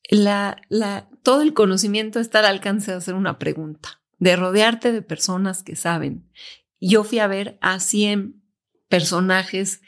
[0.10, 5.02] La, la, todo el conocimiento está al alcance de hacer una pregunta, de rodearte de
[5.02, 6.30] personas que saben.
[6.80, 8.42] Yo fui a ver a 100
[8.88, 9.82] personajes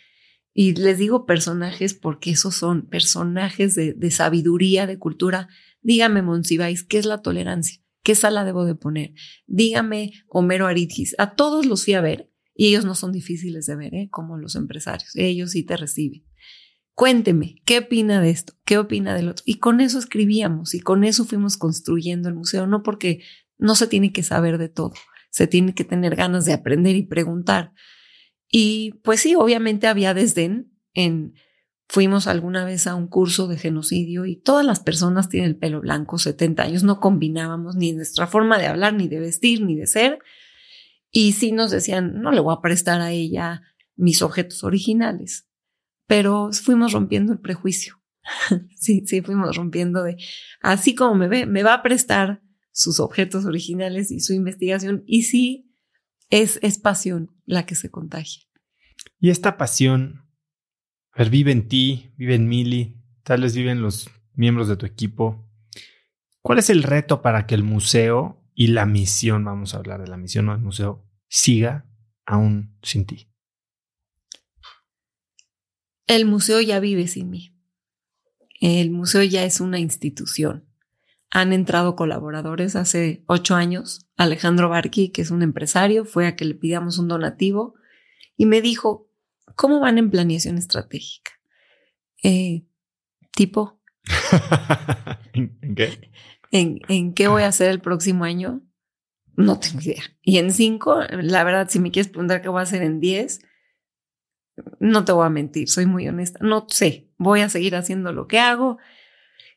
[0.54, 5.48] y les digo personajes porque esos son personajes de, de sabiduría, de cultura.
[5.82, 7.85] Dígame, Monsiváis, ¿qué es la tolerancia?
[8.06, 9.16] ¿Qué sala debo de poner?
[9.48, 11.16] Dígame, Homero Aridgis.
[11.18, 14.10] A todos los fui a ver y ellos no son difíciles de ver, ¿eh?
[14.12, 15.10] como los empresarios.
[15.16, 16.24] Ellos sí te reciben.
[16.94, 18.54] Cuénteme, ¿qué opina de esto?
[18.64, 19.44] ¿Qué opina del otro?
[19.48, 23.24] Y con eso escribíamos y con eso fuimos construyendo el museo, no porque
[23.58, 24.94] no se tiene que saber de todo,
[25.32, 27.74] se tiene que tener ganas de aprender y preguntar.
[28.52, 31.34] Y pues sí, obviamente había desdén en
[31.88, 35.82] Fuimos alguna vez a un curso de genocidio y todas las personas tienen el pelo
[35.82, 39.86] blanco, 70 años, no combinábamos ni nuestra forma de hablar, ni de vestir, ni de
[39.86, 40.20] ser.
[41.12, 43.62] Y sí nos decían, no le voy a prestar a ella
[43.96, 45.48] mis objetos originales.
[46.08, 48.02] Pero fuimos rompiendo el prejuicio.
[48.76, 50.18] sí, sí, fuimos rompiendo de,
[50.62, 52.42] así como me ve, me va a prestar
[52.72, 55.04] sus objetos originales y su investigación.
[55.06, 55.72] Y sí,
[56.30, 58.42] es, es pasión la que se contagia.
[59.20, 60.25] Y esta pasión
[61.16, 64.86] a ver, vive en ti, vive en Mili, tal vez viven los miembros de tu
[64.86, 65.50] equipo.
[66.42, 70.10] ¿Cuál es el reto para que el museo y la misión, vamos a hablar de
[70.10, 71.86] la misión del museo, siga
[72.26, 73.30] aún sin ti?
[76.06, 77.56] El museo ya vive sin mí.
[78.60, 80.66] El museo ya es una institución.
[81.32, 84.06] Han entrado colaboradores hace ocho años.
[84.18, 87.76] Alejandro Barqui, que es un empresario, fue a que le pidamos un donativo
[88.36, 89.05] y me dijo,
[89.56, 91.32] ¿Cómo van en planeación estratégica?
[92.24, 92.66] Eh,
[93.32, 93.82] tipo.
[95.34, 96.12] ¿En qué?
[96.52, 98.62] ¿En, qué voy a hacer el próximo año?
[99.36, 100.04] No tengo idea.
[100.22, 103.42] Y en cinco, la verdad, si me quieres preguntar qué voy a hacer en diez,
[104.80, 106.40] no te voy a mentir, soy muy honesta.
[106.42, 108.78] No sé, voy a seguir haciendo lo que hago.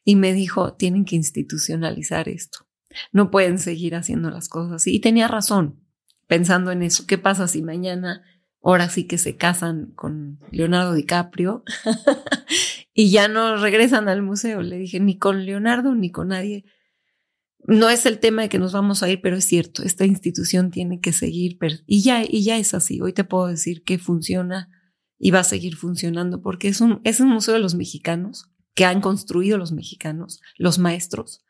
[0.05, 2.67] Y me dijo, tienen que institucionalizar esto.
[3.13, 4.97] No pueden seguir haciendo las cosas así.
[4.97, 5.85] Y tenía razón,
[6.27, 7.07] pensando en eso.
[7.07, 8.23] ¿Qué pasa si mañana
[8.63, 11.65] ahora sí que se casan con Leonardo DiCaprio
[12.95, 14.63] y ya no regresan al museo.
[14.63, 16.65] Le dije, ni con Leonardo ni con nadie.
[17.67, 20.71] No es el tema de que nos vamos a ir, pero es cierto, esta institución
[20.71, 23.01] tiene que seguir y ya, y ya es así.
[23.01, 24.69] Hoy te puedo decir que funciona
[25.19, 28.85] y va a seguir funcionando porque es un, es un museo de los mexicanos que
[28.85, 31.45] han construido los mexicanos, los maestros.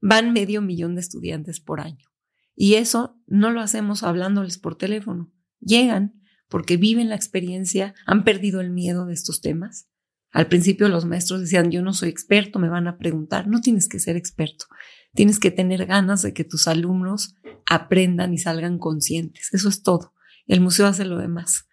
[0.00, 2.06] Van medio millón de estudiantes por año.
[2.54, 5.30] Y eso no lo hacemos hablándoles por teléfono.
[5.60, 6.21] Llegan,
[6.52, 9.88] porque viven la experiencia, han perdido el miedo de estos temas.
[10.32, 13.88] Al principio los maestros decían, yo no soy experto, me van a preguntar, no tienes
[13.88, 14.66] que ser experto,
[15.14, 20.12] tienes que tener ganas de que tus alumnos aprendan y salgan conscientes, eso es todo.
[20.46, 21.70] El museo hace lo demás.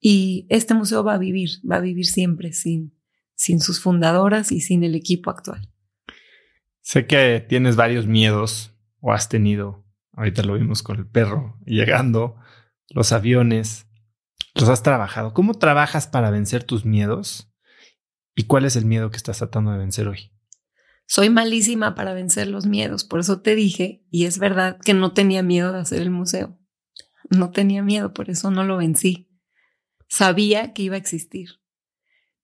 [0.00, 2.94] Y este museo va a vivir, va a vivir siempre sin,
[3.34, 5.68] sin sus fundadoras y sin el equipo actual.
[6.80, 12.36] Sé que tienes varios miedos o has tenido, ahorita lo vimos con el perro llegando,
[12.88, 13.85] los aviones,
[14.60, 15.34] los has trabajado.
[15.34, 17.52] ¿Cómo trabajas para vencer tus miedos?
[18.34, 20.32] ¿Y cuál es el miedo que estás tratando de vencer hoy?
[21.06, 25.12] Soy malísima para vencer los miedos, por eso te dije, y es verdad que no
[25.12, 26.58] tenía miedo de hacer el museo.
[27.30, 29.30] No tenía miedo, por eso no lo vencí.
[30.08, 31.60] Sabía que iba a existir,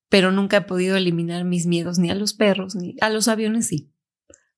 [0.09, 3.67] pero nunca he podido eliminar mis miedos ni a los perros, ni a los aviones
[3.67, 3.93] sí.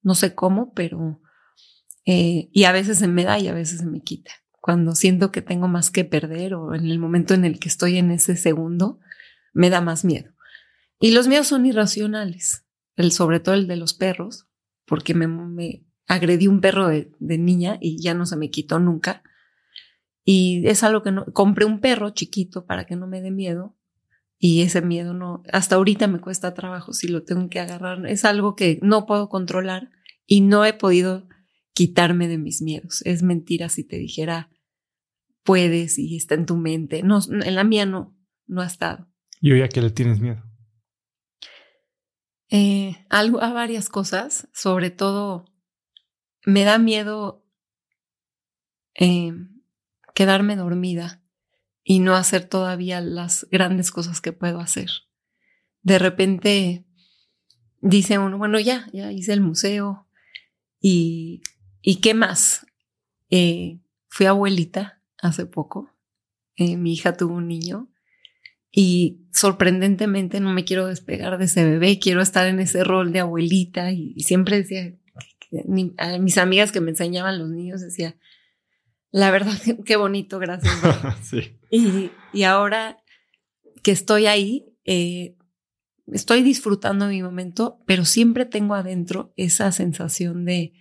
[0.03, 1.21] No sé cómo, pero...
[2.07, 5.31] Eh, y a veces se me da y a veces se me quita cuando siento
[5.31, 8.35] que tengo más que perder o en el momento en el que estoy en ese
[8.35, 8.99] segundo,
[9.53, 10.33] me da más miedo.
[10.99, 12.65] Y los miedos son irracionales,
[12.97, 14.47] el, sobre todo el de los perros,
[14.87, 18.79] porque me, me agredí un perro de, de, niña y ya no se me quitó
[18.79, 19.23] nunca.
[20.25, 23.77] Y es algo que no, compré un perro chiquito para que no me dé miedo.
[24.39, 28.07] Y ese miedo no, hasta ahorita me cuesta trabajo si lo tengo que agarrar.
[28.07, 29.91] Es algo que no puedo controlar
[30.25, 31.29] y no he podido
[31.75, 33.03] quitarme de mis miedos.
[33.05, 34.49] Es mentira si te dijera,
[35.45, 37.03] puedes y está en tu mente.
[37.03, 38.17] No, en la mía no,
[38.47, 39.09] no ha estado.
[39.41, 40.43] ¿Y hoy a qué le tienes miedo?
[42.49, 45.45] Eh, algo, a varias cosas, sobre todo
[46.45, 47.47] me da miedo
[48.95, 49.33] eh,
[50.15, 51.23] quedarme dormida
[51.83, 54.89] y no hacer todavía las grandes cosas que puedo hacer.
[55.83, 56.87] De repente
[57.81, 60.09] dice uno, bueno, ya, ya hice el museo
[60.81, 61.43] y,
[61.83, 62.67] ¿y qué más?
[63.31, 64.94] Eh, fui abuelita
[65.29, 65.91] hace poco.
[66.57, 67.89] Eh, mi hija tuvo un niño
[68.71, 73.21] y sorprendentemente no me quiero despegar de ese bebé, quiero estar en ese rol de
[73.21, 74.95] abuelita y, siempre decía,
[75.99, 78.17] a mis amigas que me enseñaban los niños decía,
[79.11, 79.53] la verdad,
[79.85, 80.75] qué bonito, gracias.
[81.71, 82.99] y, y, ahora
[83.83, 85.37] que estoy ahí, eh,
[86.13, 90.73] estoy disfrutando mi momento, pero siempre tengo adentro esa sensación de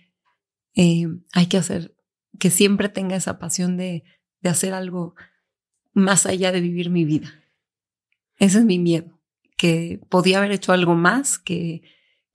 [0.74, 1.94] eh, hay que hacer,
[2.38, 4.02] que siempre tenga esa pasión de
[4.44, 5.16] de hacer algo
[5.92, 7.34] más allá de vivir mi vida.
[8.38, 9.20] Ese es mi miedo,
[9.56, 11.82] que podía haber hecho algo más, que,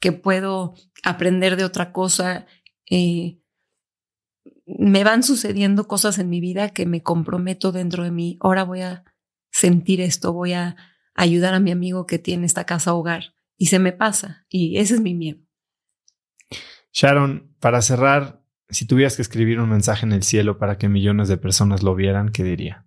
[0.02, 0.74] que puedo
[1.04, 2.46] aprender de otra cosa.
[2.90, 3.40] Eh,
[4.66, 8.38] me van sucediendo cosas en mi vida que me comprometo dentro de mí.
[8.42, 9.06] Ahora voy a
[9.50, 10.76] sentir esto, voy a,
[11.20, 14.96] ayudar a mi amigo que tiene esta casa hogar y se me pasa y ese
[14.96, 15.40] es mi miedo.
[16.94, 21.28] Sharon, para cerrar, si tuvieras que escribir un mensaje en el cielo para que millones
[21.28, 22.86] de personas lo vieran, ¿qué diría?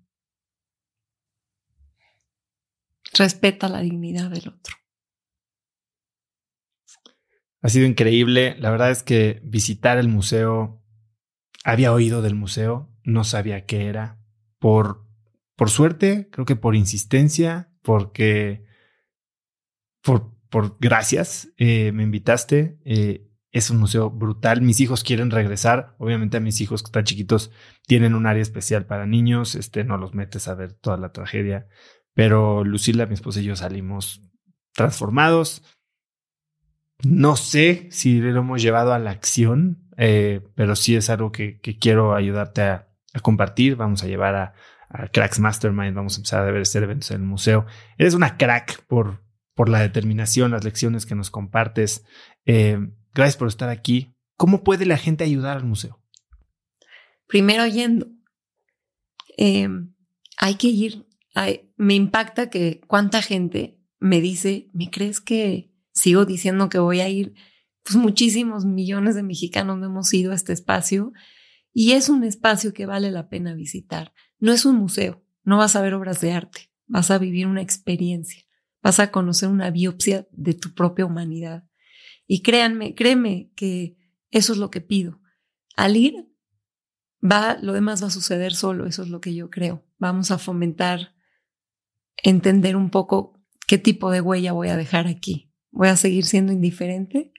[3.14, 4.76] Respeta la dignidad del otro.
[7.60, 8.56] Ha sido increíble.
[8.58, 10.82] La verdad es que visitar el museo,
[11.64, 14.20] había oído del museo, no sabía qué era.
[14.58, 15.06] Por,
[15.56, 18.64] por suerte, creo que por insistencia, porque,
[20.02, 22.78] por, por gracias, eh, me invitaste.
[22.84, 24.62] Eh, es un museo brutal.
[24.62, 25.94] Mis hijos quieren regresar.
[25.98, 27.52] Obviamente a mis hijos que están chiquitos
[27.86, 29.54] tienen un área especial para niños.
[29.54, 31.68] Este no los metes a ver toda la tragedia.
[32.14, 34.22] Pero Lucila, mi esposa y yo salimos
[34.72, 35.62] transformados.
[37.04, 41.60] No sé si lo hemos llevado a la acción, eh, pero sí es algo que,
[41.60, 42.88] quiero ayudarte a,
[43.20, 43.76] compartir.
[43.76, 44.54] Vamos a llevar a,
[45.10, 47.64] Cracks Mastermind, vamos a empezar a ver este eventos en el museo.
[47.96, 49.22] Eres una crack por,
[49.54, 52.04] por la determinación, las lecciones que nos compartes.
[52.44, 52.78] Eh,
[53.14, 54.14] Gracias por estar aquí.
[54.36, 56.00] ¿Cómo puede la gente ayudar al museo?
[57.26, 58.08] Primero yendo.
[59.36, 59.94] Em,
[60.38, 61.06] hay que ir.
[61.76, 67.08] me impacta que cuánta gente me dice, ¿me crees que sigo diciendo que voy a
[67.08, 67.34] ir?
[67.82, 71.12] Pues muchísimos millones de mexicanos no hemos ido a este espacio
[71.72, 74.12] y es un espacio que vale la pena visitar.
[74.38, 77.62] No es un museo, no vas a ver obras de arte, vas a vivir una
[77.62, 78.42] experiencia,
[78.82, 81.64] vas a conocer una biopsia de tu propia humanidad.
[82.26, 83.96] Y créanme, créeme que
[84.30, 85.20] eso es lo que pido.
[85.76, 86.14] Al ir,
[87.22, 89.84] va, lo demás va a suceder solo, eso es lo que yo creo.
[89.98, 91.14] Vamos a fomentar,
[92.22, 95.52] entender un poco qué tipo de huella voy a dejar aquí.
[95.70, 97.32] ¿Voy a seguir siendo indiferente?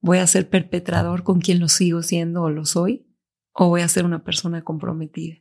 [0.00, 3.06] ¿Voy a ser perpetrador con quien lo sigo siendo o lo soy?
[3.52, 5.36] ¿O voy a ser una persona comprometida?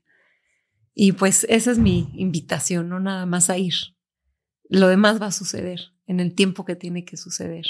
[0.94, 3.74] Y pues esa es mi invitación, no nada más a ir.
[4.70, 7.66] Lo demás va a suceder en el tiempo que tiene que suceder.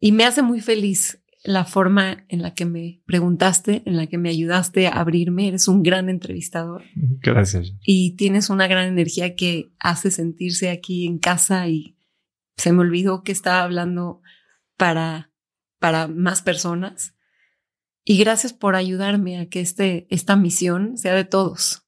[0.00, 4.18] Y me hace muy feliz la forma en la que me preguntaste, en la que
[4.18, 5.48] me ayudaste a abrirme.
[5.48, 6.84] Eres un gran entrevistador.
[7.22, 7.72] Gracias.
[7.82, 11.96] Y tienes una gran energía que hace sentirse aquí en casa y
[12.56, 14.22] se me olvidó que estaba hablando
[14.76, 15.32] para,
[15.78, 17.14] para más personas.
[18.06, 21.84] Y gracias por ayudarme a que este, esta misión sea de todos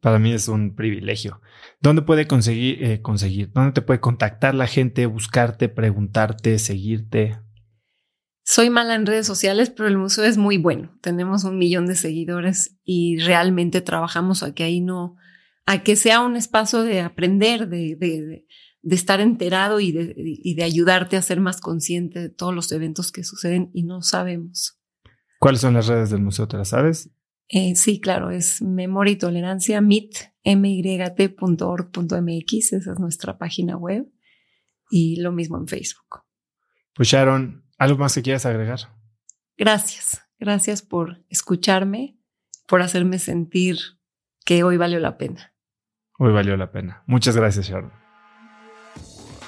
[0.00, 1.40] para mí es un privilegio.
[1.82, 3.52] ¿Dónde puede conseguir, eh, conseguir?
[3.52, 7.38] ¿Dónde te puede contactar la gente, buscarte, preguntarte, seguirte?
[8.44, 10.98] Soy mala en redes sociales, pero el museo es muy bueno.
[11.00, 15.16] Tenemos un millón de seguidores y realmente trabajamos a que ahí no,
[15.64, 18.46] a que sea un espacio de aprender, de, de,
[18.82, 22.70] de estar enterado y de, y de ayudarte a ser más consciente de todos los
[22.72, 24.78] eventos que suceden y no sabemos.
[25.38, 26.46] ¿Cuáles son las redes del museo?
[26.46, 27.08] ¿Te las sabes?
[27.48, 32.02] Eh, sí, claro, es memoria y tolerancia, mit, myt.org.mx,
[32.72, 34.10] esa es nuestra página web,
[34.90, 36.22] y lo mismo en Facebook.
[36.94, 38.80] Pues Sharon, ¿algo más que quieras agregar?
[39.56, 42.18] Gracias, gracias por escucharme,
[42.66, 43.78] por hacerme sentir
[44.44, 45.54] que hoy valió la pena.
[46.18, 47.02] Hoy valió la pena.
[47.06, 47.92] Muchas gracias, Sharon.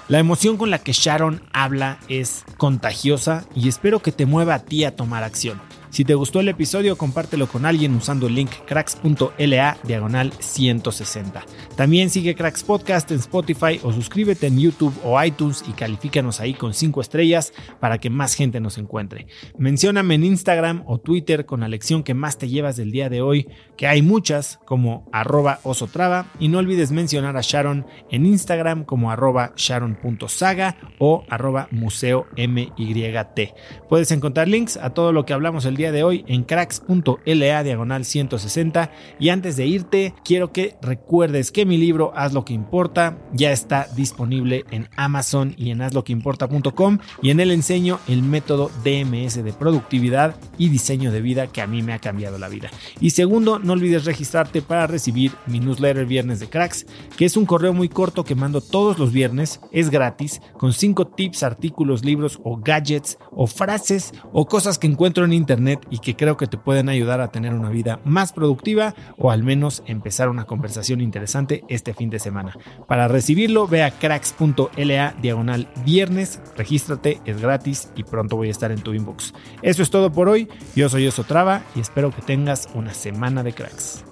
[0.09, 4.65] La emoción con la que Sharon habla es contagiosa y espero que te mueva a
[4.65, 5.61] ti a tomar acción.
[5.93, 11.45] Si te gustó el episodio, compártelo con alguien usando el link cracks.la diagonal 160.
[11.77, 16.55] También sigue Cracks Podcast en Spotify o suscríbete en YouTube o iTunes y califícanos ahí
[16.55, 19.27] con 5 estrellas para que más gente nos encuentre.
[19.59, 23.21] Mencióname en Instagram o Twitter con la lección que más te llevas del día de
[23.21, 28.87] hoy, que hay muchas como arroba osotrava y no olvides mencionar a Sharon en Instagram
[28.87, 33.53] como arroba sharon.saga o arroba museo MYT.
[33.91, 38.05] Puedes encontrar links a todo lo que hablamos el día de hoy en cracks.la diagonal
[38.05, 43.19] 160 y antes de irte quiero que recuerdes que mi libro Haz lo que importa
[43.33, 49.43] ya está disponible en Amazon y en hazloqueimporta.com y en él enseño el método DMS
[49.43, 52.71] de productividad y diseño de vida que a mí me ha cambiado la vida.
[53.01, 56.87] Y segundo, no olvides registrarte para recibir mi newsletter Viernes de Cracks,
[57.17, 61.09] que es un correo muy corto que mando todos los viernes, es gratis, con 5
[61.09, 66.17] tips, artículos, libros o gadgets o frases o cosas que encuentro en internet y que
[66.17, 70.29] creo que te pueden ayudar a tener una vida más productiva o al menos empezar
[70.29, 72.57] una conversación interesante este fin de semana.
[72.89, 78.73] Para recibirlo, ve a cracks.la diagonal viernes, regístrate, es gratis y pronto voy a estar
[78.73, 79.35] en tu inbox.
[79.63, 83.53] Eso es todo por hoy, yo soy Traba y espero que tengas una semana de
[83.53, 84.05] cracks.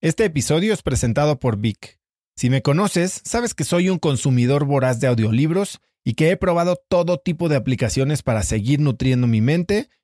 [0.00, 2.00] Este episodio es presentado por Vic.
[2.34, 6.76] Si me conoces, sabes que soy un consumidor voraz de audiolibros y que he probado
[6.88, 9.88] todo tipo de aplicaciones para seguir nutriendo mi mente